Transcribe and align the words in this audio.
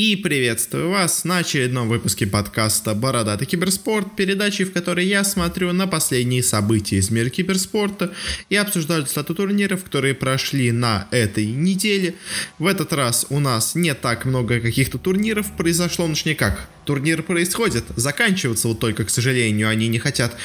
И 0.00 0.16
приветствую 0.16 0.88
вас 0.88 1.24
на 1.24 1.36
очередном 1.36 1.90
выпуске 1.90 2.26
подкаста 2.26 2.94
«Бородатый 2.94 3.44
киберспорт», 3.44 4.16
передачи, 4.16 4.64
в 4.64 4.72
которой 4.72 5.04
я 5.04 5.24
смотрю 5.24 5.74
на 5.74 5.86
последние 5.86 6.42
события 6.42 6.96
из 6.96 7.10
мира 7.10 7.28
киберспорта 7.28 8.10
и 8.48 8.56
обсуждаю 8.56 9.04
стату 9.04 9.34
турниров, 9.34 9.84
которые 9.84 10.14
прошли 10.14 10.72
на 10.72 11.06
этой 11.10 11.44
неделе. 11.44 12.14
В 12.58 12.66
этот 12.66 12.94
раз 12.94 13.26
у 13.28 13.40
нас 13.40 13.74
не 13.74 13.92
так 13.92 14.24
много 14.24 14.60
каких-то 14.60 14.96
турниров 14.96 15.54
произошло, 15.54 16.06
ну 16.06 16.14
как, 16.34 16.70
турниры 16.90 17.22
происходят, 17.22 17.84
заканчиваться 17.94 18.66
вот 18.66 18.80
только, 18.80 19.04
к 19.04 19.10
сожалению, 19.10 19.68
они 19.68 19.86
не 19.86 20.00
хотят. 20.00 20.36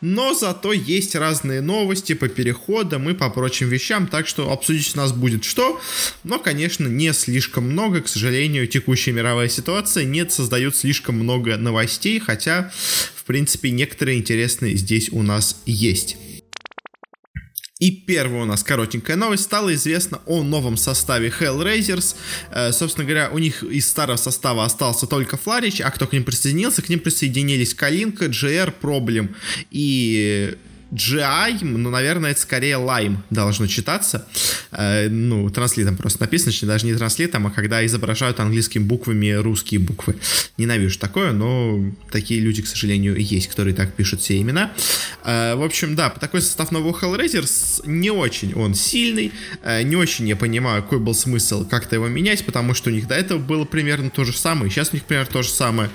Но 0.00 0.34
зато 0.34 0.72
есть 0.72 1.14
разные 1.14 1.60
новости 1.60 2.14
по 2.14 2.26
переходам 2.26 3.08
и 3.08 3.14
по 3.14 3.30
прочим 3.30 3.68
вещам, 3.68 4.08
так 4.08 4.26
что 4.26 4.50
обсудить 4.50 4.96
у 4.96 4.98
нас 4.98 5.12
будет 5.12 5.44
что, 5.44 5.80
но, 6.24 6.40
конечно, 6.40 6.88
не 6.88 7.12
слишком 7.12 7.70
много, 7.70 8.00
к 8.00 8.08
сожалению, 8.08 8.66
текущая 8.66 9.12
мировая 9.12 9.48
ситуация 9.48 10.02
не 10.02 10.28
создает 10.28 10.74
слишком 10.74 11.14
много 11.14 11.56
новостей, 11.56 12.18
хотя, 12.18 12.72
в 13.14 13.22
принципе, 13.22 13.70
некоторые 13.70 14.18
интересные 14.18 14.76
здесь 14.76 15.08
у 15.12 15.22
нас 15.22 15.62
есть. 15.66 16.16
И 17.82 17.90
первая 17.90 18.42
у 18.42 18.44
нас 18.44 18.62
коротенькая 18.62 19.16
новость. 19.16 19.42
Стало 19.42 19.74
известно 19.74 20.20
о 20.26 20.44
новом 20.44 20.76
составе 20.76 21.32
Hellraisers. 21.36 22.14
Э, 22.52 22.70
собственно 22.70 23.04
говоря, 23.04 23.28
у 23.32 23.38
них 23.38 23.64
из 23.64 23.88
старого 23.88 24.16
состава 24.16 24.64
остался 24.64 25.08
только 25.08 25.36
Фларич, 25.36 25.80
а 25.80 25.90
кто 25.90 26.06
к 26.06 26.12
ним 26.12 26.22
присоединился? 26.22 26.80
К 26.80 26.88
ним 26.88 27.00
присоединились 27.00 27.74
Калинка, 27.74 28.26
GR, 28.26 28.70
Проблем 28.70 29.34
и 29.72 30.56
GI, 30.92 31.64
ну, 31.64 31.90
наверное, 31.90 32.32
это 32.32 32.40
скорее 32.40 32.76
Lime 32.76 33.16
должно 33.30 33.66
читаться. 33.66 34.26
Э, 34.72 35.08
ну, 35.08 35.48
транслитом 35.50 35.96
просто 35.96 36.20
написано, 36.20 36.52
даже 36.66 36.86
не 36.86 36.94
транслитом, 36.94 37.46
а 37.46 37.50
когда 37.50 37.84
изображают 37.84 38.40
английскими 38.40 38.82
буквами 38.82 39.30
русские 39.30 39.80
буквы. 39.80 40.16
Ненавижу 40.58 40.98
такое, 40.98 41.32
но 41.32 41.80
такие 42.10 42.40
люди, 42.40 42.62
к 42.62 42.66
сожалению, 42.66 43.16
есть, 43.16 43.48
которые 43.48 43.74
так 43.74 43.94
пишут 43.94 44.20
все 44.20 44.40
имена. 44.40 44.72
Э, 45.24 45.54
в 45.54 45.62
общем, 45.62 45.96
да, 45.96 46.10
такой 46.10 46.42
состав 46.42 46.70
нового 46.72 46.92
Hellraiser 46.92 47.46
не 47.86 48.10
очень 48.10 48.52
он 48.54 48.74
сильный, 48.74 49.32
э, 49.62 49.82
не 49.82 49.96
очень 49.96 50.28
я 50.28 50.36
понимаю, 50.36 50.82
какой 50.82 50.98
был 50.98 51.14
смысл 51.14 51.66
как-то 51.66 51.96
его 51.96 52.08
менять, 52.08 52.44
потому 52.44 52.74
что 52.74 52.90
у 52.90 52.92
них 52.92 53.06
до 53.06 53.14
этого 53.14 53.38
было 53.38 53.64
примерно 53.64 54.10
то 54.10 54.24
же 54.24 54.32
самое, 54.32 54.70
сейчас 54.70 54.90
у 54.92 54.96
них 54.96 55.04
примерно 55.04 55.32
то 55.32 55.42
же 55.42 55.48
самое. 55.48 55.88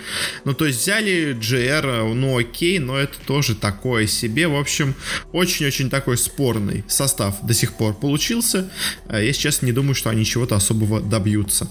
Ну, 0.44 0.54
то 0.54 0.66
есть 0.66 0.82
взяли 0.82 1.38
GR, 1.40 2.14
ну 2.14 2.38
окей, 2.38 2.80
но 2.80 2.98
это 2.98 3.14
тоже 3.26 3.56
такое 3.56 4.08
себе, 4.08 4.48
в 4.48 4.56
общем, 4.56 4.87
общем, 4.90 4.96
очень-очень 5.34 5.90
такой 5.90 6.18
спорный 6.18 6.84
состав 6.88 7.36
до 7.42 7.54
сих 7.54 7.74
пор 7.74 7.94
получился. 7.94 8.70
Э, 9.10 9.24
я 9.24 9.34
сейчас 9.34 9.62
не 9.62 9.72
думаю, 9.72 9.96
что 9.96 10.10
они 10.10 10.26
чего-то 10.26 10.56
особого 10.56 11.02
добьются. 11.02 11.70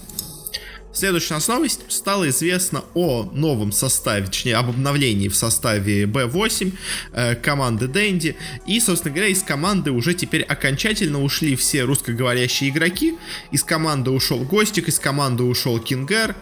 Следующая 0.97 1.35
у 1.35 1.37
нас 1.37 1.47
новость. 1.47 1.81
Стало 1.89 2.27
известно 2.29 2.83
о 2.95 3.29
новом 3.31 3.71
составе, 3.71 4.25
точнее, 4.25 4.55
об 4.55 4.69
обновлении 4.69 5.27
в 5.27 5.35
составе 5.35 6.05
B8 6.05 6.73
э, 7.13 7.35
команды 7.35 7.87
Дэнди. 7.87 8.35
И, 8.65 8.79
собственно 8.79 9.13
говоря, 9.13 9.29
из 9.29 9.43
команды 9.43 9.91
уже 9.91 10.15
теперь 10.15 10.41
окончательно 10.41 11.21
ушли 11.21 11.55
все 11.55 11.83
русскоговорящие 11.83 12.71
игроки. 12.71 13.15
Из 13.51 13.63
команды 13.63 14.09
ушел 14.09 14.39
Гостик, 14.39 14.87
из 14.87 14.97
команды 14.97 15.43
ушел 15.43 15.77
Кингер. 15.77 16.35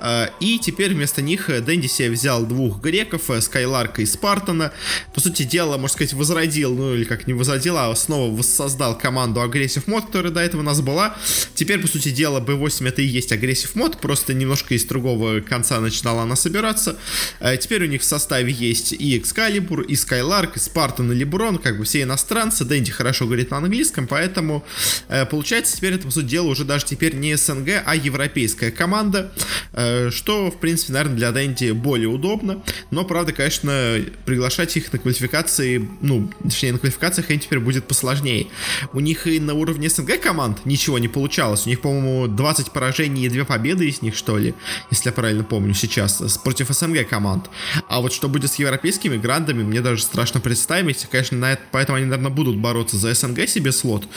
Э, 0.00 0.26
и 0.40 0.58
теперь 0.58 0.92
вместо 0.92 1.22
них 1.22 1.48
Дэнди 1.48 1.86
себе 1.86 2.10
взял 2.10 2.44
двух 2.44 2.80
греков, 2.80 3.30
э, 3.30 3.40
Скайларка 3.40 4.02
и 4.02 4.06
Спартана. 4.06 4.72
По 5.14 5.20
сути 5.20 5.44
дела, 5.44 5.76
можно 5.76 5.94
сказать, 5.94 6.14
возродил, 6.14 6.74
ну 6.74 6.94
или 6.94 7.04
как 7.04 7.28
не 7.28 7.32
возродил, 7.32 7.78
а 7.78 7.94
снова 7.94 8.36
воссоздал 8.36 8.98
команду 8.98 9.38
Aggressive 9.38 9.84
Mod, 9.86 10.06
которая 10.06 10.32
до 10.32 10.40
этого 10.40 10.62
у 10.62 10.64
нас 10.64 10.80
была. 10.80 11.16
Теперь, 11.54 11.78
по 11.78 11.86
сути 11.86 12.10
дела, 12.10 12.40
B8 12.40 12.88
это 12.88 13.02
и 13.02 13.06
есть 13.06 13.30
Aggressive 13.30 13.74
Mod, 13.74 13.99
просто 14.00 14.34
немножко 14.34 14.74
из 14.74 14.84
другого 14.84 15.40
конца 15.40 15.80
начинала 15.80 16.22
она 16.22 16.36
собираться. 16.36 16.96
Э, 17.40 17.56
теперь 17.56 17.84
у 17.84 17.86
них 17.86 18.02
в 18.02 18.04
составе 18.04 18.52
есть 18.52 18.92
и 18.92 19.18
Excalibur, 19.18 19.84
и 19.84 19.94
Skylark, 19.94 20.52
и 20.56 20.58
Spartan, 20.58 21.12
и 21.12 21.14
Леброн, 21.14 21.58
как 21.58 21.78
бы 21.78 21.84
все 21.84 22.02
иностранцы. 22.02 22.64
Дэнди 22.64 22.90
хорошо 22.90 23.26
говорит 23.26 23.50
на 23.50 23.58
английском, 23.58 24.06
поэтому 24.06 24.64
э, 25.08 25.26
получается 25.26 25.76
теперь 25.76 25.94
это, 25.94 26.06
по 26.06 26.10
сути 26.10 26.26
дела, 26.26 26.46
уже 26.46 26.64
даже 26.64 26.86
теперь 26.86 27.14
не 27.14 27.36
СНГ, 27.36 27.82
а 27.84 27.94
европейская 27.94 28.70
команда, 28.70 29.32
э, 29.72 30.10
что, 30.10 30.50
в 30.50 30.58
принципе, 30.58 30.92
наверное, 30.92 31.16
для 31.16 31.32
Дэнди 31.32 31.72
более 31.72 32.08
удобно. 32.08 32.62
Но, 32.90 33.04
правда, 33.04 33.32
конечно, 33.32 34.00
приглашать 34.24 34.76
их 34.76 34.92
на 34.92 34.98
квалификации, 34.98 35.88
ну, 36.00 36.30
точнее, 36.42 36.72
на 36.72 36.78
квалификациях 36.78 37.30
они 37.30 37.38
теперь 37.38 37.60
будет 37.60 37.86
посложнее. 37.86 38.46
У 38.92 39.00
них 39.00 39.26
и 39.26 39.40
на 39.40 39.54
уровне 39.54 39.88
СНГ 39.88 40.20
команд 40.20 40.64
ничего 40.64 40.98
не 40.98 41.08
получалось. 41.08 41.66
У 41.66 41.68
них, 41.68 41.80
по-моему, 41.80 42.26
20 42.26 42.72
поражений 42.72 43.26
и 43.26 43.28
2 43.28 43.44
победы 43.44 43.89
из 43.90 44.02
них, 44.02 44.16
что 44.16 44.38
ли, 44.38 44.54
если 44.90 45.08
я 45.08 45.12
правильно 45.12 45.44
помню 45.44 45.74
сейчас, 45.74 46.20
против 46.38 46.68
СНГ 46.68 47.08
команд. 47.08 47.50
А 47.88 48.00
вот 48.00 48.12
что 48.12 48.28
будет 48.28 48.50
с 48.50 48.56
европейскими 48.56 49.16
грандами, 49.16 49.62
мне 49.62 49.80
даже 49.80 50.02
страшно 50.02 50.40
представить. 50.40 51.06
Конечно, 51.10 51.38
на 51.38 51.52
это, 51.52 51.62
поэтому 51.70 51.96
они, 51.96 52.06
наверное, 52.06 52.30
будут 52.30 52.56
бороться 52.56 52.96
за 52.96 53.14
СНГ 53.14 53.48
себе 53.48 53.72
слот. 53.72 54.08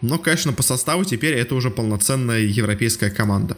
Но, 0.00 0.18
конечно, 0.18 0.52
по 0.52 0.62
составу 0.62 1.04
теперь 1.04 1.34
это 1.34 1.54
уже 1.54 1.70
полноценная 1.70 2.40
европейская 2.40 3.10
команда. 3.10 3.56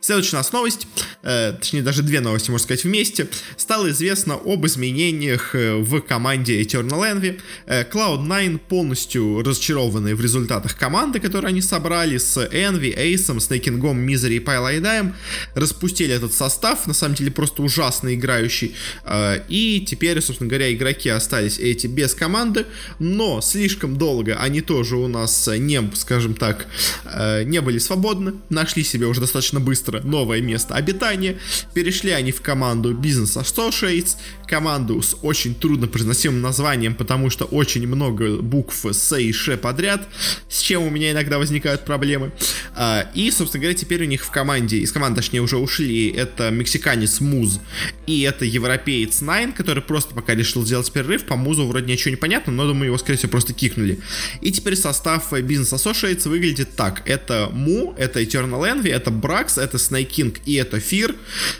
Следующая 0.00 0.36
у 0.36 0.38
нас 0.38 0.52
новость, 0.52 0.86
э, 1.24 1.54
точнее 1.58 1.82
даже 1.82 2.04
две 2.04 2.20
новости, 2.20 2.52
можно 2.52 2.62
сказать, 2.62 2.84
вместе. 2.84 3.26
Стало 3.56 3.90
известно 3.90 4.34
об 4.34 4.64
изменениях 4.64 5.56
э, 5.56 5.74
в 5.74 6.00
команде 6.02 6.62
Eternal 6.62 7.00
Envy. 7.02 7.40
Э, 7.66 7.82
Cloud9 7.82 8.58
полностью 8.68 9.42
разочарованные 9.42 10.14
в 10.14 10.20
результатах 10.20 10.76
команды, 10.76 11.18
которые 11.18 11.48
они 11.48 11.60
собрали 11.60 12.16
с 12.16 12.36
Envy, 12.36 12.96
Ace, 12.96 13.36
Snakingom, 13.38 14.06
Misery 14.06 14.36
и 14.36 14.38
Pylaidaем. 14.38 15.14
Распустили 15.56 16.14
этот 16.14 16.32
состав, 16.32 16.86
на 16.86 16.94
самом 16.94 17.16
деле 17.16 17.32
просто 17.32 17.62
ужасно 17.62 18.14
играющий. 18.14 18.76
Э, 19.04 19.40
и 19.48 19.84
теперь, 19.84 20.20
собственно 20.20 20.48
говоря, 20.48 20.72
игроки 20.72 21.08
остались 21.08 21.58
эти 21.58 21.88
без 21.88 22.14
команды, 22.14 22.66
но 23.00 23.40
слишком 23.40 23.98
долго 23.98 24.36
они 24.36 24.60
тоже 24.60 24.96
у 24.96 25.08
нас 25.08 25.50
не, 25.58 25.90
скажем 25.94 26.34
так, 26.34 26.68
э, 27.04 27.42
не 27.42 27.60
были 27.60 27.78
свободны, 27.78 28.34
нашли 28.48 28.84
себе 28.84 29.06
уже 29.06 29.20
достаточно 29.20 29.58
быстро 29.58 29.87
быстро 29.88 30.00
новое 30.06 30.40
место 30.40 30.74
обитания. 30.74 31.36
Перешли 31.74 32.10
они 32.10 32.32
в 32.32 32.40
команду 32.40 32.94
Business 32.94 33.42
Associates, 33.42 34.16
команду 34.46 35.00
с 35.02 35.16
очень 35.22 35.54
трудно 35.54 35.86
произносимым 35.86 36.40
названием, 36.40 36.94
потому 36.94 37.30
что 37.30 37.44
очень 37.44 37.86
много 37.86 38.36
букв 38.36 38.84
С 38.84 39.18
и 39.18 39.32
Ш 39.32 39.56
подряд, 39.56 40.08
с 40.48 40.60
чем 40.60 40.82
у 40.82 40.90
меня 40.90 41.12
иногда 41.12 41.38
возникают 41.38 41.84
проблемы. 41.84 42.32
А, 42.74 43.10
и, 43.14 43.30
собственно 43.30 43.62
говоря, 43.62 43.78
теперь 43.78 44.02
у 44.02 44.06
них 44.06 44.24
в 44.24 44.30
команде, 44.30 44.78
из 44.78 44.92
команды, 44.92 45.20
точнее, 45.20 45.40
уже 45.40 45.56
ушли, 45.56 46.10
это 46.10 46.50
мексиканец 46.50 47.20
Муз 47.20 47.60
и 48.08 48.22
это 48.22 48.44
европеец 48.44 49.20
Найн, 49.20 49.52
который 49.52 49.82
просто 49.82 50.14
пока 50.14 50.34
решил 50.34 50.64
сделать 50.64 50.90
перерыв. 50.90 51.24
По 51.24 51.36
Музу 51.36 51.66
вроде 51.66 51.92
ничего 51.92 52.10
не 52.10 52.16
понятно, 52.16 52.52
но, 52.52 52.66
думаю, 52.66 52.86
его, 52.86 52.98
скорее 52.98 53.18
всего, 53.18 53.30
просто 53.30 53.52
кикнули. 53.52 53.98
И 54.40 54.50
теперь 54.50 54.76
состав 54.76 55.32
Business 55.32 55.74
Associates 55.74 56.26
выглядит 56.26 56.74
так. 56.74 57.02
Это 57.04 57.50
Му, 57.52 57.94
это 57.98 58.22
Eternal 58.22 58.62
Envy, 58.62 58.90
это 58.90 59.10
Бракс, 59.10 59.58
это 59.58 59.77
Snake 59.78 60.10
King 60.10 60.38
и 60.44 60.54
это 60.54 60.80
Фир. 60.80 61.14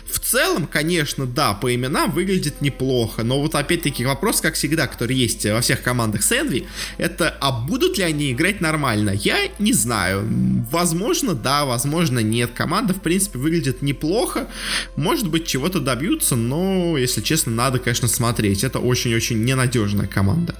В 0.09 0.19
целом, 0.19 0.67
конечно, 0.67 1.25
да, 1.25 1.53
по 1.53 1.73
именам 1.73 2.11
выглядит 2.11 2.61
неплохо, 2.61 3.23
но 3.23 3.39
вот 3.41 3.55
опять-таки 3.55 4.05
вопрос, 4.05 4.41
как 4.41 4.55
всегда, 4.55 4.87
который 4.87 5.15
есть 5.15 5.45
во 5.45 5.61
всех 5.61 5.81
командах 5.81 6.23
с 6.23 6.31
Envy, 6.31 6.67
это, 6.97 7.35
а 7.41 7.51
будут 7.51 7.97
ли 7.97 8.03
они 8.03 8.31
играть 8.31 8.61
нормально? 8.61 9.11
Я 9.11 9.37
не 9.59 9.73
знаю. 9.73 10.27
Возможно, 10.71 11.33
да, 11.33 11.65
возможно, 11.65 12.19
нет. 12.19 12.51
Команда, 12.53 12.93
в 12.93 13.01
принципе, 13.01 13.39
выглядит 13.39 13.81
неплохо. 13.81 14.47
Может 14.95 15.27
быть, 15.29 15.47
чего-то 15.47 15.79
добьются, 15.79 16.35
но, 16.35 16.97
если 16.97 17.21
честно, 17.21 17.51
надо, 17.51 17.79
конечно, 17.79 18.07
смотреть. 18.07 18.63
Это 18.63 18.79
очень-очень 18.79 19.43
ненадежная 19.43 20.07
команда. 20.07 20.55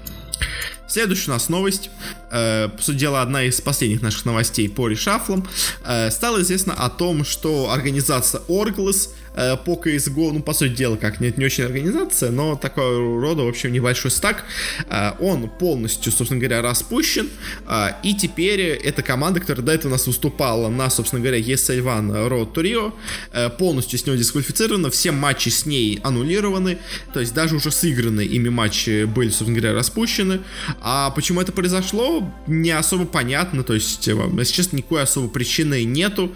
Следующая 0.90 1.32
у 1.32 1.34
нас 1.36 1.50
новость, 1.50 1.92
э, 2.32 2.68
по 2.70 2.82
сути 2.82 2.98
дела, 2.98 3.22
одна 3.22 3.44
из 3.44 3.62
последних 3.62 4.02
наших 4.02 4.26
новостей 4.26 4.68
по 4.68 4.88
решафлам. 4.88 5.48
Э, 5.86 6.10
стало 6.10 6.42
известно 6.42 6.74
о 6.74 6.90
том, 6.90 7.24
что 7.24 7.72
организация 7.72 8.42
Orglas 8.48 9.10
Э, 9.10 9.19
по 9.66 9.74
CSGO, 9.74 10.32
ну, 10.34 10.42
по 10.42 10.54
сути 10.54 10.74
дела, 10.74 10.96
как 10.98 11.20
нет, 11.20 11.38
не 11.38 11.46
очень 11.46 11.64
организация, 11.64 12.32
но 12.32 12.56
такого 12.56 13.22
рода, 13.22 13.44
в 13.44 13.48
общем, 13.48 13.72
небольшой 13.72 14.12
стак, 14.12 14.44
э, 14.90 15.12
он 15.20 15.50
полностью, 15.50 16.12
собственно 16.12 16.40
говоря, 16.40 16.62
распущен, 16.62 17.30
э, 17.68 17.88
и 18.04 18.14
теперь 18.14 18.62
эта 18.62 19.02
команда, 19.02 19.40
которая 19.40 19.66
до 19.66 19.72
этого 19.72 19.90
у 19.90 19.92
нас 19.94 20.08
выступала 20.08 20.70
на, 20.70 20.90
собственно 20.90 21.22
говоря, 21.22 21.40
ESL 21.40 21.84
One 21.84 22.30
Road 22.30 22.54
to 22.54 22.64
Rio, 22.64 23.50
полностью 23.58 23.98
с 24.00 24.06
него 24.06 24.18
дисквалифицирована, 24.18 24.90
все 24.90 25.12
матчи 25.12 25.50
с 25.50 25.66
ней 25.66 26.00
аннулированы, 26.04 26.78
то 27.14 27.20
есть 27.20 27.34
даже 27.34 27.56
уже 27.56 27.72
сыгранные 27.72 28.28
ими 28.28 28.50
матчи 28.50 29.06
были, 29.06 29.30
собственно 29.30 29.60
говоря, 29.60 29.74
распущены, 29.74 30.42
а 30.82 31.10
почему 31.12 31.42
это 31.42 31.52
произошло, 31.52 32.30
не 32.48 32.72
особо 32.72 33.06
понятно, 33.06 33.64
то 33.64 33.74
есть, 33.74 34.08
если 34.08 34.54
честно, 34.54 34.78
никакой 34.78 35.04
особой 35.04 35.30
причины 35.30 35.84
нету, 35.84 36.36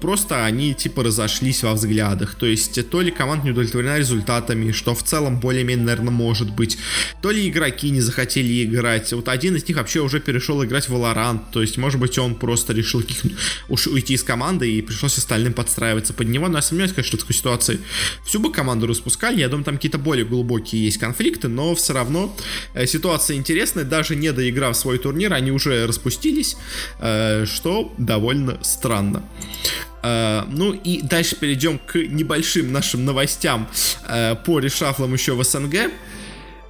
просто 0.00 0.44
они, 0.44 0.74
типа, 0.74 1.02
разошлись 1.02 1.62
во 1.62 1.74
взглядах, 1.74 2.25
командах. 2.26 2.34
То 2.34 2.46
есть 2.46 2.90
то 2.90 3.00
ли 3.00 3.10
команда 3.10 3.44
не 3.44 3.50
удовлетворена 3.52 3.98
результатами, 3.98 4.72
что 4.72 4.94
в 4.94 5.02
целом 5.02 5.40
более-менее, 5.40 5.84
наверное, 5.86 6.10
может 6.10 6.50
быть. 6.50 6.78
То 7.22 7.30
ли 7.30 7.48
игроки 7.48 7.90
не 7.90 8.00
захотели 8.00 8.64
играть. 8.64 9.12
Вот 9.12 9.28
один 9.28 9.56
из 9.56 9.66
них 9.68 9.76
вообще 9.76 10.00
уже 10.00 10.20
перешел 10.20 10.64
играть 10.64 10.88
в 10.88 10.94
Valorant. 10.94 11.40
То 11.52 11.62
есть, 11.62 11.78
может 11.78 12.00
быть, 12.00 12.18
он 12.18 12.34
просто 12.34 12.72
решил 12.72 13.02
уж 13.68 13.86
уйти 13.86 14.14
из 14.14 14.22
команды 14.22 14.70
и 14.70 14.82
пришлось 14.82 15.18
остальным 15.18 15.52
подстраиваться 15.52 16.12
под 16.12 16.28
него. 16.28 16.48
Но 16.48 16.58
я 16.58 16.62
сомневаюсь, 16.62 16.92
конечно, 16.92 17.08
что 17.08 17.16
в 17.16 17.20
такой 17.20 17.36
ситуации 17.36 17.80
всю 18.24 18.40
бы 18.40 18.52
команду 18.52 18.86
распускали. 18.86 19.40
Я 19.40 19.48
думаю, 19.48 19.64
там 19.64 19.76
какие-то 19.76 19.98
более 19.98 20.24
глубокие 20.24 20.84
есть 20.84 20.98
конфликты, 20.98 21.48
но 21.48 21.74
все 21.74 21.92
равно 21.92 22.34
э, 22.74 22.86
ситуация 22.86 23.36
интересная. 23.36 23.84
Даже 23.84 24.16
не 24.16 24.32
доиграв 24.32 24.76
свой 24.76 24.98
турнир, 24.98 25.32
они 25.32 25.52
уже 25.52 25.86
распустились, 25.86 26.56
э, 27.00 27.44
что 27.46 27.92
довольно 27.98 28.58
странно. 28.62 29.22
Uh, 30.06 30.46
ну 30.50 30.72
и 30.72 31.00
дальше 31.02 31.36
перейдем 31.36 31.78
к 31.78 31.96
небольшим 31.96 32.70
нашим 32.70 33.04
новостям 33.04 33.68
uh, 34.06 34.36
по 34.44 34.60
решафлам 34.60 35.12
еще 35.14 35.34
в 35.34 35.42
СНГ. 35.42 35.90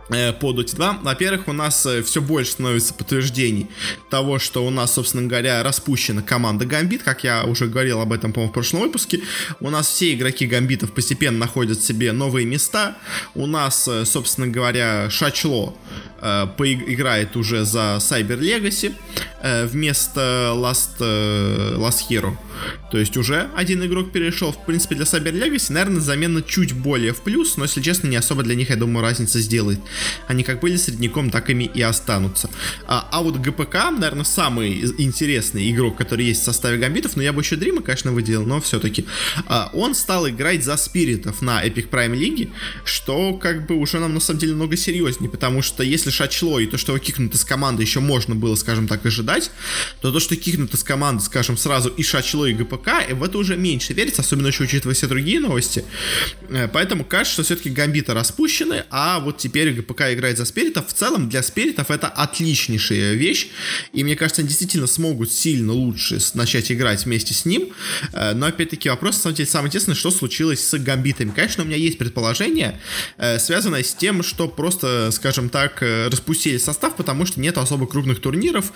Э, 0.09 0.33
по 0.33 0.53
Dota 0.53 0.77
2. 0.77 1.01
Во-первых, 1.03 1.49
у 1.49 1.53
нас 1.53 1.85
э, 1.85 2.03
все 2.03 2.21
больше 2.21 2.53
становится 2.53 2.95
подтверждений 2.95 3.67
того, 4.09 4.39
что 4.39 4.65
у 4.65 4.71
нас, 4.71 4.95
собственно 4.95 5.27
говоря, 5.27 5.63
распущена 5.65 6.23
команда 6.23 6.65
Гамбит, 6.65 7.03
как 7.03 7.25
я 7.25 7.45
уже 7.45 7.67
говорил 7.67 8.01
об 8.01 8.13
этом, 8.13 8.33
по-моему, 8.33 8.53
в 8.53 8.55
прошлом 8.55 8.83
выпуске. 8.83 9.21
У 9.59 9.69
нас 9.69 9.89
все 9.89 10.15
игроки 10.15 10.47
Гамбитов 10.47 10.93
постепенно 10.93 11.39
находят 11.39 11.83
себе 11.83 12.13
новые 12.13 12.47
места. 12.47 12.97
У 13.35 13.47
нас, 13.47 13.89
э, 13.89 14.05
собственно 14.05 14.47
говоря, 14.47 15.11
Шачло 15.11 15.77
э, 16.21 16.47
поиграет 16.57 17.37
уже 17.37 17.65
за 17.65 17.99
Cyber 18.01 18.39
Legacy 18.39 18.95
э, 19.43 19.67
вместо 19.67 20.53
Last, 20.55 20.99
э, 21.01 21.77
Last 21.77 22.09
Hero. 22.09 22.37
То 22.91 22.99
есть 22.99 23.17
уже 23.17 23.49
один 23.57 23.85
игрок 23.85 24.13
перешел. 24.13 24.53
В 24.53 24.65
принципе, 24.65 24.95
для 24.95 25.05
Cyber 25.05 25.33
Legacy, 25.33 25.73
наверное, 25.73 26.01
замена 26.01 26.43
чуть 26.43 26.73
более 26.73 27.13
в 27.13 27.21
плюс, 27.23 27.57
но, 27.57 27.65
если 27.65 27.81
честно, 27.81 28.09
не 28.09 28.17
особо 28.17 28.43
для 28.43 28.55
них, 28.55 28.71
я 28.71 28.77
думаю, 28.77 29.03
разница 29.03 29.41
сделает. 29.41 29.81
Они 30.29 30.43
как 30.43 30.61
были 30.61 30.77
средняком, 30.77 31.31
так 31.31 31.51
ими 31.51 31.65
и 31.65 31.83
останутся. 31.83 32.51
А, 32.87 33.09
а 33.11 33.23
вот 33.23 33.37
ГПК, 33.37 33.91
наверное, 33.91 34.25
самый 34.25 34.81
интересный 34.99 35.71
игрок, 35.71 35.97
который 35.97 36.25
есть 36.25 36.43
в 36.43 36.45
составе 36.45 36.79
гамбитов, 36.79 37.17
но 37.17 37.23
я 37.23 37.33
бы 37.33 37.43
еще 37.43 37.57
Дрима, 37.57 37.83
конечно, 37.83 38.13
выделил, 38.13 38.45
но 38.45 38.61
все-таки. 38.61 39.07
А, 39.47 39.71
он 39.73 39.95
стал 39.95 40.29
играть 40.29 40.65
за 40.65 40.77
спиритов 40.77 41.43
на 41.43 41.65
Epic 41.65 41.91
Prime 41.91 42.15
League, 42.15 42.51
что 42.85 43.35
как 43.35 43.67
бы 43.67 43.77
уже 43.77 43.99
нам 43.99 44.15
на 44.15 44.21
самом 44.21 44.41
деле 44.41 44.55
много 44.55 44.77
серьезнее, 44.77 45.31
потому 45.31 45.63
что 45.63 45.83
если 45.83 46.11
Шачло 46.11 46.61
и 46.61 46.67
то, 46.67 46.79
что 46.79 46.93
его 46.93 47.05
кикнут 47.05 47.35
из 47.35 47.45
команды 47.45 47.83
еще 47.83 48.01
можно 48.01 48.35
было, 48.35 48.55
скажем 48.55 48.89
так, 48.89 49.05
ожидать, 49.07 49.51
то 50.01 50.13
то, 50.13 50.21
что 50.21 50.37
кикнут 50.37 50.75
из 50.75 50.83
команды, 50.83 51.23
скажем, 51.23 51.57
сразу 51.57 51.89
и 51.89 52.03
Шачло, 52.03 52.46
и 52.47 52.55
ГПК, 52.55 53.13
в 53.13 53.23
это 53.23 53.39
уже 53.39 53.57
меньше 53.57 53.93
верится, 53.93 54.23
особенно 54.23 54.49
еще 54.49 54.65
учитывая 54.65 54.95
все 54.95 55.07
другие 55.07 55.41
новости. 55.41 55.85
Э, 56.49 56.69
поэтому 56.73 57.05
кажется, 57.05 57.35
что 57.35 57.43
все-таки 57.45 57.71
гамбиты 57.71 58.15
распущены, 58.15 58.85
а 58.91 59.21
вот 59.21 59.39
теперь 59.39 59.73
ГПК 59.73 60.13
играет 60.13 60.39
за 60.39 60.45
спиритов. 60.45 60.89
В 60.89 60.93
целом 60.93 61.29
для 61.29 61.43
спиритов 61.43 61.91
это 61.91 62.09
отличнейшая 62.09 63.15
вещь, 63.15 63.49
и 63.93 64.05
мне 64.05 64.17
кажется, 64.17 64.43
они 64.43 64.49
действительно 64.49 64.87
смогут 64.87 65.33
сильно 65.33 65.73
лучше 65.73 66.19
начать 66.35 66.71
играть 66.71 67.05
вместе 67.05 67.35
с 67.35 67.45
ним. 67.45 67.73
Э, 68.13 68.33
но 68.35 68.47
опять-таки 68.47 68.89
вопрос, 68.89 69.17
на 69.17 69.23
самом 69.23 69.37
деле, 69.37 69.49
самое 69.49 69.69
интересное, 69.69 69.95
что 69.95 70.11
случилось 70.11 70.67
с 70.67 70.79
гамбитами. 70.79 71.31
Конечно, 71.31 71.65
у 71.65 71.67
меня 71.67 71.77
есть 71.77 71.99
предположение, 71.99 72.81
э, 73.19 73.39
связанное 73.39 73.83
с 73.83 73.95
тем, 73.95 74.23
что 74.23 74.49
просто, 74.49 75.11
скажем 75.13 75.49
так, 75.49 75.83
распустили 75.83 76.59
состав, 76.59 76.97
потому 76.97 77.27
что 77.27 77.41
нет 77.41 77.59
особо 77.59 77.87
крупных 77.87 78.21
турниров, 78.21 78.73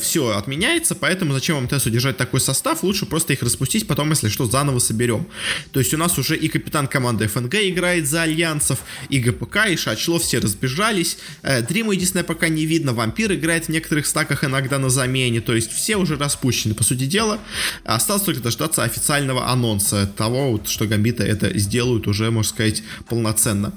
все 0.00 0.30
отменяется, 0.30 0.94
поэтому 0.94 1.32
зачем 1.32 1.56
вам 1.56 1.68
ТСу 1.68 1.90
держать 1.90 2.16
такой 2.16 2.40
состав, 2.40 2.82
лучше 2.90 3.06
просто 3.06 3.32
их 3.32 3.42
распустить, 3.42 3.86
потом, 3.86 4.10
если 4.10 4.28
что, 4.28 4.46
заново 4.46 4.80
соберем. 4.80 5.26
То 5.72 5.78
есть 5.78 5.94
у 5.94 5.96
нас 5.96 6.18
уже 6.18 6.36
и 6.36 6.48
капитан 6.48 6.88
команды 6.88 7.28
ФНГ 7.28 7.54
играет 7.54 8.08
за 8.08 8.22
Альянсов, 8.22 8.80
и 9.08 9.20
ГПК, 9.20 9.68
и 9.70 9.76
Шачло, 9.76 10.18
все 10.18 10.40
разбежались. 10.40 11.18
Э, 11.42 11.62
Дрима 11.62 11.94
единственное 11.94 12.24
пока 12.24 12.48
не 12.48 12.66
видно, 12.66 12.92
Вампир 12.92 13.32
играет 13.32 13.66
в 13.66 13.68
некоторых 13.68 14.06
стаках 14.06 14.42
иногда 14.42 14.78
на 14.78 14.90
замене, 14.90 15.40
то 15.40 15.54
есть 15.54 15.72
все 15.72 15.96
уже 15.96 16.16
распущены, 16.16 16.74
по 16.74 16.82
сути 16.82 17.06
дела. 17.06 17.38
Осталось 17.84 18.24
только 18.24 18.40
дождаться 18.40 18.82
официального 18.82 19.48
анонса 19.48 20.12
того, 20.16 20.52
вот, 20.52 20.68
что 20.68 20.86
Гамбита 20.86 21.22
это 21.22 21.56
сделают 21.56 22.08
уже, 22.08 22.30
можно 22.30 22.50
сказать, 22.50 22.82
полноценно. 23.08 23.72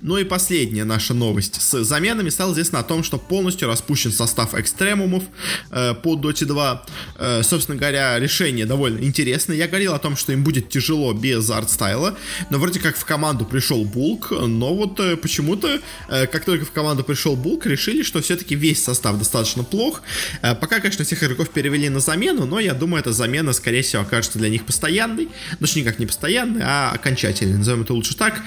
Ну 0.00 0.16
и 0.16 0.24
последняя 0.24 0.84
наша 0.84 1.14
новость. 1.14 1.60
С 1.60 1.84
заменами 1.84 2.30
стало 2.30 2.52
известно 2.52 2.80
о 2.80 2.82
том, 2.82 3.04
что 3.04 3.18
полностью 3.18 3.68
распущен 3.68 4.10
состав 4.10 4.54
экстремумов 4.54 5.22
э, 5.70 5.94
по 5.94 6.16
Dota 6.16 6.44
2. 6.44 6.86
Э, 7.18 7.42
собственно 7.42 7.78
говоря, 7.78 8.18
решение 8.40 8.64
довольно 8.64 9.04
интересное. 9.04 9.56
Я 9.56 9.68
говорил 9.68 9.92
о 9.92 9.98
том, 9.98 10.16
что 10.16 10.32
им 10.32 10.42
будет 10.42 10.70
тяжело 10.70 11.12
без 11.12 11.50
артстайла, 11.50 12.16
но 12.48 12.58
вроде 12.58 12.80
как 12.80 12.96
в 12.96 13.04
команду 13.04 13.44
пришел 13.44 13.84
Булк, 13.84 14.30
но 14.30 14.74
вот 14.74 14.98
э, 14.98 15.16
почему-то, 15.16 15.78
э, 16.08 16.26
как 16.26 16.44
только 16.44 16.64
в 16.64 16.70
команду 16.70 17.04
пришел 17.04 17.36
Булк, 17.36 17.66
решили, 17.66 18.02
что 18.02 18.22
все-таки 18.22 18.54
весь 18.54 18.82
состав 18.82 19.18
достаточно 19.18 19.62
плох. 19.62 20.02
Э, 20.40 20.54
пока, 20.54 20.80
конечно, 20.80 21.04
всех 21.04 21.22
игроков 21.22 21.50
перевели 21.50 21.90
на 21.90 22.00
замену, 22.00 22.46
но 22.46 22.60
я 22.60 22.72
думаю, 22.72 23.02
эта 23.02 23.12
замена, 23.12 23.52
скорее 23.52 23.82
всего, 23.82 24.02
окажется 24.02 24.38
для 24.38 24.48
них 24.48 24.64
постоянной. 24.64 25.28
Ну, 25.58 25.66
никак 25.74 25.98
не 25.98 26.06
постоянной, 26.06 26.62
а 26.64 26.92
окончательной, 26.94 27.58
назовем 27.58 27.82
это 27.82 27.94
лучше 27.94 28.16
так. 28.16 28.40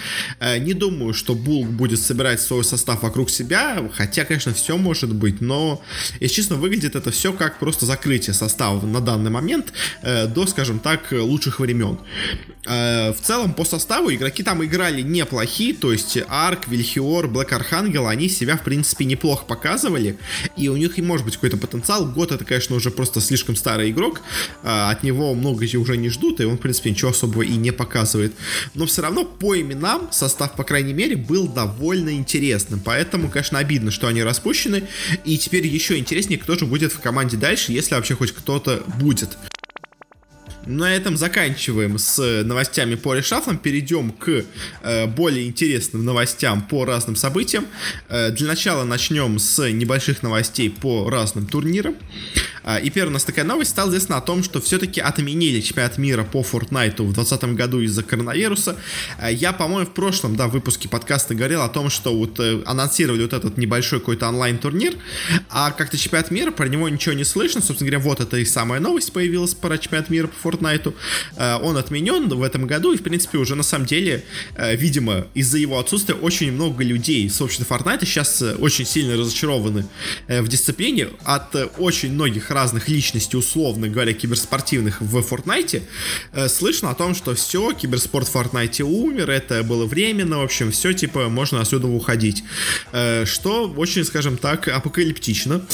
Не 0.60 0.74
думаю, 0.74 1.14
что 1.14 1.36
Булк 1.36 1.70
будет 1.70 2.00
собирать 2.00 2.42
свой 2.42 2.64
состав 2.64 3.04
вокруг 3.04 3.30
себя, 3.30 3.90
хотя, 3.94 4.26
конечно, 4.26 4.54
все 4.54 4.78
может 4.78 5.14
быть, 5.14 5.40
но, 5.42 5.82
если 6.20 6.36
честно, 6.36 6.56
выглядит 6.56 6.96
это 6.96 7.12
все 7.12 7.32
как 7.32 7.60
просто 7.60 7.86
закрытие 7.86 8.34
состава 8.34 8.86
на 8.86 9.00
данный 9.00 9.30
момент 9.30 9.74
э, 10.02 10.28
до, 10.28 10.48
скажем 10.48 10.80
так, 10.80 11.12
лучших 11.12 11.60
времен. 11.60 12.00
Э, 12.66 13.12
в 13.12 13.22
целом, 13.22 13.54
по 13.54 13.66
составу 13.66 14.14
игроки 14.14 14.44
там 14.44 14.64
играли 14.64 15.02
неплохие, 15.02 15.74
то 15.74 15.92
есть 15.92 16.18
Арк, 16.28 16.68
Вильхиор, 16.68 17.28
Блэк 17.28 17.54
Архангел, 17.54 18.08
они 18.08 18.30
себя, 18.30 18.58
в 18.58 18.64
принципе, 18.64 19.06
неплохо 19.06 19.46
показывали, 19.46 20.18
и 20.56 20.70
у 20.70 20.78
них 20.78 20.98
и 20.98 21.02
может 21.02 21.26
быть 21.26 21.36
какой-то 21.36 21.58
потенциал. 21.58 22.06
Год 22.06 22.32
это, 22.32 22.46
конечно, 22.46 22.76
уже 22.76 22.92
просто 22.92 23.20
слишком 23.20 23.56
старый 23.56 23.92
игрок, 23.92 24.22
э, 24.64 24.68
от 24.68 25.04
него 25.04 25.34
много 25.34 25.64
уже 25.78 25.98
не 25.98 26.10
ждут, 26.10 26.40
и 26.40 26.46
он, 26.46 26.58
в 26.58 26.62
принципе, 26.62 26.92
ничего 26.92 27.12
особого 27.12 27.42
и 27.42 27.56
не 27.56 27.72
показывает. 27.72 28.34
Но 28.74 28.86
все 28.86 29.02
равно 29.02 29.26
по 29.26 29.60
именам 29.60 30.12
состав, 30.12 30.56
по 30.56 30.64
крайней 30.64 30.94
мере, 30.94 31.16
был 31.16 31.48
довольно 31.48 32.12
интересным. 32.12 32.80
Поэтому, 32.80 33.30
конечно, 33.30 33.60
обидно, 33.60 33.92
что 33.92 34.08
они 34.08 34.24
распущены. 34.24 34.84
И 35.26 35.38
теперь 35.38 35.66
еще 35.68 35.98
интереснее, 35.98 36.40
кто 36.40 36.56
же 36.56 36.66
будет 36.66 36.94
в 36.94 37.00
команде 37.00 37.38
дальше, 37.38 37.72
если 37.72 37.96
вообще 37.96 38.16
хоть 38.16 38.32
кто-то 38.32 38.84
будет. 39.00 39.38
На 40.66 40.96
этом 40.96 41.18
заканчиваем 41.18 41.98
с 41.98 42.44
новостями 42.44 42.96
по 42.96 43.14
решафлам. 43.14 43.58
Перейдем 43.58 44.12
к 44.12 44.46
э, 44.84 45.08
более 45.08 45.46
интересным 45.48 46.06
новостям 46.06 46.62
по 46.62 46.86
разным 46.86 47.16
событиям. 47.16 47.66
Э, 48.08 48.32
для 48.32 48.48
начала 48.48 48.86
начнем 48.86 49.40
с 49.40 49.70
небольших 49.70 50.24
новостей 50.24 50.70
по 50.70 51.10
разным 51.10 51.48
турнирам. 51.48 51.96
Э, 52.64 52.82
и 52.82 52.90
первая 52.90 53.12
у 53.12 53.14
нас 53.14 53.24
такая 53.24 53.46
новость. 53.46 53.72
Стало 53.72 53.90
известно 53.90 54.18
о 54.18 54.22
том, 54.22 54.44
что 54.44 54.62
все-таки 54.62 55.02
отменили 55.02 55.62
чемпионат 55.62 55.98
мира 55.98 56.24
по 56.24 56.42
Fortnite 56.42 57.02
в 57.04 57.14
2020 57.14 57.44
году 57.56 57.82
из-за 57.82 58.04
коронавируса. 58.04 58.78
Э, 59.20 59.32
я, 59.32 59.54
по-моему, 59.54 59.90
в 59.90 59.94
прошлом 59.94 60.36
да, 60.36 60.48
выпуске 60.48 60.90
подкаста 60.90 61.36
говорил 61.36 61.62
о 61.62 61.70
том, 61.70 61.90
что 61.90 62.16
вот 62.16 62.40
э, 62.40 62.62
анонсировали 62.66 63.24
вот 63.24 63.34
этот 63.34 63.58
небольшой 63.58 64.00
какой-то 64.00 64.28
онлайн-турнир, 64.28 64.94
а 65.50 65.72
как-то 65.72 65.98
чемпионат 65.98 66.32
мира, 66.32 66.52
про 66.52 66.68
него 66.68 66.90
ничего 66.90 67.14
не 67.14 67.24
слышно. 67.24 67.62
Собственно 67.62 67.90
говоря, 67.90 68.04
вот 68.04 68.20
это 68.20 68.38
и 68.38 68.46
самая 68.46 68.80
новость 68.80 69.14
появилась 69.14 69.54
про 69.54 69.78
чемпионат 69.78 70.10
мира 70.10 70.28
по 70.28 70.50
Fortnite. 70.50 70.94
Э, 71.38 71.58
он 71.62 71.78
отменен 71.78 72.30
в 72.30 72.44
этом 72.44 72.68
году, 72.68 72.94
и, 72.94 72.98
в 72.98 73.04
принципе, 73.04 73.38
уже 73.38 73.56
на 73.56 73.64
самом 73.64 73.86
деле, 73.86 74.24
э, 74.56 74.76
видимо, 74.76 75.28
из-за 75.34 75.58
его 75.58 75.80
отсутствия 75.80 76.16
очень 76.16 76.52
много 76.52 76.84
людей 76.84 77.30
с 77.30 77.42
общества 77.42 77.78
Fortnite 77.78 78.06
сейчас 78.06 78.42
э, 78.42 78.56
очень 78.56 78.86
сильно 78.86 79.18
разочарованы 79.18 79.86
в 80.28 80.48
дисциплине. 80.48 81.10
От 81.24 81.56
очень 81.78 82.14
многих 82.14 82.52
разных 82.54 82.88
личностей, 82.88 83.36
условно 83.38 83.88
говоря, 83.88 84.14
киберспортивных 84.14 85.02
в 85.02 85.18
Fortnite, 85.18 85.82
слышно 86.48 86.92
о 86.92 86.94
том, 86.94 87.16
что 87.16 87.34
все, 87.34 87.72
киберспорт 87.72 88.28
в 88.28 88.36
Fortnite 88.36 88.84
умер, 88.84 89.32
это 89.32 89.64
было 89.64 89.86
временно, 89.86 90.38
в 90.38 90.44
общем, 90.44 90.72
все, 90.72 90.94
типа, 90.94 91.30
можно 91.30 91.62
отсюда 91.62 91.88
уходить. 91.88 92.44
Что 93.26 93.74
очень, 93.76 94.04
скажем 94.06 94.38
так, 94.38 94.68
апокалиптично 94.68 95.66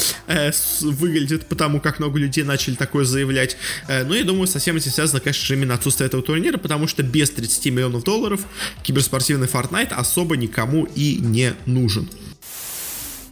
выглядит, 0.82 1.48
потому 1.48 1.82
как 1.82 2.00
много 2.00 2.18
людей 2.18 2.46
начали 2.46 2.76
такое 2.76 3.04
заявлять. 3.04 3.58
Ну, 3.88 4.14
я 4.14 4.24
думаю, 4.24 4.48
совсем 4.48 4.70
всем 4.70 4.78
этим 4.78 4.92
связано, 4.92 5.20
конечно 5.20 5.46
же, 5.46 5.56
именно 5.56 5.74
отсутствие 5.74 6.06
этого 6.06 6.22
турнира, 6.22 6.60
потому 6.60 6.88
что 6.88 7.02
без 7.02 7.32
30 7.32 7.66
миллионов 7.74 8.04
долларов 8.04 8.42
киберспортивный 8.84 9.48
Fortnite 9.48 9.94
особо 9.94 10.38
никому 10.38 10.86
и 10.96 11.16
не 11.16 11.56
нужен. 11.66 12.08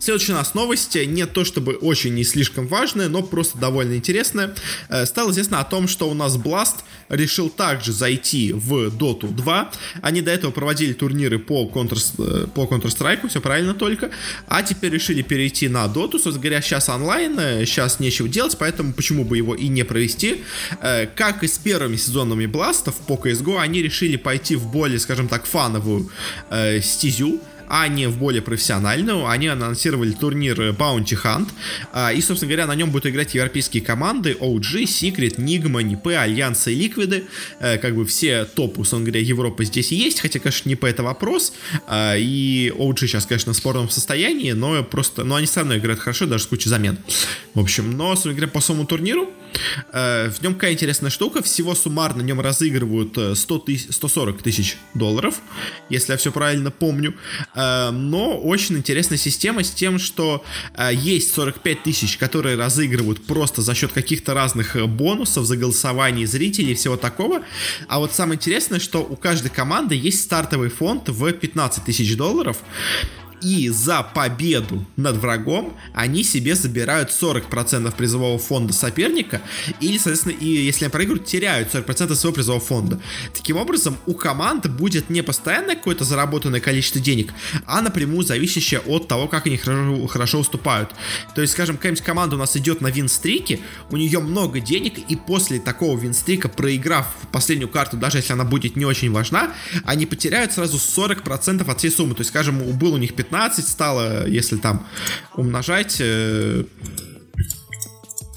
Следующая 0.08 0.32
у 0.32 0.36
нас 0.36 0.54
новость, 0.54 0.96
не 0.96 1.26
то 1.26 1.44
чтобы 1.44 1.74
очень 1.74 2.14
не 2.14 2.24
слишком 2.24 2.66
важная, 2.66 3.10
но 3.10 3.24
просто 3.24 3.58
довольно 3.58 3.96
интересная. 3.96 4.56
Э, 4.88 5.06
стало 5.06 5.32
известно 5.32 5.60
о 5.60 5.66
том, 5.66 5.90
что 5.90 6.10
у 6.10 6.14
нас 6.14 6.38
Blast 6.38 6.76
решил 7.10 7.50
также 7.50 7.92
зайти 7.92 8.54
в 8.54 8.88
Dota 8.88 9.28
2. 9.28 9.72
Они 10.02 10.22
до 10.22 10.32
этого 10.32 10.52
проводили 10.52 10.94
турниры 10.94 11.40
по, 11.40 11.70
Counter, 11.70 12.00
э, 12.20 12.48
по 12.48 12.64
Counter-Strike, 12.64 13.28
все 13.28 13.42
правильно 13.42 13.74
только. 13.74 14.10
А 14.48 14.64
теперь 14.64 14.94
решили 14.94 15.24
перейти 15.24 15.68
на 15.68 15.84
Dota. 15.88 16.12
Собственно 16.12 16.40
говоря, 16.40 16.62
сейчас 16.62 16.88
онлайн, 16.88 17.36
сейчас 17.66 18.00
нечего 18.00 18.30
делать, 18.30 18.56
поэтому 18.58 18.94
почему 18.94 19.26
бы 19.26 19.36
его 19.36 19.56
и 19.56 19.68
не 19.68 19.84
провести. 19.84 20.42
Как 20.80 21.44
и 21.44 21.48
с 21.50 21.58
первыми 21.58 21.98
сезонами 21.98 22.46
Бластов 22.46 22.96
по 22.96 23.16
CSGO, 23.16 23.60
они 23.60 23.82
решили 23.82 24.16
пойти 24.16 24.56
в 24.56 24.68
более, 24.72 25.00
скажем 25.00 25.28
так, 25.28 25.46
фановую 25.46 26.10
стезю 26.82 27.42
а 27.68 27.88
не 27.88 28.08
в 28.08 28.18
более 28.18 28.42
профессиональную. 28.42 29.28
Они 29.28 29.48
анонсировали 29.48 30.12
турнир 30.12 30.60
Bounty 30.72 31.18
Hunt, 31.22 31.50
а, 31.92 32.14
и, 32.14 32.22
собственно 32.22 32.50
говоря, 32.52 32.68
на 32.68 32.76
нем 32.76 32.92
будут 32.92 33.08
играть 33.08 33.34
европейские 33.36 33.84
команды 33.84 34.38
OG, 34.40 34.84
Secret, 34.84 35.36
Nigma, 35.38 35.84
НИП, 35.84 36.08
Альянсы 36.08 36.74
и 36.74 36.76
Ликвиды. 36.76 37.26
Э, 37.60 37.78
как 37.78 37.96
бы 37.96 38.06
все 38.06 38.46
топы, 38.46 38.78
собственно 38.78 39.04
говоря, 39.04 39.22
Европы 39.22 39.66
здесь 39.66 39.92
есть, 39.92 40.20
хотя, 40.20 40.40
конечно, 40.40 40.70
НИП 40.70 40.86
это 40.86 41.04
вопрос, 41.04 41.54
а, 41.88 42.16
и 42.18 42.72
OG 42.76 43.08
сейчас, 43.08 43.26
конечно, 43.26 43.54
в 43.54 43.58
спорном 43.58 43.90
состоянии, 43.90 44.52
но 44.52 44.84
просто, 44.84 45.24
но 45.24 45.36
они 45.36 45.46
все 45.46 45.62
равно 45.62 45.78
играют 45.78 46.00
хорошо, 46.00 46.26
даже 46.26 46.44
с 46.44 46.48
кучей 46.48 46.70
замен. 46.70 46.98
В 47.54 47.60
общем, 47.60 47.98
но, 47.98 48.12
собственно 48.12 48.36
говоря, 48.36 48.52
по 48.52 48.62
самому 48.62 48.86
турниру 48.86 49.30
Э, 49.47 49.47
в 49.92 50.42
нем 50.42 50.54
какая 50.54 50.74
интересная 50.74 51.10
штука. 51.10 51.42
Всего 51.42 51.76
суммарно 51.76 52.24
в 52.24 52.26
нем 52.26 52.42
разыгрывают 52.42 53.38
100 53.38 53.60
тысяч, 53.60 53.88
140 53.94 54.42
тысяч 54.42 54.78
долларов, 54.94 55.42
если 55.90 56.14
я 56.14 56.18
все 56.18 56.32
правильно 56.32 56.72
помню. 56.72 57.16
Э, 57.56 57.92
но 57.92 58.40
очень 58.40 58.78
интересная 58.78 59.18
система 59.18 59.64
с 59.64 59.72
тем, 59.72 60.00
что 60.00 60.44
э, 60.76 60.92
есть 60.94 61.34
45 61.34 61.84
тысяч, 61.84 62.18
которые 62.18 62.56
разыгрывают 62.58 63.26
просто 63.26 63.62
за 63.62 63.74
счет 63.76 63.92
каких-то 63.92 64.34
разных 64.34 64.76
бонусов, 64.88 65.46
за 65.46 65.58
голосование 65.58 66.28
зрителей 66.28 66.72
и 66.72 66.76
всего 66.76 66.98
такого. 66.98 67.42
А 67.88 68.00
вот 68.00 68.14
самое 68.14 68.38
интересное, 68.38 68.80
что 68.80 69.00
у 69.04 69.16
каждой 69.16 69.50
команды 69.50 69.96
есть 69.96 70.24
стартовый 70.24 70.70
фонд 70.70 71.10
в 71.10 71.32
15 71.32 71.84
тысяч 71.86 72.16
долларов 72.16 72.58
и 73.42 73.70
за 73.70 74.04
победу 74.04 74.86
над 74.96 75.18
врагом 75.18 75.76
они 75.94 76.24
себе 76.24 76.56
забирают 76.56 77.10
40% 77.10 77.96
призового 77.96 78.40
фонда 78.40 78.74
соперника, 78.74 79.42
или, 79.80 79.98
соответственно, 79.98 80.34
и 80.34 80.48
если 80.48 80.86
они 80.86 80.92
проигрывают, 80.92 81.28
теряют 81.28 81.74
40% 81.74 82.16
своего 82.16 82.34
призового 82.34 82.64
фонда. 82.64 83.00
Таким 83.34 83.58
образом, 83.58 83.98
у 84.06 84.14
команд 84.14 84.68
будет 84.68 85.10
не 85.10 85.22
постоянное 85.22 85.76
какое-то 85.76 86.04
заработанное 86.04 86.60
количество 86.60 87.00
денег, 87.00 87.34
а 87.66 87.82
напрямую 87.82 88.26
зависящее 88.26 88.80
от 88.82 89.08
того, 89.08 89.28
как 89.28 89.48
они 89.48 89.58
хорошо, 89.58 90.08
хорошо 90.08 90.40
уступают. 90.40 90.92
То 91.36 91.42
есть, 91.42 91.54
скажем, 91.54 91.78
какая-нибудь 91.78 92.04
команда 92.04 92.36
у 92.36 92.40
нас 92.40 92.56
идет 92.58 92.82
на 92.82 92.88
вин-стрике, 92.88 93.60
у 93.92 93.98
нее 93.98 94.20
много 94.20 94.60
денег, 94.60 94.98
и 94.98 95.16
после 95.16 95.60
такого 95.60 95.98
вин-стрика, 96.00 96.50
проиграв 96.50 97.08
последнюю 97.32 97.70
карту, 97.70 97.98
даже 97.98 98.18
если 98.18 98.34
она 98.34 98.44
будет 98.44 98.76
не 98.76 98.86
очень 98.86 99.12
важна, 99.12 99.54
они 99.84 100.06
потеряют 100.06 100.54
сразу 100.54 100.78
40% 100.78 101.70
от 101.70 101.78
всей 101.78 101.92
суммы. 101.92 102.16
То 102.16 102.22
есть, 102.22 102.30
скажем, 102.30 102.60
был 102.78 102.94
у 102.94 102.98
них 102.98 103.14
15 103.14 103.27
15 103.30 103.68
стало, 103.68 104.28
если 104.28 104.58
там 104.58 104.88
умножать 105.36 105.98
э, 106.00 106.64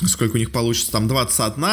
сколько 0.06 0.35
у 0.35 0.38
них 0.38 0.50
получится, 0.50 0.90
там 0.90 1.06
21, 1.06 1.64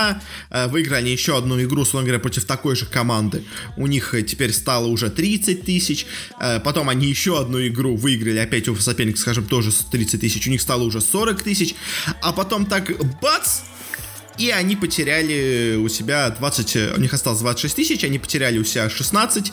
э, 0.49 0.67
выиграли 0.67 0.99
они 0.99 1.11
еще 1.11 1.37
одну 1.37 1.59
игру, 1.61 1.83
словно 1.83 2.05
говоря, 2.05 2.21
против 2.21 2.45
такой 2.45 2.75
же 2.75 2.85
команды, 2.85 3.43
у 3.75 3.87
них 3.87 4.13
э, 4.13 4.21
теперь 4.21 4.53
стало 4.53 4.87
уже 4.87 5.09
30 5.09 5.65
тысяч, 5.65 6.05
потом 6.63 6.89
они 6.89 7.07
еще 7.07 7.39
одну 7.39 7.65
игру 7.65 7.95
выиграли, 7.95 8.37
опять 8.37 8.67
у 8.67 8.75
соперника, 8.75 9.19
скажем, 9.19 9.45
тоже 9.45 9.71
30 9.71 10.21
тысяч, 10.21 10.47
у 10.47 10.51
них 10.51 10.61
стало 10.61 10.83
уже 10.83 11.01
40 11.01 11.41
тысяч, 11.41 11.75
а 12.21 12.33
потом 12.33 12.65
так 12.67 12.91
бац, 13.19 13.61
и 14.37 14.51
они 14.51 14.75
потеряли 14.75 15.75
у 15.77 15.89
себя 15.89 16.29
20, 16.29 16.97
у 16.97 16.99
них 16.99 17.13
осталось 17.13 17.39
26 17.39 17.75
тысяч, 17.75 18.03
они 18.03 18.19
потеряли 18.19 18.59
у 18.59 18.63
себя 18.63 18.89
16, 18.89 19.51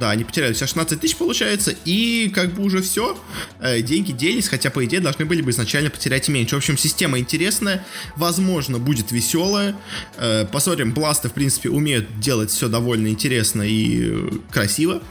да, 0.00 0.10
они 0.10 0.24
потеряли 0.24 0.54
все 0.54 0.66
16 0.66 0.98
тысяч, 0.98 1.14
получается, 1.16 1.74
и 1.84 2.32
как 2.34 2.54
бы 2.54 2.64
уже 2.64 2.80
все, 2.80 3.16
э, 3.60 3.82
деньги 3.82 4.12
делись, 4.12 4.48
хотя, 4.48 4.70
по 4.70 4.84
идее, 4.84 5.00
должны 5.00 5.26
были 5.26 5.42
бы 5.42 5.50
изначально 5.50 5.90
потерять 5.90 6.28
меньше. 6.28 6.56
В 6.56 6.58
общем, 6.58 6.78
система 6.78 7.18
интересная, 7.18 7.84
возможно, 8.16 8.78
будет 8.78 9.12
веселая. 9.12 9.76
Э, 10.16 10.46
посмотрим, 10.50 10.92
бласты, 10.92 11.28
в 11.28 11.32
принципе, 11.32 11.68
умеют 11.68 12.18
делать 12.18 12.50
все 12.50 12.68
довольно 12.68 13.08
интересно 13.08 13.62
и 13.62 14.10
э, 14.10 14.30
красиво, 14.50 15.02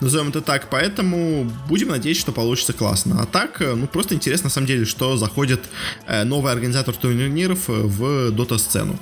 назовем 0.00 0.28
это 0.28 0.40
так, 0.40 0.70
поэтому 0.70 1.50
будем 1.68 1.88
надеяться, 1.88 2.22
что 2.22 2.32
получится 2.32 2.72
классно. 2.72 3.20
А 3.20 3.26
так, 3.26 3.60
ну, 3.60 3.88
просто 3.88 4.14
интересно, 4.14 4.44
на 4.44 4.50
самом 4.50 4.68
деле, 4.68 4.84
что 4.84 5.16
заходит 5.16 5.60
новый 6.24 6.52
организатор 6.52 6.94
турниров 6.94 7.64
в 7.66 8.30
дота-сцену. 8.30 8.98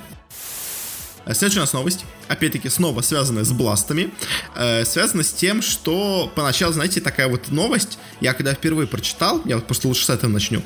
Следующая 1.31 1.59
у 1.59 1.63
нас 1.63 1.73
новость 1.73 2.05
опять-таки, 2.27 2.69
снова 2.69 3.01
связанная 3.01 3.43
с 3.43 3.51
бластами, 3.51 4.11
э, 4.55 4.85
связана 4.85 5.23
с 5.23 5.31
тем, 5.31 5.61
что 5.61 6.31
поначалу, 6.35 6.73
знаете, 6.73 7.01
такая 7.01 7.27
вот 7.27 7.49
новость, 7.49 7.99
я 8.21 8.33
когда 8.33 8.53
впервые 8.53 8.87
прочитал, 8.87 9.41
я 9.45 9.55
вот 9.55 9.67
просто 9.67 9.87
лучше 9.87 10.05
с 10.05 10.09
этого 10.09 10.29
начну, 10.31 10.61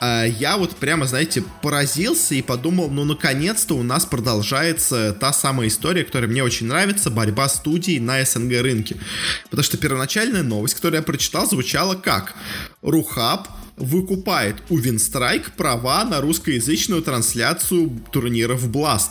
э, 0.00 0.26
я 0.38 0.56
вот 0.56 0.76
прямо, 0.76 1.06
знаете, 1.06 1.42
поразился 1.62 2.34
и 2.34 2.42
подумал, 2.42 2.90
ну, 2.90 3.04
наконец-то 3.04 3.74
у 3.74 3.82
нас 3.82 4.06
продолжается 4.06 5.16
та 5.18 5.32
самая 5.32 5.68
история, 5.68 6.04
которая 6.04 6.30
мне 6.30 6.42
очень 6.42 6.66
нравится, 6.66 7.10
борьба 7.10 7.48
студий 7.48 7.98
на 7.98 8.24
СНГ 8.24 8.60
рынке. 8.62 8.96
Потому 9.44 9.62
что 9.62 9.76
первоначальная 9.76 10.42
новость, 10.42 10.74
которую 10.74 11.00
я 11.00 11.02
прочитал, 11.02 11.48
звучала 11.48 11.94
как 11.94 12.34
«Рухаб 12.82 13.48
выкупает 13.78 14.56
у 14.68 14.76
Винстрайк 14.76 15.52
права 15.52 16.04
на 16.04 16.20
русскоязычную 16.20 17.02
трансляцию 17.02 18.00
турниров 18.10 18.66
Blast. 18.68 19.10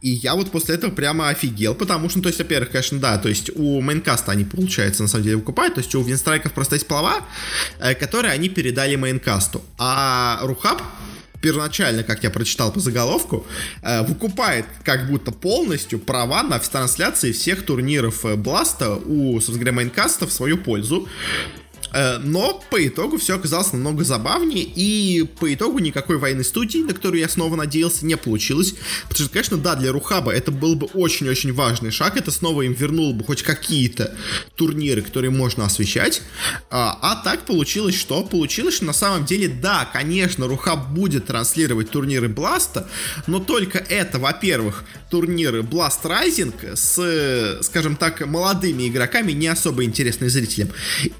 И 0.00 0.10
я 0.10 0.34
вот 0.34 0.50
после 0.50 0.74
этого 0.74 0.90
прямо 0.90 1.21
офигел, 1.28 1.74
потому 1.74 2.08
что, 2.08 2.18
ну, 2.18 2.22
то 2.22 2.28
есть, 2.28 2.38
во-первых, 2.38 2.70
конечно, 2.70 2.98
да, 2.98 3.18
то 3.18 3.28
есть 3.28 3.50
у 3.54 3.80
Maincast 3.80 4.26
а 4.26 4.32
они, 4.32 4.44
получается, 4.44 5.02
на 5.02 5.08
самом 5.08 5.24
деле 5.24 5.36
выкупают, 5.36 5.74
то 5.74 5.80
есть 5.80 5.94
у 5.94 6.02
Winstrike 6.02 6.43
ов 6.43 6.52
просто 6.52 6.76
есть 6.76 6.86
права, 6.86 7.24
э, 7.78 7.94
которые 7.94 8.32
они 8.32 8.48
передали 8.48 8.96
Maincast 8.96 9.49
у. 9.49 9.62
А 9.78 10.38
RuHub 10.42 10.82
первоначально, 11.42 12.04
как 12.04 12.22
я 12.22 12.30
прочитал 12.30 12.72
по 12.72 12.80
заголовку, 12.80 13.46
э, 13.82 14.02
выкупает 14.02 14.64
как 14.84 15.08
будто 15.08 15.32
полностью 15.32 15.98
права 15.98 16.42
на 16.42 16.58
трансляции 16.58 17.32
всех 17.32 17.66
турниров 17.66 18.24
э, 18.24 18.36
BLAST 18.36 18.84
а 18.84 18.94
у, 18.94 19.34
собственно 19.34 19.58
говоря, 19.58 19.72
Maincast 19.72 20.20
а 20.20 20.26
в 20.26 20.32
свою 20.32 20.56
пользу. 20.56 21.08
Э, 21.92 22.18
но 22.18 22.62
по 22.70 22.86
итогу 22.86 23.18
все 23.18 23.36
оказалось 23.36 23.72
намного 23.72 24.04
забавнее, 24.04 24.64
и 24.64 25.24
по 25.24 25.52
итогу 25.52 25.78
никакой 25.78 26.18
войны 26.18 26.44
студий, 26.44 26.78
на 26.78 26.94
которую 26.94 27.20
я 27.20 27.28
снова 27.28 27.56
надеялся, 27.56 28.06
не 28.06 28.16
получилось. 28.16 28.74
Потому 29.08 29.24
что, 29.24 29.32
конечно, 29.32 29.56
да, 29.56 29.74
для 29.74 29.92
Рухаба 29.92 30.32
это 30.32 30.50
был 30.50 30.74
бы 30.74 30.86
очень-очень 30.86 31.52
важный 31.52 31.90
шаг, 31.90 32.16
это 32.16 32.30
снова 32.30 32.62
им 32.62 32.72
вернуло 32.72 33.12
бы 33.12 33.24
хоть 33.24 33.42
какие-то 33.42 34.16
турниры, 34.56 35.02
которые 35.02 35.30
можно 35.30 35.64
освещать. 35.64 36.22
А, 36.70 36.98
а 37.02 37.16
так 37.22 37.44
получилось 37.44 37.94
что? 37.94 38.22
Получилось, 38.22 38.76
что 38.76 38.84
на 38.84 38.92
самом 38.92 39.24
деле, 39.24 39.48
да, 39.48 39.88
конечно, 39.92 40.46
Рухаб 40.46 40.90
будет 40.90 41.26
транслировать 41.26 41.90
турниры 41.90 42.28
Бласта, 42.28 42.88
но 43.26 43.38
только 43.38 43.78
это, 43.78 44.18
во-первых, 44.18 44.84
турниры 45.10 45.60
Blast 45.60 46.02
Rising 46.04 46.76
с, 46.76 47.62
скажем 47.62 47.96
так, 47.96 48.26
молодыми 48.26 48.88
игроками, 48.88 49.32
не 49.32 49.48
особо 49.48 49.84
интересные 49.84 50.30
зрителям. 50.30 50.70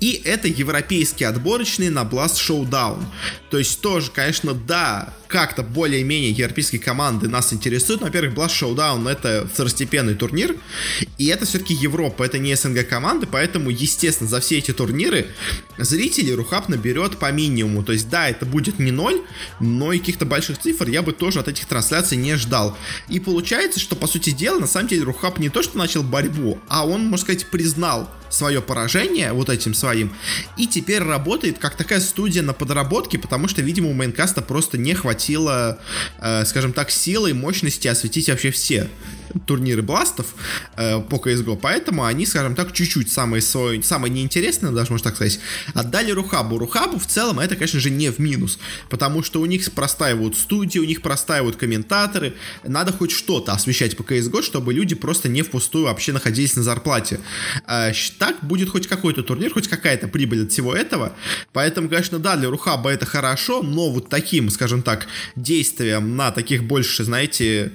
И 0.00 0.21
это 0.25 0.49
европейский 0.62 1.25
отборочный 1.25 1.90
на 1.90 2.02
Blast 2.02 2.37
Showdown. 2.37 3.02
То 3.50 3.59
есть 3.59 3.81
тоже, 3.81 4.11
конечно, 4.11 4.54
да, 4.54 5.12
как-то 5.28 5.62
более-менее 5.62 6.31
европейские 6.31 6.81
команды 6.81 7.28
нас 7.28 7.52
интересуют. 7.52 8.02
Во-первых, 8.02 8.35
Blast 8.35 8.50
Showdown 8.50 9.09
это 9.09 9.49
второстепенный 9.52 10.14
турнир, 10.14 10.57
и 11.19 11.26
это 11.26 11.47
все-таки 11.47 11.75
Европа, 11.75 12.23
это 12.23 12.38
не 12.38 12.54
СНГ 12.54 12.87
команды, 12.88 13.26
поэтому, 13.26 13.71
естественно, 13.71 14.28
за 14.28 14.40
все 14.40 14.59
эти 14.59 14.73
турниры 14.73 15.26
зрители 15.78 16.31
Рухаб 16.33 16.69
наберет 16.69 17.19
по 17.19 17.33
минимуму. 17.33 17.83
То 17.83 17.92
есть, 17.92 18.09
да, 18.09 18.28
это 18.28 18.47
будет 18.47 18.78
не 18.78 18.90
ноль, 18.90 19.21
но 19.59 19.92
и 19.92 19.99
каких-то 19.99 20.26
больших 20.26 20.59
цифр 20.59 20.88
я 20.88 21.02
бы 21.02 21.12
тоже 21.12 21.40
от 21.40 21.49
этих 21.49 21.66
трансляций 21.66 22.16
не 22.16 22.37
ждал. 22.37 22.76
И 23.09 23.19
получается, 23.21 23.81
что, 23.81 23.97
по 23.97 24.07
сути 24.07 24.31
дела, 24.31 24.61
на 24.61 24.66
самом 24.66 24.88
деле 24.88 25.02
Рухаб 25.02 25.38
не 25.38 25.49
то, 25.49 25.62
что 25.62 25.78
начал 25.78 26.02
борьбу, 26.02 26.59
а 26.69 26.87
он, 26.87 27.07
можно 27.07 27.25
сказать, 27.25 27.47
признал 27.47 28.11
свое 28.33 28.61
поражение 28.61 29.33
вот 29.33 29.49
этим 29.49 29.75
своим, 29.75 30.12
и 30.57 30.67
теперь 30.67 31.03
работает 31.03 31.59
как 31.59 31.77
такая 31.77 32.01
студия 32.01 32.43
на 32.43 32.53
подработке, 32.53 33.19
потому 33.19 33.49
что, 33.49 33.62
видимо, 33.62 33.91
у 33.91 33.93
Майнкаста 33.93 34.43
просто 34.43 34.79
не 34.79 34.95
хватило, 34.95 35.79
э, 36.19 36.45
скажем 36.45 36.73
так, 36.73 36.91
силы 36.91 37.31
и 37.31 37.33
мощности 37.33 37.89
осветить 37.89 38.29
вообще 38.29 38.51
все 38.51 38.89
турниры 39.47 39.83
бластов 39.83 40.27
э, 40.77 41.01
по 41.01 41.17
CSGO, 41.17 41.59
поэтому 41.61 42.05
они, 42.05 42.27
скажем 42.27 42.55
так, 42.55 42.73
чуть-чуть 42.73 43.11
самые, 43.11 43.43
свой, 43.43 43.83
самые 43.83 44.11
неинтересные, 44.11 44.73
даже 44.73 44.93
можно 44.93 45.05
так 45.05 45.17
сказать, 45.17 45.41
отдали 45.75 46.11
Рухабу. 46.11 46.59
Рухабу 46.59 46.99
в 46.99 47.07
целом 47.07 47.41
это, 47.41 47.57
конечно 47.57 47.81
же, 47.81 47.91
не 47.91 48.11
в 48.11 48.19
минус, 48.19 48.59
потому 48.91 49.23
что 49.23 49.41
у 49.41 49.47
них 49.47 49.71
простаивают 49.73 50.37
студии, 50.37 50.79
у 50.79 50.85
них 50.85 51.03
простаивают 51.03 51.57
комментаторы, 51.57 52.35
надо 52.65 52.93
хоть 52.93 53.11
что-то 53.11 53.53
освещать 53.53 53.97
по 53.97 54.03
CSGO, 54.03 54.43
чтобы 54.43 54.75
люди 54.75 54.95
просто 54.95 55.29
не 55.29 55.43
впустую 55.43 55.85
вообще 55.85 56.12
находились 56.12 56.57
на 56.57 56.62
зарплате. 56.62 57.21
Э, 57.67 57.93
так 58.23 58.37
будет 58.41 58.69
хоть 58.69 58.87
какой-то 58.87 59.25
турнир, 59.25 59.52
хоть 59.52 59.67
какая-то 59.67 60.07
прибыль 60.07 60.45
от 60.45 60.52
всего 60.52 60.76
этого. 60.76 61.12
Поэтому, 61.52 61.88
конечно, 61.88 62.21
да, 62.21 62.37
для 62.37 62.50
Рухаба 62.50 62.91
это 62.91 63.05
хорошо, 63.05 63.64
но 63.64 63.91
вот 63.91 64.11
таким, 64.11 64.49
скажем 64.49 64.83
так, 64.83 65.09
действием 65.35 66.14
на 66.17 66.31
таких 66.31 66.62
больше, 66.62 67.02
знаете, 67.02 67.73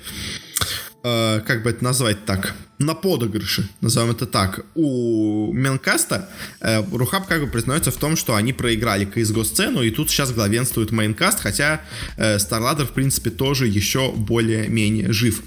э, 1.03 1.41
как 1.45 1.63
бы 1.63 1.71
это 1.71 1.83
назвать 1.83 2.23
так, 2.23 2.55
на 2.79 2.93
подыгрыше, 2.93 3.67
назовем 3.81 4.11
это 4.11 4.25
так, 4.25 4.65
у 4.73 5.51
Менкаста 5.51 6.29
э, 6.61 6.81
Рухаб 6.93 7.27
как 7.27 7.41
бы 7.41 7.47
признается 7.47 7.91
в 7.91 7.97
том, 7.97 8.15
что 8.15 8.33
они 8.33 8.53
проиграли 8.53 9.05
CSGO 9.05 9.43
сцену, 9.43 9.81
и 9.81 9.91
тут 9.91 10.09
сейчас 10.09 10.31
главенствует 10.31 10.91
Мейнкаст, 10.91 11.41
хотя 11.41 11.81
э, 12.15 12.37
в 12.39 12.91
принципе, 12.93 13.31
тоже 13.31 13.67
еще 13.67 14.13
более-менее 14.13 15.11
жив. 15.11 15.43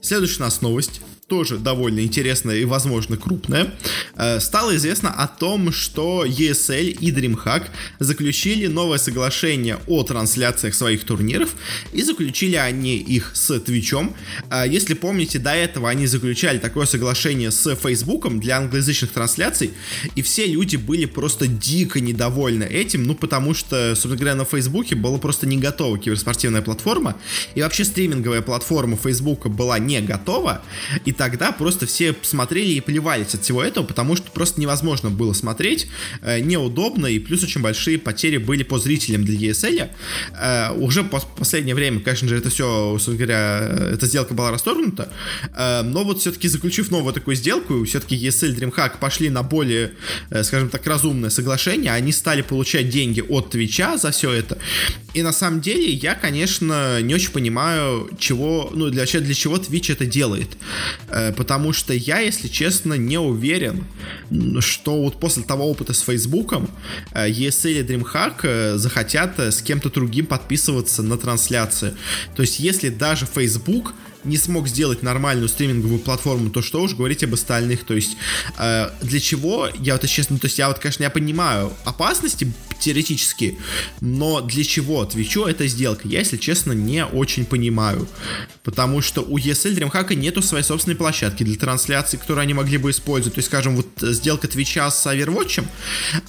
Следующая 0.00 0.38
у 0.38 0.46
нас 0.46 0.62
новость 0.62 1.00
тоже 1.28 1.58
довольно 1.58 2.00
интересная 2.00 2.56
и, 2.56 2.64
возможно, 2.64 3.18
крупная, 3.18 3.74
э, 4.16 4.40
стало 4.40 4.74
известно 4.76 5.10
о 5.10 5.28
том, 5.28 5.72
что 5.72 6.24
ESL 6.24 6.88
и 6.88 7.12
DreamHack 7.12 7.64
заключили 7.98 8.66
новое 8.66 8.98
соглашение 8.98 9.78
о 9.86 10.02
трансляциях 10.02 10.74
своих 10.74 11.04
турниров, 11.04 11.50
и 11.92 12.02
заключили 12.02 12.56
они 12.56 12.96
их 12.96 13.32
с 13.34 13.50
Twitch. 13.50 14.14
Э, 14.50 14.64
если 14.66 14.94
помните, 14.94 15.38
до 15.38 15.50
этого 15.50 15.90
они 15.90 16.06
заключали 16.06 16.58
такое 16.58 16.86
соглашение 16.86 17.50
с 17.50 17.76
Facebook 17.76 18.28
для 18.38 18.56
англоязычных 18.56 19.12
трансляций, 19.12 19.72
и 20.14 20.22
все 20.22 20.46
люди 20.46 20.76
были 20.76 21.04
просто 21.04 21.46
дико 21.46 22.00
недовольны 22.00 22.64
этим, 22.64 23.04
ну, 23.04 23.14
потому 23.14 23.52
что, 23.52 23.94
собственно 23.94 24.16
говоря, 24.16 24.34
на 24.34 24.44
Facebook 24.46 24.94
была 24.94 25.18
просто 25.18 25.46
не 25.46 25.58
готова 25.58 25.98
киберспортивная 25.98 26.62
платформа, 26.62 27.16
и 27.54 27.60
вообще 27.60 27.84
стриминговая 27.84 28.40
платформа 28.40 28.96
Facebook 28.96 29.46
была 29.48 29.78
не 29.78 30.00
готова, 30.00 30.62
и 31.04 31.12
тогда 31.18 31.52
просто 31.52 31.86
все 31.86 32.14
смотрели 32.22 32.70
и 32.70 32.80
плевались 32.80 33.34
от 33.34 33.42
всего 33.42 33.62
этого, 33.62 33.84
потому 33.84 34.16
что 34.16 34.30
просто 34.30 34.60
невозможно 34.60 35.10
было 35.10 35.32
смотреть, 35.32 35.88
э, 36.22 36.40
неудобно, 36.40 37.06
и 37.06 37.18
плюс 37.18 37.42
очень 37.42 37.60
большие 37.60 37.98
потери 37.98 38.38
были 38.38 38.62
по 38.62 38.78
зрителям 38.78 39.24
для 39.24 39.50
ESL. 39.50 39.90
Э, 40.40 40.72
уже 40.72 41.02
по 41.02 41.20
последнее 41.20 41.74
время, 41.74 42.00
конечно 42.00 42.28
же, 42.28 42.36
это 42.36 42.50
все, 42.50 42.92
собственно 42.92 43.16
говоря, 43.16 43.90
эта 43.92 44.06
сделка 44.06 44.32
была 44.32 44.50
расторгнута, 44.50 45.12
э, 45.54 45.82
но 45.82 46.04
вот 46.04 46.20
все-таки 46.20 46.48
заключив 46.48 46.90
новую 46.90 47.12
такую 47.12 47.36
сделку, 47.36 47.84
все-таки 47.84 48.16
ESL 48.16 48.56
DreamHack 48.56 48.98
пошли 49.00 49.28
на 49.28 49.42
более, 49.42 49.92
э, 50.30 50.44
скажем 50.44 50.68
так, 50.68 50.86
разумное 50.86 51.30
соглашение, 51.30 51.92
они 51.92 52.12
стали 52.12 52.42
получать 52.42 52.88
деньги 52.88 53.20
от 53.28 53.50
Твича 53.50 53.98
за 53.98 54.12
все 54.12 54.30
это, 54.30 54.56
и 55.14 55.22
на 55.22 55.32
самом 55.32 55.60
деле 55.60 55.90
я, 55.90 56.14
конечно, 56.14 57.02
не 57.02 57.14
очень 57.14 57.32
понимаю, 57.32 58.08
чего, 58.20 58.70
ну, 58.72 58.88
для, 58.90 59.04
для 59.04 59.34
чего 59.34 59.56
Twitch 59.56 59.92
это 59.92 60.06
делает. 60.06 60.56
Э, 61.10 61.32
потому 61.32 61.72
что 61.72 61.94
я, 61.94 62.20
если 62.20 62.48
честно, 62.48 62.94
не 62.94 63.18
уверен, 63.18 63.84
что 64.60 65.02
вот 65.02 65.20
после 65.20 65.42
того 65.42 65.70
опыта 65.70 65.92
с 65.92 66.00
Фейсбуком 66.00 66.70
э, 67.12 67.28
ESL 67.28 67.70
или 67.70 67.84
DreamHack 67.84 68.34
э, 68.42 68.76
захотят 68.76 69.38
с 69.38 69.62
кем-то 69.62 69.90
другим 69.90 70.26
подписываться 70.26 71.02
на 71.02 71.16
трансляции. 71.16 71.94
То 72.36 72.42
есть, 72.42 72.60
если 72.60 72.88
даже 72.88 73.26
Facebook 73.26 73.94
не 74.24 74.36
смог 74.36 74.68
сделать 74.68 75.02
нормальную 75.02 75.48
стриминговую 75.48 76.00
платформу, 76.00 76.50
то 76.50 76.62
что 76.62 76.82
уж 76.82 76.94
говорить 76.94 77.24
об 77.24 77.34
остальных. 77.34 77.84
То 77.84 77.94
есть 77.94 78.16
э, 78.58 78.90
для 79.02 79.20
чего, 79.20 79.68
я 79.78 79.94
вот 79.94 80.06
честно, 80.06 80.38
то 80.38 80.46
есть 80.46 80.58
я 80.58 80.68
вот, 80.68 80.78
конечно, 80.78 81.02
я 81.02 81.10
понимаю 81.10 81.72
опасности 81.84 82.52
теоретически, 82.78 83.58
но 84.00 84.40
для 84.40 84.64
чего 84.64 85.04
Твичу 85.04 85.44
эта 85.44 85.66
сделка, 85.66 86.06
я, 86.08 86.20
если 86.20 86.36
честно, 86.36 86.72
не 86.72 87.04
очень 87.04 87.44
понимаю. 87.44 88.08
Потому 88.62 89.00
что 89.00 89.22
у 89.22 89.38
ESL 89.38 89.76
DreamHack 89.76 90.14
нету 90.14 90.42
своей 90.42 90.64
собственной 90.64 90.96
площадки 90.96 91.42
для 91.42 91.56
трансляции, 91.56 92.16
которую 92.16 92.42
они 92.42 92.54
могли 92.54 92.78
бы 92.78 92.90
использовать. 92.90 93.34
То 93.34 93.38
есть, 93.38 93.48
скажем, 93.48 93.76
вот 93.76 93.86
сделка 94.00 94.48
Твича 94.48 94.90
с 94.90 95.06
Overwatch, 95.06 95.64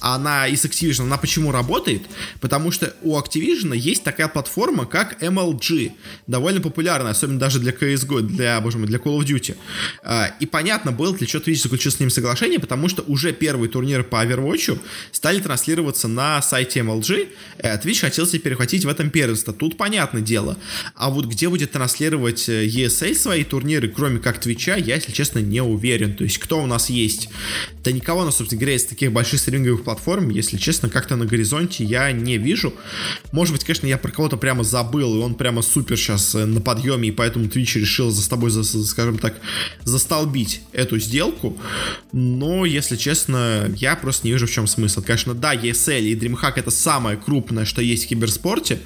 она 0.00 0.46
и 0.48 0.56
с 0.56 0.64
Activision, 0.64 1.02
она 1.02 1.18
почему 1.18 1.52
работает? 1.52 2.02
Потому 2.40 2.72
что 2.72 2.94
у 3.02 3.18
Activision 3.18 3.76
есть 3.76 4.02
такая 4.02 4.28
платформа, 4.28 4.86
как 4.86 5.22
MLG, 5.22 5.92
довольно 6.26 6.60
популярная, 6.60 7.12
особенно 7.12 7.38
даже 7.38 7.58
для 7.58 7.72
CSGO, 7.80 8.22
для, 8.22 8.60
боже 8.60 8.78
мой, 8.78 8.86
для 8.86 8.98
Call 8.98 9.18
of 9.18 9.24
Duty. 9.24 9.56
А, 10.02 10.34
и 10.40 10.46
понятно 10.46 10.92
было, 10.92 11.16
для 11.16 11.26
чего 11.26 11.42
Twitch 11.42 11.62
заключил 11.62 11.92
с 11.92 12.00
ним 12.00 12.10
соглашение, 12.10 12.58
потому 12.58 12.88
что 12.88 13.02
уже 13.02 13.32
первые 13.32 13.70
турниры 13.70 14.04
по 14.04 14.24
Overwatch 14.24 14.78
стали 15.12 15.40
транслироваться 15.40 16.08
на 16.08 16.42
сайте 16.42 16.80
MLG, 16.80 17.28
Twitch 17.62 18.00
хотел 18.00 18.26
себе 18.26 18.40
перехватить 18.40 18.84
в 18.84 18.88
этом 18.88 19.10
первенство. 19.10 19.52
Тут 19.52 19.76
понятное 19.76 20.22
дело. 20.22 20.56
А 20.94 21.10
вот 21.10 21.26
где 21.26 21.48
будет 21.48 21.72
транслировать 21.72 22.48
э, 22.48 22.66
ESA 22.66 23.14
свои 23.14 23.44
турниры, 23.44 23.88
кроме 23.88 24.18
как 24.18 24.40
Твича, 24.40 24.76
я, 24.76 24.96
если 24.96 25.12
честно, 25.12 25.38
не 25.40 25.62
уверен. 25.62 26.14
То 26.14 26.24
есть, 26.24 26.38
кто 26.38 26.62
у 26.62 26.66
нас 26.66 26.90
есть? 26.90 27.28
Да 27.84 27.92
никого, 27.92 28.24
на 28.24 28.30
собственно 28.30 28.60
говоря, 28.60 28.76
из 28.76 28.84
таких 28.84 29.12
больших 29.12 29.40
стриминговых 29.40 29.84
платформ, 29.84 30.30
если 30.30 30.56
честно, 30.56 30.88
как-то 30.88 31.16
на 31.16 31.26
горизонте 31.26 31.84
я 31.84 32.12
не 32.12 32.38
вижу. 32.38 32.74
Может 33.32 33.54
быть, 33.54 33.64
конечно, 33.64 33.86
я 33.86 33.98
про 33.98 34.10
кого-то 34.10 34.36
прямо 34.36 34.64
забыл, 34.64 35.16
и 35.16 35.18
он 35.18 35.34
прямо 35.34 35.62
супер 35.62 35.96
сейчас 35.96 36.34
э, 36.34 36.44
на 36.46 36.60
подъеме, 36.60 37.08
и 37.08 37.12
поэтому 37.12 37.46
Twitch 37.46 37.69
Twitch 37.70 37.80
решил 37.80 38.10
за 38.10 38.28
тобой, 38.28 38.50
за, 38.50 38.64
скажем 38.84 39.18
так, 39.18 39.34
застолбить 39.84 40.62
эту 40.72 40.98
сделку, 40.98 41.56
но, 42.12 42.64
если 42.64 42.96
честно, 42.96 43.70
я 43.76 43.96
просто 43.96 44.26
не 44.26 44.32
вижу 44.32 44.46
в 44.46 44.50
чем 44.50 44.66
смысл. 44.66 45.02
Конечно, 45.02 45.34
да, 45.34 45.54
ESL 45.54 46.02
и 46.02 46.14
DreamHack 46.14 46.54
это 46.56 46.70
самое 46.70 47.16
крупное, 47.16 47.64
что 47.64 47.82
есть 47.82 48.06
в 48.06 48.08
киберспорте, 48.08 48.80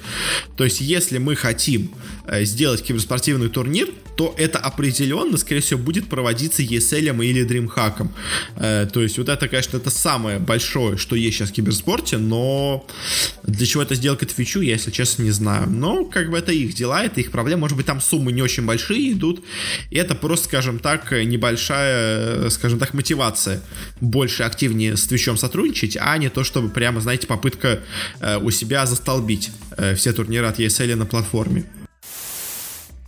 то 0.57 0.63
есть, 0.63 0.81
если 0.81 1.17
мы 1.17 1.35
хотим 1.35 1.91
э, 2.27 2.45
сделать 2.45 2.81
киберспортивный 2.83 3.49
турнир, 3.49 3.89
то 4.15 4.33
это 4.37 4.59
определенно, 4.59 5.37
скорее 5.37 5.61
всего, 5.61 5.79
будет 5.79 6.07
проводиться 6.07 6.61
ESL 6.61 7.23
или 7.25 7.45
DreamHack. 7.45 8.07
Э, 8.55 8.87
то 8.91 9.01
есть, 9.01 9.17
вот 9.17 9.29
это, 9.29 9.47
конечно, 9.47 9.77
это 9.77 9.89
самое 9.89 10.39
большое, 10.39 10.97
что 10.97 11.15
есть 11.15 11.37
сейчас 11.37 11.49
в 11.49 11.53
киберспорте, 11.53 12.17
но 12.17 12.85
для 13.43 13.65
чего 13.65 13.83
это 13.83 13.95
сделка 13.95 14.25
Твичу, 14.25 14.61
я, 14.61 14.73
если 14.73 14.91
честно, 14.91 15.23
не 15.23 15.31
знаю. 15.31 15.69
Но, 15.69 16.05
как 16.05 16.29
бы, 16.29 16.37
это 16.37 16.51
их 16.51 16.73
дела, 16.73 17.03
это 17.03 17.19
их 17.19 17.31
проблема. 17.31 17.61
Может 17.61 17.77
быть, 17.77 17.85
там 17.85 18.01
суммы 18.01 18.31
не 18.31 18.41
очень 18.41 18.63
большие, 18.63 18.74
большие 18.75 19.13
идут. 19.13 19.43
И 19.89 19.97
это 19.97 20.15
просто, 20.15 20.45
скажем 20.45 20.79
так, 20.79 21.11
небольшая, 21.11 22.49
скажем 22.49 22.79
так, 22.79 22.93
мотивация 22.93 23.61
больше 24.01 24.43
активнее 24.43 24.97
с 24.97 25.07
Твичом 25.07 25.37
сотрудничать, 25.37 25.97
а 25.99 26.17
не 26.17 26.29
то, 26.29 26.43
чтобы 26.43 26.69
прямо, 26.69 27.01
знаете, 27.01 27.27
попытка 27.27 27.79
э, 28.19 28.37
у 28.37 28.51
себя 28.51 28.85
застолбить 28.85 29.51
э, 29.77 29.95
все 29.95 30.11
турниры 30.11 30.47
от 30.47 30.59
ESL 30.59 30.95
на 30.95 31.05
платформе. 31.05 31.63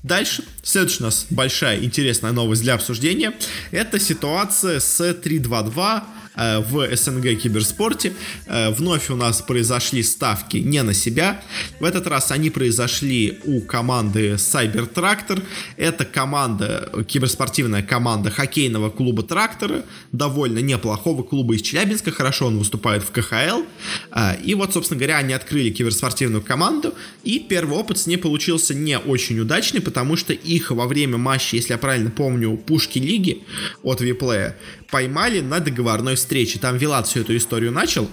Дальше, 0.04 0.44
следующая 0.64 1.04
у 1.04 1.06
нас 1.08 1.28
большая 1.30 1.84
интересная 1.84 2.32
новость 2.32 2.62
для 2.62 2.76
обсуждения. 2.76 3.34
Это 3.72 4.00
ситуация 4.00 4.80
с 4.80 5.14
322 5.14 5.98
Э, 6.00 6.17
в 6.38 6.96
СНГ 6.96 7.40
киберспорте. 7.42 8.14
Э, 8.46 8.70
вновь 8.72 9.10
у 9.10 9.16
нас 9.16 9.42
произошли 9.42 10.04
ставки 10.04 10.58
не 10.58 10.84
на 10.84 10.94
себя. 10.94 11.42
В 11.80 11.84
этот 11.84 12.08
раз 12.08 12.32
они 12.32 12.50
произошли 12.50 13.40
у 13.46 13.62
команды 13.62 14.34
Cyber 14.34 14.92
Tractor. 14.94 15.44
Это 15.78 16.06
команда, 16.06 16.92
киберспортивная 17.08 17.84
команда 17.84 18.30
хоккейного 18.30 18.90
клуба 18.90 19.24
Трактора, 19.24 19.84
довольно 20.12 20.60
неплохого 20.60 21.24
клуба 21.24 21.56
из 21.56 21.62
Челябинска, 21.62 22.12
хорошо 22.12 22.48
он 22.48 22.58
выступает 22.58 23.04
в 23.04 23.12
КХЛ. 23.12 23.64
Э, 24.12 24.40
и 24.44 24.54
вот, 24.56 24.74
собственно 24.74 25.00
говоря, 25.00 25.18
они 25.18 25.34
открыли 25.34 25.70
киберспортивную 25.72 26.44
команду, 26.44 26.94
и 27.24 27.40
первый 27.40 27.78
опыт 27.78 27.98
с 27.98 28.08
ней 28.08 28.18
получился 28.18 28.74
не 28.74 28.98
очень 28.98 29.40
удачный, 29.40 29.82
потому 29.82 30.16
что 30.16 30.34
их 30.34 30.72
во 30.72 30.88
время 30.88 31.18
матча, 31.18 31.56
если 31.56 31.74
я 31.74 31.78
правильно 31.78 32.12
помню, 32.12 32.58
пушки 32.58 33.00
лиги 33.00 33.44
от 33.84 34.02
Виплея 34.02 34.56
поймали 34.90 35.42
на 35.42 35.60
договорной 35.60 36.16
встрече. 36.16 36.60
Там 36.60 36.78
Вилат 36.78 37.08
всю 37.08 37.22
эту 37.22 37.36
историю 37.36 37.72
начал. 37.72 38.08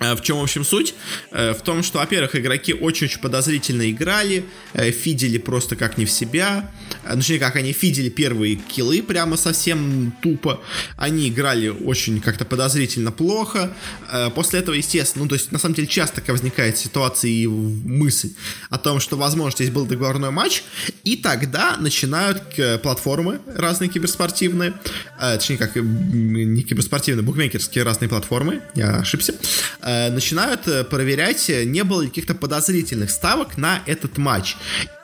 Э, 0.00 0.14
в 0.14 0.22
чем, 0.22 0.38
в 0.38 0.42
общем, 0.42 0.64
суть? 0.64 0.94
Э, 1.30 1.52
в 1.52 1.60
том, 1.62 1.82
что, 1.82 1.98
во-первых, 1.98 2.34
игроки 2.34 2.72
очень-очень 2.72 3.20
подозрительно 3.20 3.90
играли, 3.90 4.44
э, 4.72 4.90
фидели 4.90 5.38
просто 5.38 5.76
как 5.76 5.98
не 5.98 6.06
в 6.06 6.10
себя. 6.10 6.70
Точнее, 7.04 7.38
как 7.38 7.56
они 7.56 7.72
фидели 7.72 8.08
первые 8.08 8.56
киллы 8.56 9.02
прямо 9.02 9.36
совсем 9.36 10.12
тупо. 10.22 10.60
Они 10.96 11.28
играли 11.28 11.68
очень 11.68 12.20
как-то 12.20 12.44
подозрительно 12.44 13.12
плохо. 13.12 13.74
После 14.34 14.60
этого, 14.60 14.74
естественно, 14.74 15.24
ну, 15.24 15.28
то 15.28 15.34
есть, 15.34 15.52
на 15.52 15.58
самом 15.58 15.74
деле, 15.74 15.86
часто 15.86 16.16
такая 16.16 16.32
возникает 16.32 16.78
ситуация 16.78 17.30
и 17.30 17.46
мысль 17.46 18.32
о 18.70 18.78
том, 18.78 19.00
что, 19.00 19.16
возможно, 19.16 19.56
здесь 19.56 19.70
был 19.70 19.86
договорной 19.86 20.30
матч, 20.30 20.62
и 21.04 21.16
тогда 21.16 21.76
начинают 21.76 22.42
платформы 22.82 23.40
разные 23.46 23.88
киберспортивные, 23.88 24.74
точнее, 25.18 25.58
как 25.58 25.76
не 25.76 26.62
киберспортивные, 26.62 27.24
букмекерские 27.24 27.84
разные 27.84 28.08
платформы, 28.08 28.62
я 28.74 28.96
ошибся, 28.96 29.34
начинают 30.10 30.68
э, 30.68 30.84
проверять, 30.84 31.48
э, 31.50 31.64
не 31.64 31.84
было 31.84 32.02
ли 32.02 32.08
каких-то 32.08 32.34
подозрительных 32.34 33.10
ставок 33.10 33.56
на 33.56 33.82
этот 33.86 34.18
матч. 34.18 34.56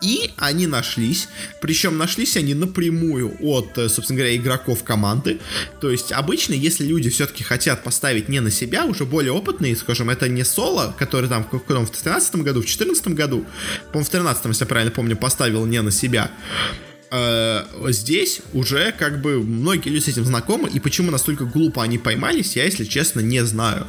И 0.03 0.31
они 0.37 0.67
нашлись, 0.67 1.29
причем 1.61 1.99
нашлись 1.99 2.37
они 2.37 2.55
напрямую 2.55 3.37
от, 3.41 3.75
собственно 3.75 4.19
говоря, 4.19 4.37
игроков 4.37 4.85
команды. 4.85 5.41
То 5.81 5.91
есть 5.91 6.13
обычно, 6.13 6.55
если 6.55 6.85
люди 6.85 7.11
все-таки 7.11 7.43
хотят 7.43 7.83
поставить 7.83 8.29
не 8.29 8.41
на 8.41 8.51
себя, 8.51 8.85
уже 8.85 9.05
более 9.05 9.33
опытные, 9.33 9.77
скажем, 9.77 10.11
это 10.11 10.29
не 10.29 10.45
соло, 10.45 10.95
который 10.99 11.29
там 11.29 11.45
в, 11.45 11.53
в 11.53 11.67
2013 11.67 12.37
году, 12.37 12.61
в 12.61 12.67
2014 12.67 13.09
году, 13.09 13.47
по-моему, 13.93 14.07
в 14.07 14.11
2013, 14.11 14.45
если 14.47 14.65
я 14.65 14.69
правильно 14.69 14.93
помню, 14.93 15.17
поставил 15.17 15.65
не 15.67 15.83
на 15.83 15.91
себя, 15.91 16.31
э, 16.85 16.86
здесь 17.89 18.41
уже 18.53 18.93
как 18.93 19.21
бы 19.21 19.43
многие 19.43 19.91
люди 19.91 20.05
с 20.05 20.09
этим 20.09 20.25
знакомы, 20.25 20.69
и 20.69 20.81
почему 20.81 21.11
настолько 21.11 21.45
глупо 21.45 21.83
они 21.83 21.99
поймались, 21.99 22.57
я, 22.57 22.65
если 22.65 22.85
честно, 22.85 23.21
не 23.21 23.45
знаю. 23.45 23.87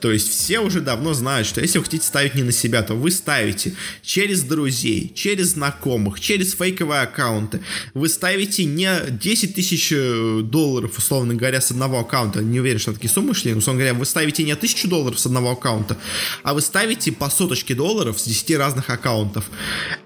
То 0.00 0.10
есть 0.10 0.30
все 0.30 0.60
уже 0.60 0.80
давно 0.80 1.14
знают, 1.14 1.46
что 1.46 1.60
если 1.60 1.78
вы 1.78 1.84
хотите 1.84 2.06
ставить 2.06 2.34
не 2.34 2.42
на 2.42 2.52
себя, 2.52 2.82
то 2.82 2.94
вы 2.94 3.10
ставите 3.10 3.74
через 4.02 4.42
друзей, 4.42 5.12
через 5.14 5.52
знакомых, 5.52 6.20
через 6.20 6.54
фейковые 6.54 7.02
аккаунты. 7.02 7.60
Вы 7.92 8.08
ставите 8.08 8.64
не 8.64 8.90
10 9.10 9.54
тысяч 9.54 9.92
э, 9.92 10.40
долларов, 10.42 10.96
условно 10.96 11.34
говоря, 11.34 11.60
с 11.60 11.70
одного 11.70 12.00
аккаунта, 12.00 12.42
не 12.42 12.60
уверен, 12.60 12.78
что 12.78 12.92
такие 12.92 13.10
суммы 13.10 13.34
шли, 13.34 13.52
но, 13.52 13.58
условно 13.58 13.80
говоря, 13.80 13.98
вы 13.98 14.06
ставите 14.06 14.42
не 14.42 14.52
1000 14.52 14.88
долларов 14.88 15.18
с 15.18 15.26
одного 15.26 15.50
аккаунта, 15.50 15.96
а 16.42 16.54
вы 16.54 16.60
ставите 16.60 17.12
по 17.12 17.30
соточке 17.30 17.74
долларов 17.74 18.18
с 18.18 18.24
10 18.24 18.56
разных 18.56 18.90
аккаунтов. 18.90 19.50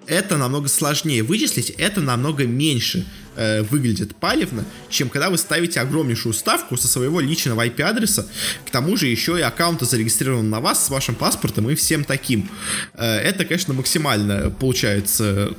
Это 0.06 0.36
намного 0.36 0.68
сложнее 0.68 1.22
вычислить, 1.22 1.70
это 1.70 2.00
намного 2.00 2.47
меньше 2.48 3.06
э, 3.36 3.62
выглядит 3.62 4.16
палевно, 4.16 4.64
чем 4.90 5.08
когда 5.08 5.30
вы 5.30 5.38
ставите 5.38 5.80
огромнейшую 5.80 6.32
ставку 6.32 6.76
со 6.76 6.88
своего 6.88 7.20
личного 7.20 7.66
IP-адреса, 7.66 8.26
к 8.66 8.70
тому 8.70 8.96
же 8.96 9.06
еще 9.06 9.38
и 9.38 9.42
аккаунта 9.42 9.84
зарегистрирован 9.84 10.50
на 10.50 10.60
вас 10.60 10.86
с 10.86 10.90
вашим 10.90 11.14
паспортом 11.14 11.70
и 11.70 11.74
всем 11.74 12.04
таким. 12.04 12.50
Э, 12.94 13.18
это, 13.18 13.44
конечно, 13.44 13.74
максимально 13.74 14.50
получается 14.50 15.54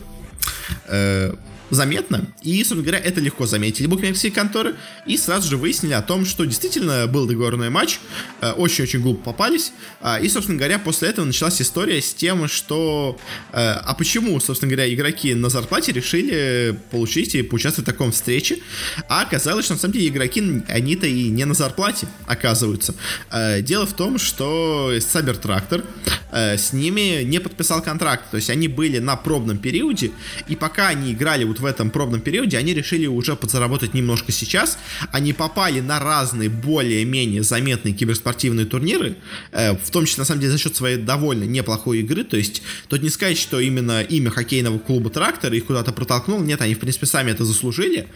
э, 0.88 1.34
заметно. 1.70 2.26
И, 2.42 2.58
собственно 2.60 2.84
говоря, 2.84 3.00
это 3.00 3.22
легко 3.22 3.46
заметили 3.46 3.88
букмекерские 3.88 4.32
конторы. 4.32 4.76
И 5.06 5.18
сразу 5.18 5.50
же 5.50 5.58
выяснили 5.58 5.94
о 5.94 6.02
том, 6.02 6.26
что 6.26 6.46
действительно 6.46 7.08
был 7.08 7.28
договорной 7.28 7.70
матч. 7.70 8.00
Э, 8.42 8.52
очень-очень 8.52 9.02
глупо 9.02 9.32
попались. 9.32 9.72
А, 10.02 10.20
и, 10.20 10.30
собственно 10.30 10.58
говоря, 10.58 10.80
после 10.80 11.10
этого 11.10 11.26
началась 11.26 11.62
история 11.62 12.02
с 12.02 12.14
тем, 12.14 12.48
что... 12.48 13.18
Э, 13.52 13.72
а 13.74 13.94
почему, 13.94 14.40
собственно 14.40 14.72
говоря, 14.72 14.92
игроки 14.94 15.34
на 15.34 15.50
зарплате 15.50 15.92
решили 15.92 16.78
получить 16.92 17.36
и 17.36 17.42
поучаствовать 17.42 17.88
в 17.88 17.92
таком 17.92 18.12
встрече? 18.12 18.60
А 19.08 19.22
оказалось, 19.22 19.66
что 19.66 19.76
на 19.76 19.80
самом 19.80 19.94
деле 19.94 20.08
игроки, 20.08 20.64
они-то 20.68 21.08
и 21.08 21.30
не 21.30 21.46
на 21.46 21.54
зарплате 21.54 22.08
оказываются. 22.26 22.96
Э, 23.32 23.62
дело 23.62 23.86
в 23.86 23.94
том, 23.94 24.18
что 24.18 24.92
Cybertractor 24.96 25.86
с 26.32 26.74
ними 26.74 27.24
не 27.24 27.40
подписал 27.40 27.82
контракт. 27.82 28.30
То 28.30 28.38
есть 28.38 28.52
они 28.52 28.68
были 28.68 29.00
на 29.00 29.16
пробном 29.16 29.58
периоде, 29.58 30.12
и 30.48 30.56
пока 30.56 30.90
они 30.90 31.14
играли 31.14 31.44
вот 31.44 31.59
в 31.60 31.66
этом 31.66 31.90
пробном 31.90 32.22
периоде, 32.22 32.58
они 32.58 32.74
решили 32.74 33.06
уже 33.06 33.36
подзаработать 33.36 33.94
немножко 33.94 34.32
сейчас. 34.32 34.78
Они 35.12 35.34
попали 35.34 35.80
на 35.80 36.00
разные 36.00 36.50
более-менее 36.50 37.44
заметные 37.44 37.94
киберспортивные 37.94 38.66
турниры, 38.66 39.16
э, 39.52 39.76
в 39.76 39.90
том 39.92 40.06
числе, 40.06 40.22
на 40.22 40.26
самом 40.26 40.42
деле, 40.42 40.52
за 40.52 40.58
счет 40.58 40.76
своей 40.76 40.98
довольно 40.98 41.44
неплохой 41.44 42.00
игры. 42.00 42.24
То 42.24 42.38
есть, 42.38 42.62
тут 42.88 43.02
не 43.02 43.10
сказать, 43.10 43.38
что 43.38 43.60
именно 43.60 44.02
имя 44.02 44.30
хоккейного 44.30 44.80
клуба 44.80 45.10
«Трактор» 45.10 45.54
их 45.54 45.66
куда-то 45.66 45.92
протолкнул. 45.92 46.40
Нет, 46.42 46.62
они, 46.62 46.76
в 46.76 46.80
принципе, 46.80 47.06
сами 47.06 47.32
это 47.32 47.46
заслужили. 47.46 48.08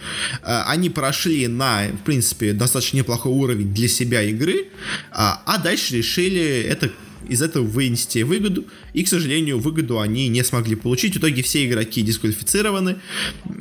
Э, 0.41 0.63
они 0.67 0.89
прошли 0.89 1.47
на, 1.47 1.87
в 1.87 2.03
принципе, 2.03 2.53
достаточно 2.53 2.97
неплохой 2.97 3.31
уровень 3.31 3.73
для 3.73 3.87
себя 3.87 4.23
игры, 4.23 4.67
а, 5.11 5.41
а 5.45 5.57
дальше 5.57 5.97
решили 5.97 6.61
это 6.61 6.91
из 7.27 7.41
этого 7.41 7.63
вынести 7.63 8.19
выгоду, 8.19 8.65
и, 8.93 9.03
к 9.03 9.07
сожалению, 9.07 9.59
выгоду 9.59 9.99
они 9.99 10.27
не 10.27 10.43
смогли 10.43 10.75
получить. 10.75 11.15
В 11.15 11.19
итоге 11.19 11.43
все 11.43 11.65
игроки 11.65 12.01
дисквалифицированы, 12.01 12.97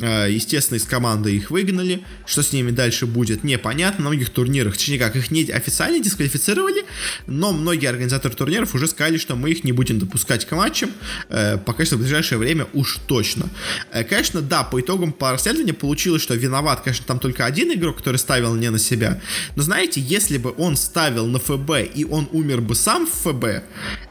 а, 0.03 0.27
естественно, 0.27 0.79
из 0.79 0.85
команды 0.85 1.35
их 1.35 1.51
выгнали, 1.51 2.03
что 2.27 2.43
с 2.43 2.53
ними 2.53 2.71
дальше 2.71 3.07
будет, 3.07 3.45
непонятно, 3.45 4.05
на 4.05 4.11
многих 4.11 4.31
турнирах, 4.31 4.77
точнее 4.77 4.99
как, 4.99 5.17
их 5.17 5.31
не 5.31 5.45
официально 5.51 5.99
дисквалифицировали, 6.01 6.85
но 7.27 7.53
многие 7.53 7.89
организаторы 7.89 8.35
турниров 8.35 8.75
уже 8.75 8.87
сказали, 8.87 9.19
что 9.19 9.37
мы 9.37 9.51
их 9.51 9.65
не 9.65 9.73
будем 9.73 9.99
допускать 9.99 10.45
к 10.45 10.53
матчам, 10.53 10.91
э, 11.29 11.59
пока 11.59 11.85
что 11.85 11.97
в 11.97 12.01
ближайшее 12.01 12.39
время 12.39 12.67
уж 12.73 12.99
точно. 13.07 13.49
Э, 13.93 14.05
конечно, 14.05 14.41
да, 14.41 14.63
по 14.63 14.81
итогам 14.81 15.13
по 15.13 15.33
расследованию 15.33 15.75
получилось, 15.75 16.23
что 16.23 16.35
виноват, 16.35 16.83
конечно, 16.83 17.05
там 17.07 17.19
только 17.19 17.45
один 17.45 17.73
игрок, 17.73 17.99
который 17.99 18.17
ставил 18.17 18.55
не 18.55 18.71
на 18.71 18.79
себя, 18.79 19.21
но 19.57 19.63
знаете, 19.63 20.01
если 20.01 20.39
бы 20.39 20.55
он 20.57 20.77
ставил 20.77 21.27
на 21.27 21.39
ФБ 21.39 21.95
и 21.95 22.05
он 22.05 22.29
умер 22.33 22.61
бы 22.61 22.75
сам 22.75 23.07
в 23.07 23.11
ФБ, 23.11 23.45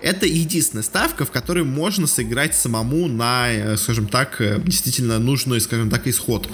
это 0.01 0.25
единственная 0.25 0.83
ставка, 0.83 1.25
в 1.25 1.31
которой 1.31 1.63
можно 1.63 2.07
сыграть 2.07 2.55
самому 2.55 3.07
на, 3.07 3.51
э, 3.51 3.77
скажем 3.77 4.07
так, 4.07 4.41
э, 4.41 4.59
действительно 4.65 5.19
нужный, 5.19 5.61
скажем 5.61 5.89
так, 5.89 6.07
исход. 6.07 6.49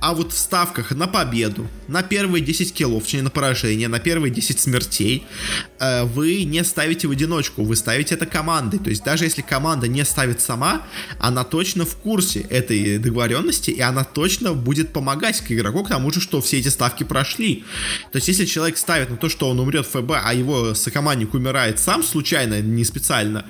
А 0.00 0.14
вот 0.14 0.32
в 0.32 0.38
ставках 0.38 0.90
на 0.90 1.06
победу, 1.06 1.66
на 1.88 2.02
первые 2.02 2.44
10 2.44 2.72
киллов, 2.72 3.04
точнее 3.04 3.22
на 3.22 3.30
поражение, 3.30 3.88
на 3.88 3.98
первые 3.98 4.32
10 4.32 4.60
смертей, 4.60 5.26
э, 5.78 6.04
вы 6.04 6.44
не 6.44 6.64
ставите 6.64 7.08
в 7.08 7.10
одиночку, 7.10 7.64
вы 7.64 7.76
ставите 7.76 8.14
это 8.14 8.26
командой. 8.26 8.78
То 8.78 8.90
есть 8.90 9.04
даже 9.04 9.24
если 9.24 9.42
команда 9.42 9.88
не 9.88 10.04
ставит 10.04 10.40
сама, 10.40 10.82
она 11.18 11.44
точно 11.44 11.84
в 11.84 11.96
курсе 11.96 12.40
этой 12.40 12.98
договоренности, 12.98 13.70
и 13.70 13.80
она 13.80 14.04
точно 14.04 14.54
будет 14.54 14.92
помогать 14.92 15.40
к 15.40 15.50
игроку, 15.52 15.84
к 15.84 15.88
тому 15.88 16.10
же, 16.10 16.20
что 16.20 16.40
все 16.40 16.58
эти 16.58 16.68
ставки 16.68 17.04
прошли. 17.04 17.64
То 18.10 18.16
есть 18.16 18.28
если 18.28 18.44
человек 18.44 18.76
ставит 18.76 19.10
на 19.10 19.16
то, 19.16 19.28
что 19.28 19.48
он 19.48 19.58
умрет 19.60 19.86
в 19.86 19.90
ФБ, 19.90 20.12
а 20.22 20.34
его 20.34 20.74
сокомандник 20.74 21.34
умирает 21.34 21.78
сам, 21.78 22.02
случайно, 22.02 22.21
не 22.60 22.84
специально, 22.84 23.44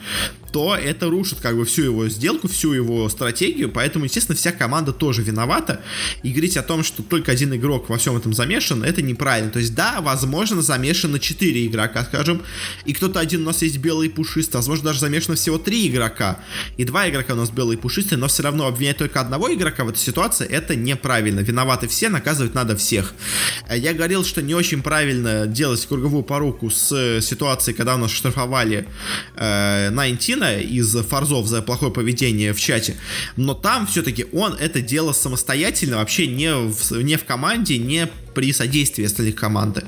то 0.53 0.77
это 0.77 1.09
рушит 1.09 1.41
как 1.41 1.57
бы 1.57 1.65
всю 1.65 1.83
его 1.83 2.09
сделку, 2.09 2.47
всю 2.47 2.73
его 2.73 3.09
стратегию, 3.09 3.71
поэтому, 3.71 4.05
естественно, 4.05 4.37
вся 4.37 4.53
команда 4.53 4.93
тоже 4.93 5.23
виновата. 5.23 5.81
И 6.23 6.31
говорить 6.31 6.57
о 6.57 6.63
том, 6.63 6.85
что 6.85 7.03
только 7.03 7.33
один 7.33 7.55
игрок 7.55 7.89
во 7.89 7.97
всем 7.97 8.17
этом 8.17 8.35
замешан, 8.35 8.85
это 8.85 9.01
неправильно. 9.01 9.51
То 9.51 9.59
есть, 9.59 9.75
да, 9.75 10.01
возможно, 10.01 10.61
замешано 10.61 11.19
4 11.19 11.67
игрока, 11.67 12.05
скажем, 12.05 12.43
и 12.85 12.93
кто-то 12.93 13.19
один 13.19 13.43
у 13.43 13.47
нас 13.47 13.63
есть 13.63 13.79
белый 13.79 14.09
и 14.09 14.11
пушистый, 14.11 14.59
возможно, 14.59 14.87
даже 14.87 15.01
замешано 15.01 15.37
всего 15.37 15.59
3 15.59 15.89
игрока, 15.89 16.39
и 16.77 16.85
два 16.85 17.09
игрока 17.09 17.33
у 17.33 17.37
нас 17.37 17.51
белые 17.51 17.79
и 17.79 17.81
пушистые, 17.81 18.19
но 18.19 18.29
все 18.29 18.43
равно 18.43 18.67
обвинять 18.67 18.99
только 18.99 19.21
одного 19.21 19.53
игрока 19.53 19.85
в 19.85 19.89
этой 19.89 19.99
ситуации, 19.99 20.47
это 20.47 20.77
неправильно. 20.77 21.41
Виноваты 21.41 21.89
все, 21.89 22.09
наказывать 22.11 22.55
надо 22.55 22.77
всех. 22.77 23.15
Я 23.75 23.95
говорил, 23.95 24.25
что 24.25 24.43
не 24.43 24.55
очень 24.55 24.83
правильно 24.83 25.47
делать 25.47 25.85
круговую 25.87 26.23
поруку 26.23 26.71
с 26.71 27.21
ситуацией, 27.23 27.75
когда 27.75 27.95
у 27.95 27.99
нас 27.99 28.11
штрафовали 28.63 28.87
э, 29.37 29.91
19, 29.91 30.33
Путина 30.33 30.61
из 30.61 30.95
Форзов 30.95 31.47
за 31.47 31.63
плохое 31.63 31.93
поведение 31.93 32.53
в 32.53 32.61
чате, 32.61 32.97
но 33.37 33.55
там 33.55 33.87
все-таки 33.87 34.27
он 34.33 34.55
это 34.55 34.81
делал 34.81 35.15
самостоятельно, 35.15 35.97
вообще 35.97 36.27
не 36.27 36.55
в, 36.55 37.03
не 37.03 37.17
в 37.17 37.25
команде, 37.25 37.79
не 37.79 38.09
при 38.35 38.53
содействии 38.53 39.05
остальных 39.05 39.35
команды. 39.35 39.85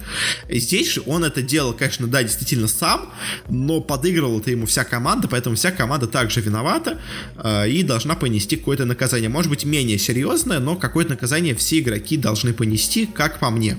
Здесь 0.50 0.92
же 0.92 1.02
он 1.06 1.24
это 1.24 1.40
делал, 1.40 1.72
конечно, 1.72 2.06
да, 2.06 2.22
действительно 2.22 2.68
сам, 2.68 3.10
но 3.48 3.80
подыгрывала 3.80 4.40
это 4.40 4.50
ему 4.50 4.66
вся 4.66 4.84
команда, 4.84 5.28
поэтому 5.28 5.56
вся 5.56 5.70
команда 5.70 6.06
также 6.06 6.40
виновата 6.42 6.98
э, 7.37 7.70
и 7.70 7.82
должна 7.82 8.16
понести 8.16 8.56
какое-то 8.56 8.84
наказание. 8.84 9.30
Может 9.30 9.50
быть, 9.50 9.64
менее 9.64 9.98
серьезное, 9.98 10.58
но 10.58 10.76
какое-то 10.76 11.12
наказание 11.12 11.54
все 11.54 11.78
игроки 11.78 12.18
должны 12.18 12.52
понести, 12.52 13.06
как 13.06 13.38
по 13.38 13.48
мне. 13.50 13.78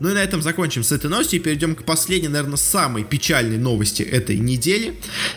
Ну 0.00 0.10
и 0.10 0.14
на 0.14 0.22
этом 0.22 0.42
закончим 0.42 0.82
с 0.82 0.92
этой 0.92 1.10
новостью 1.10 1.40
и 1.40 1.42
перейдем 1.42 1.74
к 1.74 1.84
последней, 1.84 2.28
наверное, 2.28 2.56
самой 2.56 3.04
печальной 3.04 3.58
новости 3.58 4.02
этой 4.02 4.38
недели. 4.38 4.94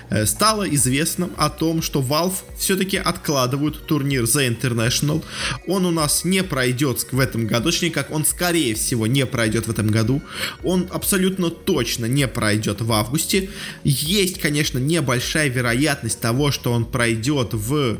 Э, 0.09 0.25
стало 0.25 0.69
известно 0.69 1.29
о 1.37 1.49
том, 1.49 1.81
что 1.81 2.01
Valve 2.01 2.35
все-таки 2.57 2.97
откладывают 2.97 3.85
турнир 3.87 4.23
The 4.23 4.47
International. 4.47 5.23
Он 5.67 5.85
у 5.85 5.91
нас 5.91 6.23
не 6.23 6.43
пройдет 6.43 7.07
в 7.11 7.19
этом 7.19 7.47
году, 7.47 7.71
точнее 7.71 7.91
как 7.91 8.11
он 8.11 8.25
скорее 8.25 8.75
всего 8.75 9.07
не 9.07 9.25
пройдет 9.25 9.67
в 9.67 9.71
этом 9.71 9.87
году. 9.87 10.21
Он 10.63 10.87
абсолютно 10.91 11.49
точно 11.49 12.05
не 12.05 12.27
пройдет 12.27 12.81
в 12.81 12.91
августе. 12.91 13.49
Есть, 13.83 14.39
конечно, 14.39 14.77
небольшая 14.77 15.49
вероятность 15.49 16.19
того, 16.19 16.51
что 16.51 16.71
он 16.71 16.85
пройдет 16.85 17.53
в 17.53 17.97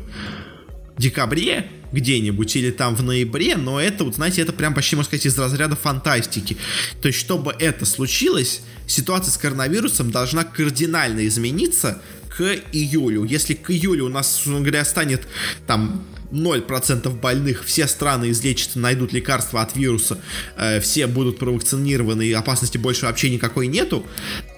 декабре, 0.98 1.68
где-нибудь 1.92 2.56
или 2.56 2.70
там 2.70 2.96
в 2.96 3.02
ноябре, 3.02 3.56
но 3.56 3.80
это, 3.80 4.04
вот 4.04 4.16
знаете, 4.16 4.42
это 4.42 4.52
прям 4.52 4.74
почти, 4.74 4.96
можно 4.96 5.08
сказать, 5.08 5.26
из 5.26 5.38
разряда 5.38 5.76
фантастики. 5.76 6.56
То 7.00 7.08
есть, 7.08 7.18
чтобы 7.18 7.54
это 7.58 7.86
случилось, 7.86 8.62
ситуация 8.86 9.32
с 9.32 9.38
коронавирусом 9.38 10.10
должна 10.10 10.44
кардинально 10.44 11.26
измениться 11.26 12.00
к 12.36 12.42
июлю. 12.72 13.24
Если 13.24 13.54
к 13.54 13.70
июлю 13.70 14.06
у 14.06 14.08
нас, 14.08 14.42
говоря, 14.46 14.84
станет 14.84 15.26
там 15.66 16.04
0% 16.32 17.20
больных, 17.20 17.64
все 17.64 17.86
страны 17.86 18.30
излечатся, 18.30 18.78
найдут 18.78 19.12
лекарства 19.12 19.60
от 19.60 19.76
вируса, 19.76 20.18
э, 20.56 20.80
все 20.80 21.06
будут 21.06 21.38
провакцинированы 21.38 22.26
и 22.26 22.32
опасности 22.32 22.78
больше 22.78 23.06
вообще 23.06 23.30
никакой 23.30 23.66
нету, 23.66 24.06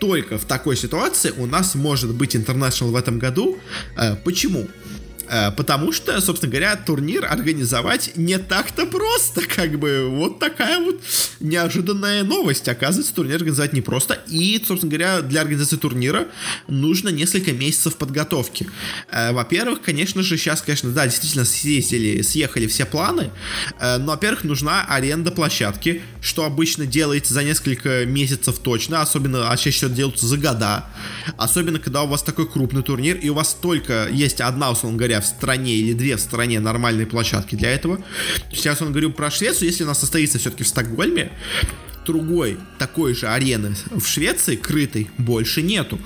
только 0.01 0.39
в 0.39 0.45
такой 0.45 0.77
ситуации 0.77 1.33
у 1.37 1.47
нас 1.47 1.75
может 1.75 2.15
быть 2.15 2.37
International 2.37 2.93
в 2.93 2.97
этом 2.97 3.19
году. 3.19 3.59
Э, 3.97 4.15
почему? 4.25 4.69
Э, 5.29 5.51
потому 5.51 5.93
что, 5.93 6.21
собственно 6.21 6.51
говоря, 6.51 6.77
турнир 6.77 7.25
организовать 7.25 8.13
не 8.17 8.39
так-то 8.39 8.87
просто, 8.87 9.43
как 9.43 9.79
бы. 9.79 10.09
Вот 10.09 10.39
такая 10.39 10.81
вот 10.81 11.01
неожиданная 11.41 12.25
новость. 12.25 12.69
Оказывается, 12.69 13.15
турнир 13.15 13.37
организовать 13.37 13.73
непросто, 13.73 14.19
и, 14.29 14.63
собственно 14.67 14.91
говоря, 14.91 15.21
для 15.23 15.41
организации 15.41 15.77
турнира 15.77 16.29
нужно 16.69 17.09
несколько 17.09 17.53
месяцев 17.53 17.97
подготовки. 17.97 18.69
Э, 19.11 19.33
во-первых, 19.33 19.83
конечно 19.83 20.23
же, 20.23 20.37
сейчас, 20.37 20.63
конечно, 20.63 20.91
да, 20.91 21.07
действительно 21.07 21.45
съездили, 21.45 22.23
съехали 22.23 22.67
все 22.67 22.85
планы, 22.85 23.31
э, 23.81 23.99
но, 23.99 24.13
во-первых, 24.13 24.45
нужна 24.45 24.85
аренда 24.85 25.31
площадки, 25.31 26.03
что 26.21 26.45
обычно 26.45 26.87
делается 26.87 27.35
за 27.35 27.43
несколько 27.45 28.05
месяцев 28.07 28.59
точно, 28.59 29.01
особенно, 29.01 29.51
а 29.51 29.57
чаще 29.57 29.77
всего 29.79 29.91
делается 29.91 30.27
за 30.27 30.37
года, 30.37 30.85
особенно, 31.37 31.79
когда 31.79 32.03
у 32.03 32.07
вас 32.07 32.23
такой 32.23 32.49
крупный 32.49 32.83
турнир, 32.83 33.17
и 33.17 33.29
у 33.29 33.35
вас 33.35 33.55
только 33.61 34.09
есть 34.11 34.41
одна, 34.41 34.71
условно 34.71 34.99
говоря, 34.99 35.21
в 35.25 35.29
стране 35.29 35.75
или 35.75 35.93
две 35.93 36.17
в 36.17 36.21
стране 36.21 36.61
нормальные 36.61 37.07
площадки 37.07 37.57
для 37.57 37.71
этого. 37.71 38.03
Сейчас 38.53 38.81
он 38.83 38.91
говорю 38.91 39.11
про 39.11 39.31
Швецию, 39.31 39.69
если 39.69 39.85
у 39.85 39.87
нас 39.87 39.99
состоится 39.99 40.39
все-таки 40.39 40.65
в 40.65 40.69
Стокгольме, 40.69 41.33
другой 42.05 42.59
такой 42.79 43.15
же 43.15 43.29
арены 43.29 43.75
в 43.91 44.07
Швеции, 44.07 44.57
крытой, 44.57 45.09
больше 45.19 45.63
нету. 45.63 45.99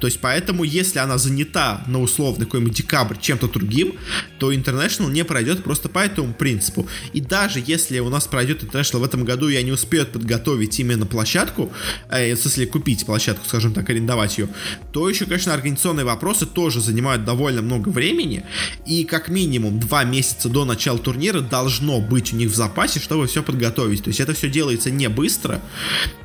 То 0.00 0.06
есть 0.06 0.20
поэтому, 0.20 0.64
если 0.64 0.98
она 0.98 1.18
занята 1.18 1.82
на 1.86 2.00
условный 2.00 2.46
какой-нибудь 2.46 2.74
декабрь 2.74 3.16
чем-то 3.20 3.48
другим, 3.48 3.94
то 4.38 4.52
International 4.52 5.10
не 5.10 5.24
пройдет 5.24 5.62
просто 5.62 5.88
по 5.88 5.98
этому 5.98 6.32
принципу. 6.34 6.88
И 7.12 7.20
даже 7.20 7.62
если 7.64 7.98
у 8.00 8.08
нас 8.08 8.26
пройдет 8.26 8.62
International 8.62 9.00
в 9.00 9.04
этом 9.04 9.24
году, 9.24 9.48
и 9.48 9.56
они 9.56 9.72
успеют 9.72 10.12
подготовить 10.12 10.78
именно 10.80 11.06
площадку, 11.06 11.72
э, 12.10 12.34
в 12.34 12.38
смысле 12.38 12.66
купить 12.66 13.04
площадку, 13.06 13.46
скажем 13.46 13.74
так, 13.74 13.88
арендовать 13.90 14.38
ее, 14.38 14.48
то 14.92 15.08
еще, 15.08 15.26
конечно, 15.26 15.52
организационные 15.52 16.04
вопросы 16.04 16.46
тоже 16.46 16.80
занимают 16.80 17.24
довольно 17.24 17.62
много 17.62 17.90
времени, 17.90 18.44
и 18.86 19.04
как 19.04 19.28
минимум 19.28 19.80
два 19.80 20.04
месяца 20.04 20.48
до 20.48 20.64
начала 20.64 20.98
турнира 20.98 21.40
должно 21.40 22.00
быть 22.00 22.32
у 22.32 22.36
них 22.36 22.50
в 22.50 22.54
запасе, 22.54 23.00
чтобы 23.00 23.26
все 23.26 23.42
подготовить. 23.42 24.02
То 24.02 24.08
есть 24.08 24.20
это 24.20 24.32
все 24.34 24.48
делается 24.48 24.90
не 24.90 25.08
быстро, 25.08 25.41
быстро, 25.42 25.60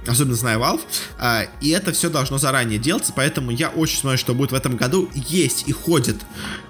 особенно 0.06 0.36
зная 0.36 0.58
Valve, 0.58 0.82
а, 1.19 1.45
и 1.62 1.69
это 1.69 1.91
все 1.91 2.10
должно 2.10 2.38
заранее 2.38 2.80
делаться, 2.80 3.13
поэтому 3.15 3.51
я 3.51 3.69
очень 3.69 3.97
смотрю, 3.97 4.17
что 4.17 4.34
будет 4.34 4.51
в 4.51 4.56
этом 4.56 4.77
году. 4.77 5.10
Есть 5.13 5.67
и 5.67 5.71
ходят, 5.71 6.15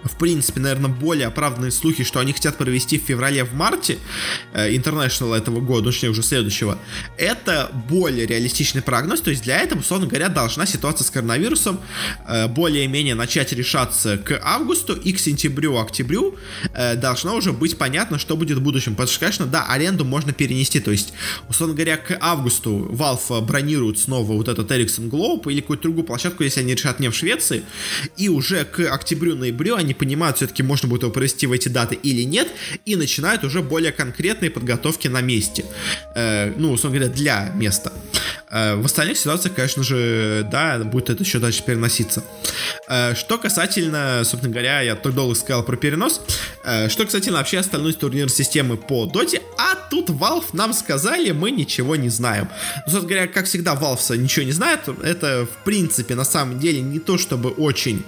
в 0.03 0.17
принципе, 0.17 0.59
наверное, 0.59 0.89
более 0.89 1.27
оправданные 1.27 1.71
слухи, 1.71 2.03
что 2.03 2.19
они 2.19 2.33
хотят 2.33 2.57
провести 2.57 2.97
в 2.97 3.03
феврале, 3.03 3.43
в 3.43 3.53
марте 3.53 3.97
э, 4.53 4.71
International 4.73 5.35
этого 5.35 5.59
года, 5.59 5.85
ну, 5.85 5.91
точнее, 5.91 6.09
уже 6.09 6.23
следующего. 6.23 6.79
Это 7.17 7.69
более 7.89 8.25
реалистичный 8.25 8.81
прогноз, 8.81 9.21
то 9.21 9.29
есть 9.29 9.43
для 9.43 9.59
этого, 9.59 9.79
условно 9.79 10.07
говоря, 10.07 10.29
должна 10.29 10.65
ситуация 10.65 11.05
с 11.05 11.11
коронавирусом 11.11 11.79
э, 12.27 12.47
более-менее 12.47 13.15
начать 13.15 13.51
решаться 13.53 14.17
к 14.17 14.39
августу 14.43 14.93
и 14.95 15.13
к 15.13 15.19
сентябрю, 15.19 15.77
октябрю 15.77 16.35
э, 16.73 16.95
должно 16.95 17.35
уже 17.35 17.51
быть 17.51 17.77
понятно, 17.77 18.17
что 18.17 18.35
будет 18.35 18.57
в 18.57 18.61
будущем, 18.61 18.93
потому 18.93 19.09
что, 19.09 19.19
конечно, 19.19 19.45
да, 19.45 19.65
аренду 19.65 20.05
можно 20.05 20.33
перенести, 20.33 20.79
то 20.79 20.91
есть, 20.91 21.13
условно 21.49 21.75
говоря, 21.75 21.97
к 21.97 22.17
августу 22.19 22.36
августу 22.37 22.87
Valve 22.91 23.41
бронируют 23.41 23.99
снова 23.99 24.33
вот 24.33 24.47
этот 24.47 24.71
Ericsson 24.71 25.09
Globe 25.09 25.51
или 25.51 25.61
какую-то 25.61 25.83
другую 25.83 26.05
площадку, 26.05 26.43
если 26.43 26.61
они 26.61 26.75
решат 26.75 26.99
не 26.99 27.09
в 27.09 27.15
Швеции, 27.15 27.63
и 28.15 28.29
уже 28.29 28.63
к 28.65 28.79
октябрю-ноябрю 28.79 29.75
они 29.75 29.93
понимают, 29.93 30.37
все-таки 30.37 30.63
можно 30.63 30.87
будет 30.87 31.03
его 31.03 31.11
провести 31.11 31.47
в 31.47 31.51
эти 31.51 31.69
даты 31.69 31.95
или 31.95 32.21
нет, 32.21 32.47
и 32.85 32.95
начинают 32.95 33.43
уже 33.43 33.61
более 33.61 33.91
конкретные 33.91 34.51
подготовки 34.51 35.07
на 35.07 35.21
месте. 35.21 35.65
Э, 36.15 36.53
ну, 36.57 36.71
условно 36.71 36.99
говоря, 36.99 37.13
для 37.13 37.51
места. 37.55 37.91
Э, 38.57 38.75
в 38.75 38.85
остальных 38.85 39.17
ситуациях, 39.17 39.53
конечно 39.55 39.83
же, 39.83 40.47
да, 40.51 40.79
будет 40.79 41.09
это 41.09 41.23
еще 41.23 41.39
дальше 41.39 41.63
переноситься. 41.63 42.23
Э, 42.89 43.13
что 43.13 43.37
касательно, 43.37 44.23
собственно 44.23 44.51
говоря, 44.51 44.81
я 44.81 44.95
так 44.95 45.13
долго 45.13 45.35
сказал 45.35 45.63
про 45.63 45.75
перенос, 45.75 46.21
э, 46.63 46.89
что 46.89 47.05
касательно 47.05 47.37
вообще 47.37 47.59
остальной 47.59 47.93
турнирной 47.93 48.33
системы 48.33 48.77
по 48.77 49.05
Доте, 49.05 49.41
а 49.57 49.75
тут 49.75 50.09
Valve 50.09 50.45
нам 50.53 50.73
сказали, 50.73 51.31
мы 51.31 51.51
ничего 51.51 51.95
не 51.95 52.09
знаем. 52.09 52.49
Ну, 52.87 52.91
собственно 52.91 53.07
говоря, 53.07 53.27
как 53.27 53.45
всегда, 53.45 53.75
Valve 53.75 54.17
ничего 54.17 54.45
не 54.45 54.51
знает, 54.53 54.81
это, 55.03 55.45
в 55.45 55.63
принципе, 55.63 56.15
на 56.15 56.25
самом 56.25 56.59
деле 56.59 56.81
не 56.81 56.99
то 56.99 57.17
чтобы 57.17 57.49
очень 57.49 58.03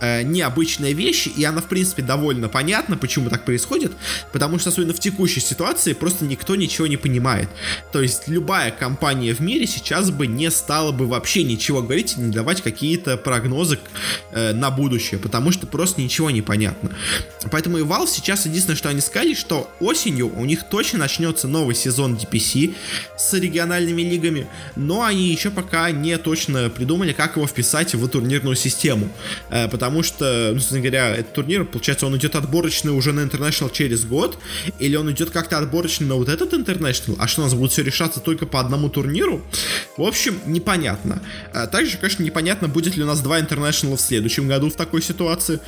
необычная 0.00 0.92
вещь, 0.92 1.28
и 1.36 1.44
она, 1.44 1.60
в 1.60 1.66
принципе, 1.66 2.02
довольно 2.02 2.48
понятна, 2.48 2.96
почему 2.96 3.30
так 3.30 3.44
происходит, 3.44 3.92
потому 4.32 4.58
что, 4.58 4.70
особенно 4.70 4.92
в 4.92 5.00
текущей 5.00 5.40
ситуации, 5.40 5.92
просто 5.92 6.24
никто 6.24 6.56
ничего 6.56 6.86
не 6.86 6.96
понимает. 6.96 7.48
То 7.92 8.00
есть, 8.00 8.28
любая 8.28 8.70
компания 8.70 9.34
в 9.34 9.40
мире 9.40 9.66
сейчас 9.66 9.89
бы 10.10 10.26
не 10.26 10.50
стала 10.50 10.92
бы 10.92 11.06
вообще 11.06 11.42
ничего 11.42 11.82
говорить 11.82 12.14
и 12.16 12.20
не 12.20 12.32
давать 12.32 12.62
какие-то 12.62 13.16
прогнозы 13.16 13.78
э, 14.32 14.52
на 14.52 14.70
будущее, 14.70 15.18
потому 15.18 15.50
что 15.50 15.66
просто 15.66 16.00
ничего 16.00 16.30
не 16.30 16.42
понятно. 16.42 16.90
Поэтому 17.50 17.78
и 17.78 17.82
Valve 17.82 18.08
сейчас 18.08 18.46
единственное, 18.46 18.76
что 18.76 18.88
они 18.88 19.00
сказали, 19.00 19.34
что 19.34 19.70
осенью 19.80 20.32
у 20.34 20.44
них 20.44 20.68
точно 20.68 21.00
начнется 21.00 21.48
новый 21.48 21.74
сезон 21.74 22.14
DPC 22.14 22.74
с 23.18 23.32
региональными 23.34 24.02
лигами, 24.02 24.46
но 24.76 25.02
они 25.02 25.28
еще 25.28 25.50
пока 25.50 25.90
не 25.90 26.16
точно 26.18 26.70
придумали, 26.70 27.12
как 27.12 27.36
его 27.36 27.46
вписать 27.46 27.94
в 27.94 28.08
турнирную 28.08 28.56
систему, 28.56 29.10
э, 29.50 29.68
потому 29.68 30.02
что, 30.02 30.50
ну, 30.52 30.60
собственно 30.60 30.80
говоря, 30.80 31.16
этот 31.16 31.32
турнир, 31.32 31.64
получается, 31.64 32.06
он 32.06 32.16
идет 32.16 32.36
отборочный 32.36 32.92
уже 32.92 33.12
на 33.12 33.20
International 33.20 33.72
через 33.72 34.04
год, 34.04 34.38
или 34.78 34.96
он 34.96 35.10
идет 35.10 35.30
как-то 35.30 35.58
отборочный 35.58 36.06
на 36.06 36.14
вот 36.14 36.28
этот 36.28 36.52
International, 36.52 37.16
а 37.18 37.26
что 37.26 37.42
у 37.42 37.44
нас 37.44 37.54
будет 37.54 37.72
все 37.72 37.82
решаться 37.82 38.20
только 38.20 38.46
по 38.46 38.60
одному 38.60 38.88
турниру, 38.88 39.42
в 39.96 40.02
общем, 40.02 40.40
непонятно. 40.46 41.22
А 41.52 41.66
также, 41.66 41.96
конечно, 41.98 42.22
непонятно, 42.22 42.68
будет 42.68 42.96
ли 42.96 43.02
у 43.02 43.06
нас 43.06 43.20
два 43.20 43.40
International 43.40 43.96
в 43.96 44.00
следующем 44.00 44.48
году 44.48 44.70
в 44.70 44.74
такой 44.74 45.02
ситуации. 45.02 45.60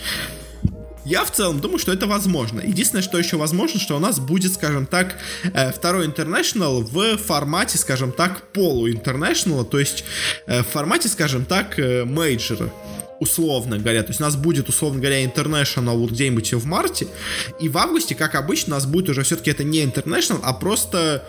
Я 1.04 1.24
в 1.24 1.32
целом 1.32 1.60
думаю, 1.60 1.78
что 1.78 1.92
это 1.92 2.06
возможно. 2.06 2.60
Единственное, 2.60 3.02
что 3.02 3.18
еще 3.18 3.36
возможно, 3.36 3.80
что 3.80 3.96
у 3.96 3.98
нас 3.98 4.20
будет, 4.20 4.54
скажем 4.54 4.86
так, 4.86 5.16
э, 5.42 5.72
второй 5.72 6.06
International 6.06 6.80
в 6.80 7.16
формате, 7.18 7.76
скажем 7.76 8.12
так, 8.12 8.52
полу-интернешнала, 8.52 9.64
то 9.64 9.80
есть 9.80 10.04
э, 10.46 10.62
в 10.62 10.66
формате, 10.66 11.08
скажем 11.08 11.44
так, 11.44 11.76
мейджора 11.78 12.70
условно 13.22 13.78
говоря. 13.78 14.02
То 14.02 14.10
есть 14.10 14.20
у 14.20 14.24
нас 14.24 14.34
будет, 14.34 14.68
условно 14.68 14.98
говоря, 14.98 15.24
International 15.24 15.96
вот 15.96 16.10
где-нибудь 16.10 16.54
в 16.54 16.66
марте, 16.66 17.06
и 17.60 17.68
в 17.68 17.78
августе, 17.78 18.16
как 18.16 18.34
обычно, 18.34 18.74
у 18.74 18.76
нас 18.76 18.84
будет 18.84 19.08
уже 19.10 19.22
все-таки 19.22 19.50
это 19.52 19.62
не 19.62 19.84
International, 19.84 20.40
а 20.42 20.52
просто 20.52 21.24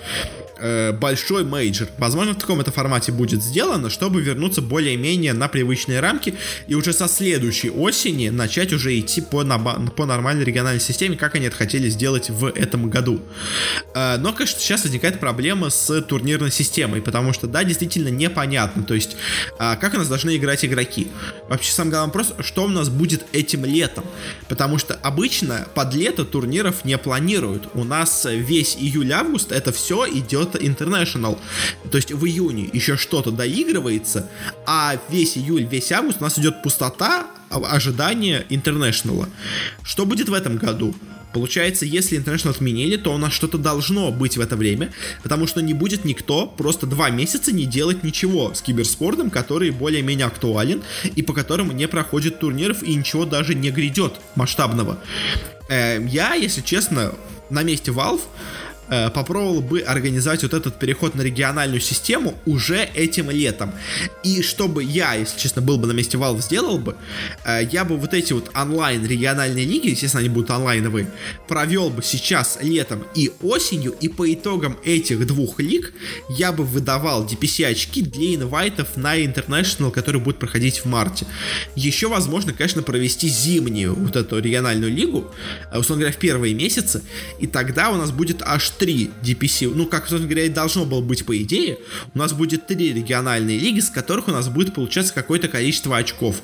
э, 0.63 0.91
большой 0.93 1.43
мейджор. 1.43 1.89
Возможно, 1.97 2.33
в 2.33 2.37
таком 2.37 2.61
это 2.61 2.71
формате 2.71 3.11
будет 3.11 3.43
сделано, 3.43 3.89
чтобы 3.89 4.21
вернуться 4.21 4.61
более-менее 4.61 5.33
на 5.33 5.47
привычные 5.47 5.99
рамки 5.99 6.35
и 6.67 6.75
уже 6.75 6.93
со 6.93 7.07
следующей 7.07 7.69
осени 7.69 8.29
начать 8.29 8.71
уже 8.71 8.97
идти 8.97 9.21
по, 9.21 9.43
по 9.43 10.05
нормальной 10.05 10.45
региональной 10.45 10.79
системе, 10.79 11.17
как 11.17 11.35
они 11.35 11.47
это 11.47 11.55
хотели 11.55 11.89
сделать 11.89 12.29
в 12.29 12.45
этом 12.45 12.89
году. 12.89 13.21
Э, 13.93 14.17
но, 14.17 14.31
конечно, 14.31 14.59
сейчас 14.59 14.83
возникает 14.83 15.19
проблема 15.19 15.69
с 15.69 16.01
турнирной 16.01 16.51
системой, 16.51 17.01
потому 17.01 17.33
что, 17.33 17.47
да, 17.47 17.63
действительно 17.63 18.07
непонятно, 18.07 18.83
то 18.83 18.93
есть, 18.93 19.17
э, 19.59 19.75
как 19.75 19.93
у 19.93 19.97
нас 19.97 20.07
должны 20.07 20.35
играть 20.37 20.63
игроки. 20.63 21.07
Вообще, 21.49 21.71
сам 21.71 21.89
главный 21.89 22.07
вопрос, 22.07 22.33
что 22.39 22.63
у 22.63 22.69
нас 22.69 22.87
будет 22.87 23.25
этим 23.33 23.65
летом, 23.65 24.05
потому 24.47 24.77
что 24.77 24.93
обычно 25.03 25.67
под 25.75 25.93
лето 25.93 26.23
турниров 26.23 26.85
не 26.85 26.97
планируют. 26.97 27.69
У 27.73 27.83
нас 27.83 28.25
весь 28.29 28.77
июль-август 28.77 29.51
это 29.51 29.73
все 29.73 30.07
идет 30.07 30.52
International. 30.57 31.37
То 31.91 31.97
есть 31.97 32.11
в 32.11 32.25
июне 32.25 32.69
еще 32.73 32.97
что-то 32.97 33.31
доигрывается, 33.31 34.29
а 34.65 34.97
весь 35.09 35.37
июль, 35.37 35.63
весь 35.63 35.91
август 35.91 36.17
у 36.19 36.23
нас 36.23 36.37
идет 36.39 36.61
пустота 36.61 37.27
ожидания 37.49 38.45
International. 38.49 39.27
Что 39.83 40.05
будет 40.05 40.29
в 40.29 40.33
этом 40.33 40.57
году? 40.57 40.95
Получается, 41.33 41.85
если 41.85 42.17
International 42.19 42.51
отменили, 42.51 42.95
то 42.95 43.13
у 43.13 43.17
нас 43.17 43.33
что-то 43.33 43.57
должно 43.57 44.11
быть 44.11 44.37
в 44.37 44.41
это 44.41 44.55
время, 44.55 44.93
потому 45.23 45.47
что 45.47 45.61
не 45.61 45.73
будет 45.73 46.05
никто 46.05 46.45
просто 46.45 46.85
два 46.85 47.09
месяца 47.09 47.51
не 47.51 47.65
делать 47.65 48.03
ничего 48.03 48.53
с 48.53 48.61
киберспортом, 48.61 49.31
который 49.31 49.71
более-менее 49.71 50.27
актуален 50.27 50.83
и 51.15 51.23
по 51.23 51.33
которому 51.33 51.71
не 51.71 51.87
проходит 51.87 52.39
турниров 52.39 52.83
и 52.83 52.93
ничего 52.93 53.25
даже 53.25 53.55
не 53.55 53.71
грядет 53.71 54.13
масштабного. 54.35 54.99
Э, 55.69 55.99
я, 56.07 56.35
если 56.35 56.61
честно, 56.61 57.15
на 57.49 57.63
месте 57.63 57.91
Valve 57.91 58.21
Э, 58.89 59.09
попробовал 59.09 59.61
бы 59.61 59.79
организовать 59.79 60.43
вот 60.43 60.53
этот 60.53 60.77
переход 60.77 61.15
на 61.15 61.21
региональную 61.21 61.79
систему 61.79 62.33
уже 62.45 62.89
этим 62.93 63.31
летом. 63.31 63.71
И 64.23 64.41
чтобы 64.41 64.83
я, 64.83 65.13
если 65.13 65.39
честно, 65.39 65.61
был 65.61 65.77
бы 65.77 65.87
на 65.87 65.93
месте 65.93 66.17
Valve, 66.17 66.41
сделал 66.41 66.77
бы, 66.77 66.97
э, 67.45 67.61
я 67.71 67.85
бы 67.85 67.95
вот 67.95 68.13
эти 68.13 68.33
вот 68.33 68.51
онлайн 68.53 69.05
региональные 69.05 69.65
лиги, 69.65 69.87
естественно, 69.87 70.19
они 70.19 70.29
будут 70.29 70.49
онлайновые, 70.49 71.07
провел 71.47 71.89
бы 71.89 72.03
сейчас 72.03 72.59
летом 72.61 73.05
и 73.15 73.31
осенью, 73.41 73.95
и 74.01 74.09
по 74.09 74.31
итогам 74.31 74.77
этих 74.83 75.25
двух 75.27 75.61
лиг 75.61 75.93
я 76.29 76.51
бы 76.51 76.65
выдавал 76.65 77.25
DPC 77.25 77.65
очки 77.65 78.01
для 78.01 78.35
инвайтов 78.35 78.97
на 78.97 79.17
International, 79.17 79.91
который 79.91 80.19
будет 80.19 80.39
проходить 80.39 80.79
в 80.79 80.85
марте. 80.85 81.25
Еще 81.75 82.09
возможно, 82.09 82.51
конечно, 82.51 82.83
провести 82.83 83.29
зимнюю 83.29 83.95
вот 83.95 84.17
эту 84.17 84.39
региональную 84.39 84.91
лигу, 84.91 85.31
э, 85.71 85.79
условно 85.79 86.01
говоря, 86.01 86.17
в 86.17 86.19
первые 86.19 86.53
месяцы, 86.53 87.01
и 87.39 87.47
тогда 87.47 87.89
у 87.89 87.95
нас 87.95 88.11
будет 88.11 88.41
аж 88.41 88.72
три 88.77 89.11
DPC, 89.23 89.71
ну, 89.73 89.85
как, 89.85 90.07
собственно 90.07 90.27
говоря, 90.27 90.45
и 90.45 90.49
должно 90.49 90.85
было 90.85 91.01
быть 91.01 91.25
по 91.25 91.37
идее, 91.41 91.77
у 92.13 92.17
нас 92.17 92.33
будет 92.33 92.67
три 92.67 92.93
региональные 92.93 93.57
лиги, 93.57 93.79
с 93.79 93.89
которых 93.89 94.27
у 94.27 94.31
нас 94.31 94.47
будет 94.49 94.73
получаться 94.73 95.13
какое-то 95.13 95.47
количество 95.47 95.97
очков. 95.97 96.41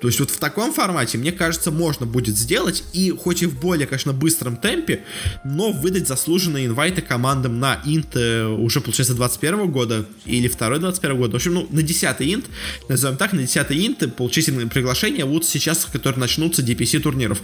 То 0.00 0.08
есть 0.08 0.20
вот 0.20 0.30
в 0.30 0.38
таком 0.38 0.72
формате, 0.72 1.18
мне 1.18 1.32
кажется, 1.32 1.70
можно 1.70 2.06
будет 2.06 2.36
сделать, 2.36 2.84
и 2.92 3.10
хоть 3.10 3.42
и 3.42 3.46
в 3.46 3.58
более, 3.58 3.86
конечно, 3.86 4.12
быстром 4.12 4.56
темпе, 4.56 5.04
но 5.44 5.72
выдать 5.72 6.08
заслуженные 6.08 6.66
инвайты 6.66 7.02
командам 7.02 7.58
на 7.58 7.80
инт 7.84 8.16
э, 8.16 8.46
уже, 8.46 8.80
получается, 8.80 9.14
21 9.14 9.70
года 9.70 10.06
или 10.24 10.48
второй 10.48 10.78
21 10.80 11.16
года. 11.16 11.32
В 11.32 11.36
общем, 11.36 11.54
ну, 11.54 11.66
на 11.70 11.82
10 11.82 12.16
инт, 12.20 12.46
назовем 12.88 13.16
так, 13.16 13.32
на 13.32 13.42
10 13.42 13.66
инт 13.70 14.16
получить 14.16 14.46
приглашение 14.70 15.24
вот 15.24 15.44
сейчас, 15.44 15.86
которые 15.86 16.20
начнутся 16.20 16.62
DPC 16.62 17.00
турниров. 17.00 17.40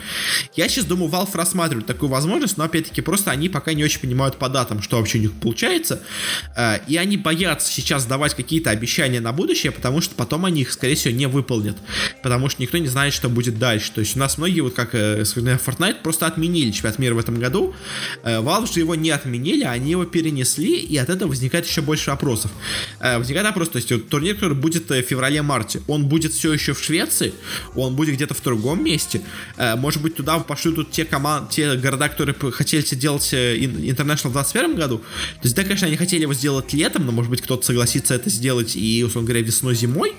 Я 0.57 0.69
сейчас 0.69 0.85
думаю, 0.85 1.11
Valve 1.11 1.35
рассматривает 1.35 1.87
такую 1.87 2.11
возможность, 2.11 2.57
но 2.57 2.65
опять-таки 2.65 3.01
просто 3.01 3.31
они 3.31 3.49
пока 3.49 3.73
не 3.73 3.85
очень 3.85 4.01
понимают, 4.01 4.26
понимают 4.27 4.37
по 4.37 4.49
датам, 4.49 4.83
что 4.83 4.99
вообще 4.99 5.19
у 5.19 5.21
них 5.21 5.33
получается, 5.33 6.01
э, 6.57 6.79
и 6.89 6.97
они 6.97 7.17
боятся 7.17 7.73
сейчас 7.73 8.07
давать 8.07 8.35
какие-то 8.35 8.71
обещания 8.71 9.21
на 9.21 9.33
будущее, 9.33 9.73
потому 9.73 10.01
что 10.01 10.15
потом 10.15 10.45
они 10.45 10.63
их, 10.63 10.73
скорее 10.73 10.95
всего, 10.95 11.15
не 11.15 11.27
выполнят, 11.27 11.77
потому 12.23 12.49
что 12.49 12.63
никто 12.63 12.79
не 12.79 12.89
знает, 12.89 13.13
что 13.13 13.29
будет 13.29 13.59
дальше. 13.59 13.93
То 13.93 14.01
есть 14.01 14.17
у 14.17 14.19
нас 14.19 14.39
многие, 14.39 14.61
вот 14.61 14.75
как 14.75 14.95
э, 14.95 15.23
Fortnite, 15.23 16.03
просто 16.03 16.27
отменили 16.27 16.71
чемпионат 16.71 16.99
мира 16.99 17.15
в 17.15 17.19
этом 17.19 17.39
году, 17.39 17.75
э, 18.25 18.41
Valve 18.41 18.73
же 18.73 18.81
его 18.81 18.95
не 18.95 19.11
отменили, 19.11 19.65
они 19.65 19.93
его 19.93 20.05
перенесли, 20.05 20.77
и 20.77 20.97
от 20.97 21.11
этого 21.11 21.29
возникает 21.29 21.67
еще 21.67 21.83
больше 21.83 22.11
вопросов. 22.11 22.51
Возникает 23.01 23.47
вопрос, 23.47 23.69
то 23.69 23.77
есть 23.77 23.93
вот, 23.93 24.09
турнир, 24.09 24.35
который 24.35 24.57
будет 24.57 24.91
в 24.91 25.03
феврале-марте, 25.03 25.81
он 25.87 26.07
будет 26.07 26.33
все 26.33 26.53
еще 26.53 26.73
в 26.73 26.83
Швеции, 26.83 27.33
он 27.75 27.95
будет 27.95 28.15
где-то 28.15 28.35
в 28.35 28.43
другом 28.43 28.85
месте, 28.85 29.21
может 29.77 30.03
быть, 30.03 30.17
туда 30.17 30.39
пошлют 30.39 30.91
те 30.91 31.05
команды, 31.05 31.49
те 31.51 31.77
города, 31.77 32.09
которые 32.09 32.35
хотели 32.53 32.83
делать 32.95 33.35
International 34.17 34.31
в 34.31 34.33
2021 34.33 34.77
году. 34.77 34.99
То 34.99 35.45
есть, 35.45 35.57
да, 35.57 35.63
конечно, 35.63 35.87
они 35.87 35.97
хотели 35.97 36.23
его 36.23 36.35
сделать 36.35 36.73
летом, 36.73 37.07
но, 37.07 37.13
может 37.13 37.31
быть, 37.31 37.43
кто-то 37.43 37.65
согласится 37.65 38.15
это 38.15 38.31
сделать 38.31 38.77
и, 38.77 39.05
условно 39.05 39.29
говоря, 39.29 39.45
весной-зимой 39.45 40.15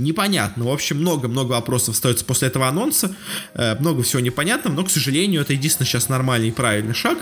непонятно. 0.00 0.64
В 0.64 0.70
общем, 0.70 0.98
много-много 0.98 1.52
вопросов 1.52 1.94
остается 1.94 2.24
после 2.24 2.48
этого 2.48 2.68
анонса, 2.68 3.14
э, 3.54 3.78
много 3.78 4.02
всего 4.02 4.20
непонятного, 4.20 4.74
но, 4.74 4.84
к 4.84 4.90
сожалению, 4.90 5.42
это 5.42 5.52
единственный 5.52 5.86
сейчас 5.86 6.08
нормальный 6.08 6.48
и 6.48 6.52
правильный 6.52 6.94
шаг, 6.94 7.18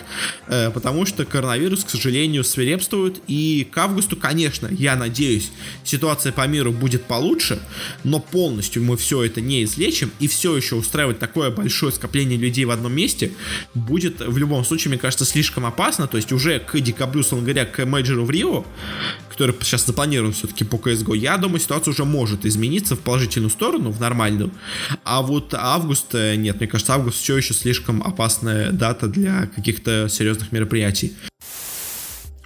э, 0.47 0.71
потому 0.71 1.07
что 1.07 1.25
коронавирус, 1.25 1.85
к 1.85 1.91
сожалению, 1.91 2.45
свирепствует, 2.45 3.21
и 3.27 3.69
к 3.71 3.79
августу, 3.79 4.17
конечно, 4.17 4.69
я 4.71 4.97
надеюсь, 4.97 5.51
ситуация 5.85 6.33
по 6.33 6.47
миру 6.47 6.73
будет 6.73 7.05
получше, 7.05 7.61
но 8.05 8.21
полностью 8.21 8.83
мы 8.83 8.97
все 8.97 9.25
это 9.25 9.41
не 9.41 9.65
излечим, 9.65 10.11
и 10.21 10.29
все 10.29 10.57
еще 10.57 10.77
устраивать 10.77 11.19
такое 11.19 11.51
большое 11.51 11.93
скопление 11.93 12.39
людей 12.39 12.65
в 12.65 12.71
одном 12.71 12.93
месте 12.93 13.33
будет 13.75 14.21
в 14.21 14.37
любом 14.37 14.65
случае, 14.65 14.91
мне 14.91 14.99
кажется, 14.99 15.25
слишком 15.25 15.67
опасно, 15.67 16.07
то 16.07 16.17
есть 16.17 16.33
уже 16.33 16.59
к 16.61 16.79
декабрю, 16.81 17.21
условно 17.21 17.47
говоря, 17.47 17.67
к 17.67 17.85
мейджору 17.85 18.25
в 18.25 18.31
Рио, 18.31 18.65
который 19.39 19.57
сейчас 19.63 19.87
запланирован 19.87 20.33
все-таки 20.33 20.65
по 20.65 20.77
CSGO, 20.77 21.17
я 21.17 21.37
думаю, 21.39 21.61
ситуация 21.61 21.93
уже 21.93 22.05
может 22.05 22.45
измениться 22.45 22.89
измениться 22.89 22.97
в 22.97 23.01
положительную 23.01 23.51
сторону, 23.51 23.91
в 23.91 24.01
нормальную. 24.01 24.51
А 25.05 25.23
вот 25.23 25.55
август, 25.55 26.15
э, 26.15 26.37
нет, 26.37 26.59
мне 26.59 26.67
кажется, 26.67 26.95
август 26.95 27.19
все 27.19 27.37
еще 27.37 27.55
слишком 27.55 28.03
опасная 28.03 28.73
дата 28.73 29.09
для 29.09 29.47
каких-то 29.47 30.09
серьезных 30.09 30.53
мероприятий. 30.53 31.13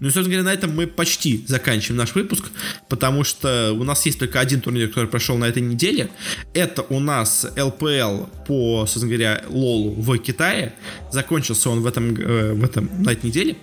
Ну 0.01 0.09
и, 0.09 0.11
собственно 0.11 0.37
говоря, 0.37 0.51
на 0.51 0.53
этом 0.53 0.75
мы 0.75 0.89
почти 0.89 1.45
заканчиваем 1.47 1.99
наш 1.99 2.17
выпуск, 2.17 2.47
потому 2.89 3.23
что 3.23 3.73
у 3.73 3.85
нас 3.85 4.05
есть 4.05 4.19
только 4.19 4.41
один 4.41 4.61
турнир, 4.61 4.89
который 4.89 5.07
прошел 5.09 5.39
на 5.39 5.45
этой 5.45 5.63
неделе. 5.63 6.11
Это 6.55 6.83
у 6.83 6.99
нас 6.99 7.47
ЛПЛ 7.57 8.25
по, 8.47 8.81
собственно 8.81 9.07
говоря, 9.07 9.45
Лолу 9.49 9.95
в 9.95 10.19
Китае. 10.19 10.73
Закончился 11.13 11.71
он 11.71 11.83
в 11.83 11.87
этом, 11.87 12.17
э, 12.17 12.53
в 12.53 12.65
этом, 12.65 12.91
на 12.99 13.11
этой 13.11 13.27
неделе. 13.27 13.57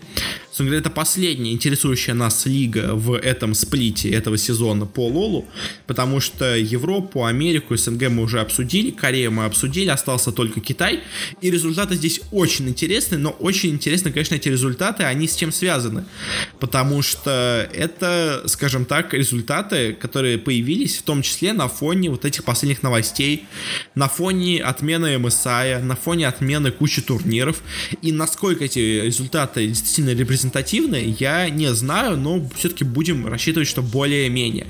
Говоря, 0.57 0.79
это 0.79 0.89
последняя 0.89 1.53
интересующая 1.53 2.13
нас 2.13 2.45
лига 2.45 2.93
в 2.93 3.13
этом 3.13 3.53
сплите 3.53 4.09
этого 4.09 4.37
сезона 4.37 4.85
по 4.85 5.07
Лолу, 5.07 5.47
потому 5.87 6.19
что 6.19 6.55
Европу, 6.57 7.23
Америку, 7.23 7.77
СНГ 7.77 8.09
мы 8.09 8.23
уже 8.23 8.41
обсудили, 8.41 8.91
Корею 8.91 9.31
мы 9.31 9.45
обсудили, 9.45 9.89
остался 9.89 10.31
только 10.31 10.59
Китай, 10.59 11.01
и 11.39 11.49
результаты 11.49 11.95
здесь 11.95 12.19
очень 12.31 12.67
интересны, 12.67 13.17
но 13.17 13.29
очень 13.29 13.69
интересно, 13.69 14.11
конечно, 14.11 14.35
эти 14.35 14.49
результаты, 14.49 15.03
они 15.03 15.27
с 15.27 15.35
чем 15.35 15.53
связаны, 15.53 16.03
потому 16.59 17.01
что 17.03 17.69
это, 17.73 18.43
скажем 18.47 18.83
так, 18.83 19.13
результаты, 19.13 19.93
которые 19.93 20.37
появились 20.37 20.97
в 20.97 21.03
том 21.03 21.21
числе 21.21 21.53
на 21.53 21.69
фоне 21.69 22.09
вот 22.09 22.25
этих 22.25 22.43
последних 22.43 22.83
новостей, 22.83 23.45
на 23.95 24.09
фоне 24.09 24.61
отмены 24.61 25.15
MSI, 25.15 25.81
на 25.81 25.95
фоне 25.95 26.27
отмены 26.27 26.71
кучи 26.71 27.01
турниров, 27.01 27.61
и 28.01 28.11
насколько 28.11 28.65
эти 28.65 28.79
результаты 28.79 29.67
действительно 29.67 30.13
репрезентативны 30.13 30.38
репрезентативны, 30.39 31.15
я 31.19 31.49
не 31.49 31.73
знаю, 31.73 32.17
но 32.17 32.47
все-таки 32.55 32.83
будем 32.83 33.27
рассчитывать, 33.27 33.67
что 33.67 33.81
более-менее. 33.81 34.65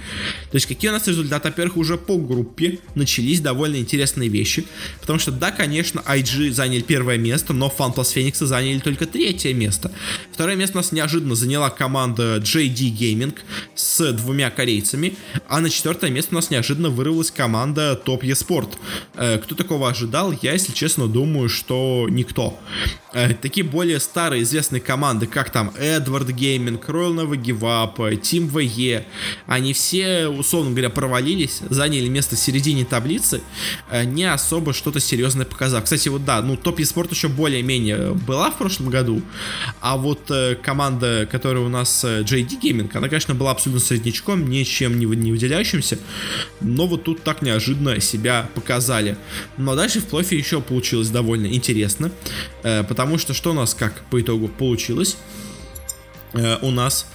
То 0.52 0.56
есть 0.56 0.66
какие 0.66 0.90
у 0.90 0.94
нас 0.94 1.08
результаты? 1.08 1.50
Во-первых, 1.50 1.78
уже 1.78 1.98
по 1.98 2.18
группе 2.18 2.80
начались 2.96 3.42
довольно 3.42 3.78
интересные 3.78 4.30
вещи, 4.30 4.66
потому 5.00 5.20
что, 5.20 5.32
да, 5.32 5.52
конечно, 5.52 6.00
IG 6.08 6.52
заняли 6.52 6.82
первое 6.82 7.18
место, 7.18 7.54
но 7.54 7.74
FunPlus 7.76 8.16
Phoenix 8.16 8.46
заняли 8.46 8.80
только 8.80 9.06
третье 9.06 9.54
место. 9.54 9.92
Второе 10.32 10.56
место 10.56 10.78
у 10.78 10.82
нас 10.82 10.92
неожиданно 10.92 11.36
заняла 11.36 11.70
команда 11.70 12.38
JD 12.38 12.98
Gaming 12.98 13.36
с 13.76 14.12
двумя 14.14 14.50
корейцами, 14.50 15.16
а 15.48 15.60
на 15.60 15.70
четвертое 15.70 16.10
место 16.10 16.34
у 16.34 16.36
нас 16.36 16.50
неожиданно 16.50 16.90
вырвалась 16.90 17.32
команда 17.32 18.00
Top 18.06 18.22
eSport. 18.22 18.74
Э, 19.16 19.38
кто 19.38 19.56
такого 19.56 19.90
ожидал? 19.90 20.34
Я, 20.42 20.54
если 20.54 20.74
честно, 20.74 21.08
думаю, 21.08 21.50
что 21.50 22.08
никто. 22.10 22.60
Э, 23.14 23.34
такие 23.34 23.66
более 23.66 24.00
старые 24.00 24.44
известные 24.44 24.82
команды, 24.82 25.28
как 25.28 25.52
там 25.52 25.59
Эдвард 25.78 26.30
Гейминг, 26.30 26.88
Royal 26.90 27.14
Nova 27.14 27.36
Give 27.36 27.60
Team 28.22 28.50
VE, 28.52 29.04
они 29.46 29.74
все, 29.74 30.28
условно 30.28 30.72
говоря, 30.72 30.90
провалились, 30.90 31.62
заняли 31.70 32.08
место 32.08 32.36
в 32.36 32.40
середине 32.40 32.86
таблицы, 32.86 33.42
э, 33.90 34.04
не 34.04 34.26
особо 34.26 34.74
что-то 34.74 35.00
серьезное 35.00 35.46
показав. 35.46 35.84
Кстати, 35.84 36.10
вот 36.10 36.26
да, 36.26 36.42
ну 36.42 36.56
топ 36.56 36.80
спорт 36.84 37.12
еще 37.12 37.28
более-менее 37.28 38.14
была 38.14 38.52
в 38.52 38.58
прошлом 38.58 38.90
году, 38.90 39.22
а 39.82 39.98
вот 39.98 40.32
э, 40.32 40.56
команда, 40.56 41.28
которая 41.30 41.64
у 41.64 41.70
нас 41.70 42.04
JD 42.04 42.62
Gaming, 42.62 42.90
она, 42.94 43.10
конечно, 43.10 43.36
была 43.36 43.52
абсолютно 43.52 43.86
среднячком, 43.86 44.50
ничем 44.50 45.00
не, 45.00 45.06
не 45.06 45.32
выделяющимся, 45.32 46.00
но 46.62 46.88
вот 46.88 47.04
тут 47.04 47.24
так 47.24 47.42
неожиданно 47.42 48.00
себя 48.00 48.50
показали. 48.56 49.18
Но 49.58 49.76
дальше 49.76 50.00
в 50.00 50.06
плофе 50.06 50.38
еще 50.38 50.62
получилось 50.62 51.10
довольно 51.10 51.48
интересно, 51.48 52.12
Потому 52.62 53.18
что 53.18 53.34
что 53.34 53.52
у 53.52 53.54
нас 53.54 53.74
как 53.74 54.02
по 54.10 54.20
итогу 54.20 54.48
получилось? 54.48 55.18
Э, 56.34 56.58
у 56.62 56.72
нас 56.72 57.06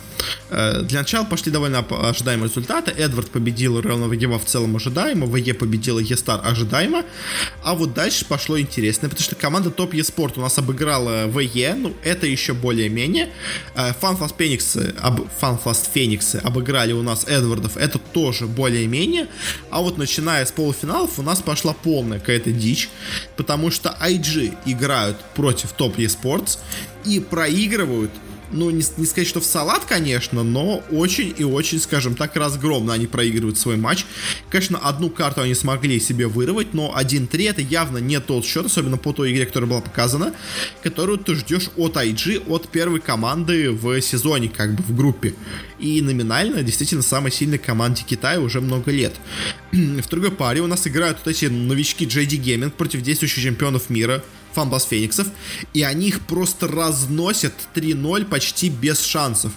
э, 0.51 0.83
для 0.83 1.01
начала 1.01 1.25
пошли 1.25 1.53
довольно 1.53 1.79
ожидаемые 1.79 2.49
результаты. 2.49 2.91
Эдвард 2.91 3.31
победил 3.31 3.81
Реал 3.81 4.09
Вегева 4.09 4.39
в 4.39 4.45
целом 4.45 4.77
ожидаемо, 4.77 5.27
ВЕ 5.27 5.55
победила 5.55 6.01
Естар 6.01 6.41
ожидаемо. 6.45 7.05
А 7.63 7.75
вот 7.75 7.95
дальше 7.95 8.25
пошло 8.25 8.59
интересно, 8.59 9.09
потому 9.09 9.25
что 9.25 9.37
команда 9.37 9.71
Топ 9.71 9.95
Еспорт 9.95 10.37
у 10.39 10.41
нас 10.41 10.59
обыграла 10.59 11.27
ВЕ, 11.27 11.75
ну 11.75 11.95
это 12.03 12.27
еще 12.27 12.55
более-менее. 12.55 13.31
Фанфаст 14.01 14.37
Фениксы, 14.37 14.95
Фанфаст 15.39 15.93
Фениксы 15.93 16.37
обыграли 16.43 16.93
у 16.93 17.03
нас 17.03 17.25
Эдвардов, 17.27 17.77
это 17.77 17.99
тоже 17.99 18.47
более-менее. 18.47 19.29
А 19.71 19.81
вот 19.81 19.99
начиная 19.99 20.45
с 20.45 20.53
полуфиналов 20.53 21.19
у 21.19 21.23
нас 21.23 21.41
пошла 21.41 21.73
полная 21.73 22.19
какая-то 22.19 22.53
дичь, 22.53 22.89
потому 23.37 23.71
что 23.71 23.97
IG 24.01 24.57
играют 24.67 25.19
против 25.35 25.73
Топ 25.73 25.99
Esports 25.99 26.59
и 27.05 27.21
проигрывают 27.21 28.11
ну, 28.55 28.71
не, 28.71 28.85
не 28.97 29.07
сказать, 29.07 29.27
что 29.27 29.41
в 29.41 29.45
салат, 29.45 29.85
конечно, 29.85 30.43
но 30.43 30.83
очень 30.91 31.35
и 31.37 31.45
очень, 31.45 31.81
скажем 31.81 32.15
так, 32.15 32.37
разгромно 32.37 32.93
они 32.93 33.07
проигрывают 33.07 33.59
свой 33.59 33.77
матч. 33.77 34.07
Конечно, 34.49 34.79
одну 34.79 35.11
карту 35.11 35.43
они 35.43 35.55
смогли 35.55 35.99
себе 36.01 36.27
вырвать, 36.29 36.73
но 36.73 36.95
1-3 36.97 37.51
это 37.51 37.61
явно 37.61 37.99
не 37.99 38.21
тот 38.21 38.45
счет, 38.45 38.67
особенно 38.67 38.97
по 38.97 39.13
той 39.13 39.33
игре, 39.33 39.47
которая 39.47 39.69
была 39.69 39.81
показана, 39.81 40.33
которую 40.83 41.19
ты 41.19 41.35
ждешь 41.35 41.71
от 41.77 41.97
IG, 41.97 42.49
от 42.49 42.69
первой 42.69 43.01
команды 43.01 43.71
в 43.71 44.01
сезоне, 44.01 44.49
как 44.49 44.75
бы 44.75 44.83
в 44.83 44.95
группе. 44.97 45.35
И 45.81 46.01
номинально, 46.01 46.63
действительно, 46.63 47.03
самой 47.03 47.33
сильной 47.33 47.59
команде 47.59 48.05
Китая 48.07 48.41
уже 48.41 48.61
много 48.61 48.91
лет. 48.91 49.15
в 49.73 50.09
другой 50.09 50.31
паре 50.31 50.61
у 50.61 50.67
нас 50.67 50.87
играют 50.87 51.19
вот 51.25 51.31
эти 51.31 51.47
новички 51.47 52.07
JD 52.07 52.41
Gaming 52.43 52.71
против 52.71 53.03
действующих 53.03 53.43
чемпионов 53.43 53.91
мира 53.91 54.23
фанбас 54.55 54.87
Фениксов, 54.87 55.29
и 55.73 55.83
они 55.83 56.09
их 56.09 56.21
просто 56.21 56.69
разносят 56.69 57.53
3-0 57.75 58.25
почти 58.27 58.71
без 58.71 59.03
шансов. 59.03 59.53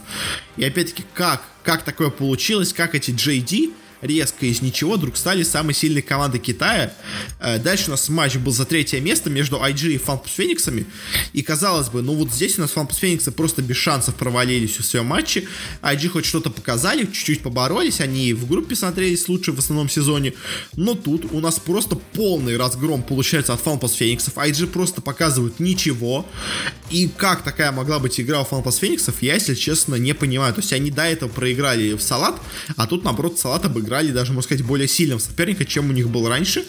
И 0.57 0.65
опять-таки, 0.65 1.03
как? 1.13 1.43
Как 1.63 1.83
такое 1.83 2.09
получилось? 2.09 2.73
Как 2.73 2.95
эти 2.95 3.11
JD 3.11 3.73
резко 4.01 4.45
из 4.45 4.61
ничего 4.61 4.95
вдруг 4.95 5.17
стали 5.17 5.43
самой 5.43 5.73
сильной 5.73 6.01
командой 6.01 6.39
Китая. 6.39 6.93
Э, 7.39 7.59
дальше 7.59 7.85
у 7.87 7.91
нас 7.91 8.07
матч 8.09 8.35
был 8.35 8.51
за 8.51 8.65
третье 8.65 8.99
место 8.99 9.29
между 9.29 9.57
IG 9.57 9.93
и 9.93 9.97
Фанпус 9.97 10.31
Фениксами. 10.33 10.85
И 11.33 11.41
казалось 11.41 11.89
бы, 11.89 12.01
ну 12.01 12.13
вот 12.13 12.31
здесь 12.31 12.57
у 12.57 12.61
нас 12.61 12.71
Фанпус 12.71 12.97
Фениксы 12.97 13.31
просто 13.31 13.61
без 13.61 13.77
шансов 13.77 14.15
провалились 14.15 14.77
в 14.77 14.83
своем 14.83 15.07
матче. 15.07 15.47
IG 15.81 16.09
хоть 16.09 16.25
что-то 16.25 16.49
показали, 16.49 17.05
чуть-чуть 17.05 17.41
поборолись. 17.41 18.01
Они 18.01 18.33
в 18.33 18.47
группе 18.47 18.75
смотрелись 18.75 19.27
лучше 19.27 19.51
в 19.51 19.59
основном 19.59 19.89
сезоне. 19.89 20.33
Но 20.75 20.93
тут 20.93 21.25
у 21.31 21.39
нас 21.39 21.59
просто 21.59 21.95
полный 21.95 22.57
разгром 22.57 23.03
получается 23.03 23.53
от 23.53 23.61
Фанпус 23.61 23.93
Фениксов. 23.93 24.35
IG 24.35 24.67
просто 24.67 25.01
показывают 25.01 25.59
ничего. 25.59 26.25
И 26.89 27.09
как 27.09 27.43
такая 27.43 27.71
могла 27.71 27.99
быть 27.99 28.19
игра 28.19 28.41
у 28.41 28.45
Фанпус 28.45 28.77
Фениксов, 28.77 29.21
я, 29.21 29.33
если 29.33 29.55
честно, 29.55 29.95
не 29.95 30.13
понимаю. 30.13 30.53
То 30.53 30.61
есть 30.61 30.71
они 30.73 30.91
до 30.91 31.03
этого 31.03 31.29
проиграли 31.29 31.93
в 31.93 32.01
Салат, 32.01 32.39
а 32.75 32.87
тут, 32.87 33.03
наоборот, 33.03 33.39
Салат 33.39 33.65
обыграли 33.65 33.86
играли 33.87 34.11
даже, 34.11 34.33
можно 34.33 34.43
сказать, 34.43 34.65
более 34.65 34.87
сильным 34.87 35.19
соперника, 35.19 35.65
чем 35.65 35.89
у 35.89 35.93
них 35.93 36.09
был 36.09 36.27
раньше. 36.27 36.65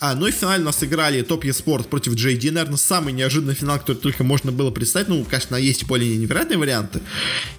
А, 0.00 0.14
ну 0.14 0.26
и 0.26 0.32
в 0.32 0.34
финале 0.34 0.62
у 0.62 0.66
нас 0.66 0.82
играли 0.82 1.22
Топ 1.22 1.44
Спорт 1.52 1.88
против 1.88 2.14
JD, 2.14 2.50
наверное, 2.50 2.76
самый 2.76 3.12
неожиданный 3.12 3.54
финал, 3.54 3.78
который 3.78 3.98
только 3.98 4.24
можно 4.24 4.50
было 4.50 4.70
представить. 4.70 5.08
Ну, 5.08 5.24
конечно, 5.24 5.56
есть 5.56 5.84
более 5.84 6.16
невероятные 6.16 6.58
варианты. 6.58 7.00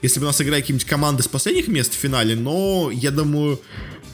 Если 0.02 0.20
бы 0.20 0.26
у 0.26 0.28
нас 0.28 0.41
играли 0.41 0.62
какие-нибудь 0.62 0.88
команды 0.88 1.24
с 1.24 1.28
последних 1.28 1.67
мест 1.67 1.93
в 1.93 1.98
финале, 1.98 2.36
но 2.36 2.91
я 2.93 3.12
думаю, 3.12 3.62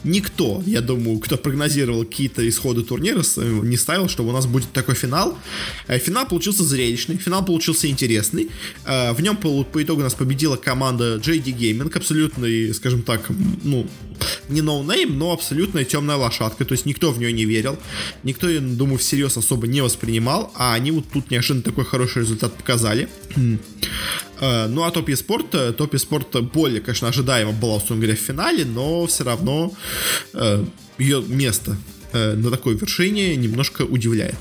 никто, 0.04 0.62
я 0.66 0.80
думаю, 0.80 1.18
кто 1.18 1.36
прогнозировал 1.36 2.04
какие-то 2.04 2.46
исходы 2.48 2.82
турнира, 2.82 3.22
не 3.36 3.76
ставил, 3.76 4.08
что 4.08 4.24
у 4.24 4.32
нас 4.32 4.46
будет 4.46 4.72
такой 4.72 4.94
финал. 4.94 5.36
Э, 5.88 5.98
финал 5.98 6.26
получился 6.26 6.62
зрелищный, 6.64 7.16
финал 7.16 7.44
получился 7.44 7.88
интересный. 7.88 8.50
Э, 8.84 9.12
в 9.12 9.20
нем 9.20 9.36
по, 9.36 9.64
по 9.64 9.82
итогу 9.82 10.02
нас 10.02 10.14
победила 10.14 10.56
команда 10.56 11.16
JD 11.16 11.56
Gaming, 11.56 11.96
абсолютный, 11.96 12.74
скажем 12.74 13.02
так, 13.02 13.30
ну, 13.62 13.86
не 14.48 14.62
ноунейм, 14.62 15.18
но 15.18 15.32
абсолютная 15.32 15.84
темная 15.84 16.16
лошадка, 16.16 16.64
то 16.64 16.72
есть 16.72 16.86
никто 16.86 17.10
в 17.10 17.18
нее 17.18 17.32
не 17.32 17.44
верил, 17.44 17.78
никто, 18.22 18.48
я 18.48 18.60
думаю, 18.60 18.98
всерьез 18.98 19.36
особо 19.36 19.66
не 19.66 19.80
воспринимал, 19.80 20.52
а 20.54 20.74
они 20.74 20.90
вот 20.90 21.04
тут 21.12 21.30
неожиданно 21.30 21.62
такой 21.62 21.84
хороший 21.84 22.22
результат 22.22 22.54
показали. 22.54 23.08
Э, 24.40 24.66
ну 24.66 24.84
а 24.84 24.90
Top 24.90 25.10
Esports, 25.16 25.50
Top 25.76 25.98
Esports 25.98 26.42
более, 26.52 26.80
конечно, 26.80 27.08
ожидаемо 27.08 27.52
была, 27.52 27.76
условно 27.76 28.02
говоря, 28.04 28.16
в 28.16 28.20
финале, 28.20 28.64
но 28.64 29.06
все 29.06 29.24
равно 29.24 29.72
э, 30.32 30.64
ее 30.98 31.22
место 31.26 31.76
э, 32.12 32.34
на 32.34 32.50
такой 32.50 32.74
вершине 32.76 33.36
немножко 33.36 33.82
удивляет. 33.82 34.38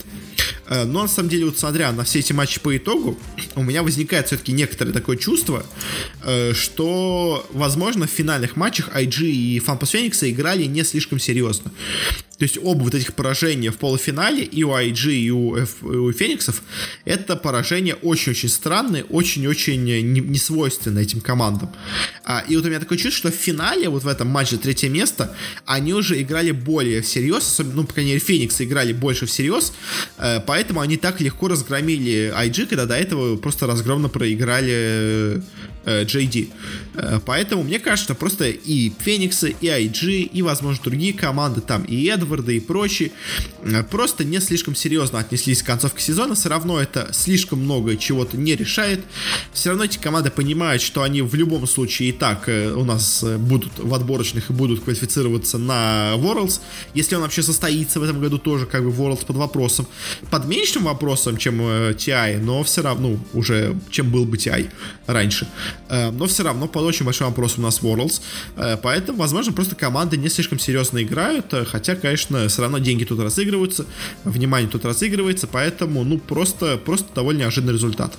Э, 0.67 0.83
но 0.85 1.03
на 1.03 1.07
самом 1.07 1.29
деле, 1.29 1.45
вот 1.45 1.57
смотря 1.57 1.91
на 1.91 2.03
все 2.03 2.19
эти 2.19 2.33
матчи 2.33 2.59
по 2.59 2.75
итогу, 2.75 3.17
у 3.55 3.63
меня 3.63 3.83
возникает 3.83 4.27
все-таки 4.27 4.51
некоторое 4.51 4.91
такое 4.91 5.17
чувство, 5.17 5.65
э, 6.23 6.53
что, 6.53 7.45
возможно, 7.51 8.07
в 8.07 8.09
финальных 8.09 8.55
матчах 8.55 8.89
IG 8.95 9.25
и 9.25 9.59
Фанпас 9.59 9.89
Феникса 9.89 10.29
играли 10.29 10.63
не 10.65 10.83
слишком 10.83 11.19
серьезно. 11.19 11.71
То 12.37 12.43
есть 12.43 12.57
оба 12.61 12.83
вот 12.83 12.95
этих 12.95 13.13
поражения 13.13 13.71
в 13.71 13.77
полуфинале 13.77 14.43
и 14.43 14.63
у 14.63 14.71
IG, 14.71 15.13
и 15.13 15.31
у, 15.31 15.55
F, 15.55 15.83
и 15.83 15.85
у 15.85 16.11
Фениксов 16.11 16.61
это 17.05 17.35
поражения 17.35 17.95
очень-очень 17.95 18.49
странные, 18.49 19.03
очень-очень 19.03 19.83
не, 19.83 20.01
не 20.01 20.39
этим 20.99 21.21
командам. 21.21 21.71
А, 22.25 22.43
и 22.47 22.55
вот 22.55 22.65
у 22.65 22.69
меня 22.69 22.79
такое 22.79 22.97
чувство, 22.97 23.29
что 23.29 23.37
в 23.37 23.39
финале, 23.39 23.89
вот 23.89 24.03
в 24.03 24.07
этом 24.07 24.27
матче 24.27 24.57
третье 24.57 24.89
место, 24.89 25.35
они 25.65 25.93
уже 25.93 26.21
играли 26.21 26.51
более 26.51 27.01
всерьез, 27.01 27.43
особенно, 27.43 27.75
ну, 27.75 27.83
по 27.83 27.93
крайней 27.93 28.11
мере, 28.11 28.23
Фениксы 28.23 28.63
играли 28.63 28.93
больше 28.93 29.25
всерьез, 29.25 29.73
э, 30.17 30.39
поэтому 30.45 30.81
они 30.81 30.97
так 30.97 31.21
легко 31.21 31.47
разгромили 31.47 32.33
IG, 32.35 32.67
когда 32.67 32.85
до 32.85 32.95
этого 32.95 33.37
просто 33.37 33.67
разгромно 33.67 34.09
проиграли 34.09 35.41
э, 35.85 36.03
JD. 36.05 36.49
Э, 36.95 37.19
поэтому 37.25 37.63
мне 37.63 37.79
кажется, 37.79 38.13
что 38.13 38.15
просто 38.15 38.49
и 38.49 38.91
Фениксы, 38.99 39.55
и 39.59 39.67
IG, 39.67 40.23
и, 40.23 40.41
возможно, 40.41 40.81
другие 40.83 41.13
команды, 41.13 41.61
там 41.61 41.83
и 41.83 42.05
Эдвард, 42.05 42.22
Эдварда 42.23 42.51
и 42.51 42.59
прочие 42.59 43.11
э, 43.63 43.83
просто 43.83 44.23
не 44.23 44.39
слишком 44.39 44.75
серьезно 44.75 45.19
отнеслись 45.19 45.61
к 45.61 45.65
концовке 45.65 46.01
сезона. 46.01 46.35
Все 46.35 46.49
равно 46.49 46.81
это 46.81 47.09
слишком 47.11 47.59
много 47.59 47.95
чего-то 47.97 48.37
не 48.37 48.55
решает. 48.55 49.01
Все 49.53 49.69
равно 49.69 49.85
эти 49.85 49.97
команды 49.97 50.31
понимают, 50.31 50.81
что 50.81 51.03
они 51.03 51.21
в 51.21 51.35
любом 51.35 51.67
случае 51.67 52.09
и 52.09 52.11
так 52.11 52.49
э, 52.49 52.73
у 52.73 52.83
нас 52.83 53.23
э, 53.23 53.37
будут 53.37 53.73
в 53.77 53.93
отборочных 53.93 54.49
и 54.49 54.53
будут 54.53 54.83
квалифицироваться 54.83 55.57
на 55.57 56.13
Worlds. 56.15 56.61
Если 56.93 57.15
он 57.15 57.21
вообще 57.21 57.43
состоится 57.43 57.99
в 57.99 58.03
этом 58.03 58.19
году, 58.19 58.37
тоже 58.37 58.65
как 58.65 58.83
бы 58.83 58.89
Worlds 58.89 59.25
под 59.25 59.35
вопросом. 59.35 59.87
Под 60.29 60.45
меньшим 60.45 60.83
вопросом, 60.83 61.37
чем 61.37 61.61
TI, 61.61 62.39
но 62.39 62.63
все 62.63 62.81
равно 62.81 63.03
ну, 63.03 63.19
уже 63.33 63.75
чем 63.89 64.11
был 64.11 64.23
бы 64.23 64.37
TI 64.37 64.69
раньше. 65.07 65.45
Но 65.89 66.25
все 66.27 66.43
равно 66.43 66.67
под 66.67 66.83
очень 66.83 67.05
большим 67.05 67.27
вопросом 67.27 67.63
у 67.63 67.67
нас 67.67 67.81
Worlds. 67.81 68.21
Поэтому, 68.81 69.17
возможно, 69.17 69.51
просто 69.51 69.75
команды 69.75 70.15
не 70.15 70.29
слишком 70.29 70.57
серьезно 70.57 71.03
играют, 71.03 71.53
хотя, 71.67 71.95
конечно, 71.95 72.12
конечно, 72.13 72.47
все 72.47 72.61
равно 72.61 72.77
деньги 72.77 73.05
тут 73.05 73.19
разыгрываются, 73.19 73.85
внимание 74.23 74.69
тут 74.69 74.85
разыгрывается, 74.85 75.47
поэтому, 75.47 76.03
ну, 76.03 76.19
просто, 76.19 76.77
просто 76.77 77.07
довольно 77.15 77.39
неожиданный 77.39 77.73
результат. 77.73 78.13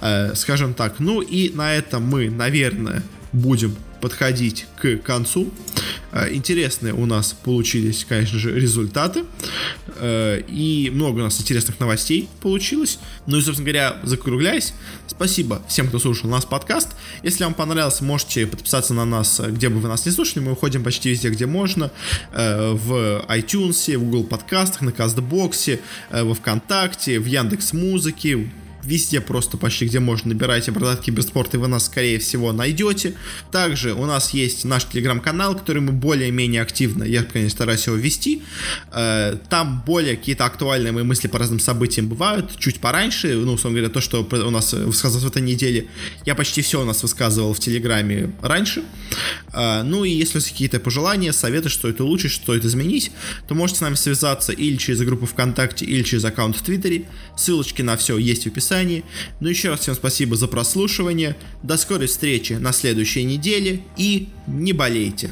Э, 0.00 0.34
скажем 0.34 0.74
так. 0.74 1.00
Ну 1.00 1.20
и 1.20 1.50
на 1.50 1.74
этом 1.74 2.04
мы, 2.04 2.30
наверное, 2.30 3.02
будем 3.32 3.74
подходить 4.00 4.66
к 4.80 4.98
концу. 4.98 5.50
Э, 6.12 6.32
интересные 6.32 6.94
у 6.94 7.06
нас 7.06 7.32
получились, 7.32 8.04
конечно 8.08 8.38
же, 8.38 8.54
результаты. 8.54 9.24
Э, 10.04 10.42
и 10.48 10.90
много 10.92 11.20
у 11.20 11.22
нас 11.22 11.40
интересных 11.40 11.80
новостей 11.80 12.28
получилось. 12.42 12.98
Ну 13.26 13.38
и, 13.38 13.40
собственно 13.40 13.64
говоря, 13.64 13.96
закругляясь, 14.02 14.74
спасибо 15.06 15.62
всем, 15.66 15.88
кто 15.88 15.98
слушал 15.98 16.28
нас 16.28 16.44
подкаст. 16.44 16.90
Если 17.22 17.42
вам 17.42 17.54
понравилось, 17.54 18.02
можете 18.02 18.46
подписаться 18.46 18.92
на 18.92 19.06
нас, 19.06 19.40
где 19.40 19.70
бы 19.70 19.80
вы 19.80 19.88
нас 19.88 20.04
не 20.04 20.12
слушали. 20.12 20.44
Мы 20.44 20.52
уходим 20.52 20.84
почти 20.84 21.08
везде, 21.08 21.30
где 21.30 21.46
можно. 21.46 21.90
Э, 22.32 22.72
в 22.72 23.24
iTunes, 23.28 23.96
в 23.96 24.04
Google 24.04 24.24
подкастах, 24.24 24.82
на 24.82 24.92
Кастбоксе, 24.92 25.80
во 26.10 26.34
Вконтакте, 26.34 27.18
в 27.18 27.24
Яндекс 27.24 27.72
Музыке, 27.72 28.50
везде 28.84 29.20
просто 29.20 29.56
почти, 29.56 29.86
где 29.86 30.00
можно, 30.00 30.28
набирайте 30.28 30.70
«Бородатый 30.70 31.04
киберспорт», 31.04 31.54
и 31.54 31.56
вы 31.56 31.68
нас, 31.68 31.86
скорее 31.86 32.18
всего, 32.18 32.52
найдете. 32.52 33.14
Также 33.50 33.94
у 33.94 34.06
нас 34.06 34.30
есть 34.30 34.64
наш 34.64 34.84
телеграм-канал, 34.84 35.54
который 35.56 35.82
мы 35.82 35.92
более-менее 35.92 36.62
активно, 36.62 37.04
я, 37.04 37.22
конечно, 37.22 37.50
стараюсь 37.50 37.86
его 37.86 37.96
вести. 37.96 38.42
Э, 38.92 39.36
там 39.48 39.82
более 39.86 40.16
какие-то 40.16 40.44
актуальные 40.44 40.92
мои 40.92 41.04
мысли 41.04 41.28
по 41.28 41.38
разным 41.38 41.60
событиям 41.60 42.08
бывают, 42.08 42.58
чуть 42.58 42.80
пораньше, 42.80 43.34
ну, 43.34 43.54
условно 43.54 43.78
говоря, 43.78 43.92
то, 43.92 44.00
что 44.00 44.22
у 44.22 44.50
нас 44.50 44.72
высказывалось 44.72 45.24
в 45.24 45.28
этой 45.28 45.42
неделе, 45.42 45.88
я 46.26 46.34
почти 46.34 46.62
все 46.62 46.82
у 46.82 46.84
нас 46.84 47.02
высказывал 47.02 47.54
в 47.54 47.60
телеграме 47.60 48.32
раньше. 48.42 48.82
Э, 49.52 49.82
ну, 49.82 50.04
и 50.04 50.10
если 50.10 50.40
какие-то 50.40 50.80
пожелания, 50.80 51.32
советы, 51.32 51.68
что 51.68 51.88
это 51.88 52.04
лучше, 52.04 52.28
что 52.28 52.54
это 52.54 52.66
изменить, 52.66 53.12
то 53.48 53.54
можете 53.54 53.78
с 53.78 53.82
нами 53.82 53.94
связаться 53.94 54.52
или 54.52 54.76
через 54.76 55.00
группу 55.00 55.26
ВКонтакте, 55.26 55.84
или 55.84 56.02
через 56.02 56.24
аккаунт 56.24 56.56
в 56.56 56.62
Твиттере. 56.62 57.04
Ссылочки 57.36 57.82
на 57.82 57.96
все 57.96 58.18
есть 58.18 58.44
в 58.44 58.46
описании 58.48 58.73
описании. 58.74 59.04
Ну 59.40 59.48
еще 59.48 59.70
раз 59.70 59.80
всем 59.80 59.94
спасибо 59.94 60.36
за 60.36 60.48
прослушивание. 60.48 61.36
До 61.62 61.76
скорой 61.76 62.06
встречи 62.06 62.54
на 62.54 62.72
следующей 62.72 63.24
неделе 63.24 63.80
и 63.96 64.28
не 64.46 64.72
болейте. 64.72 65.30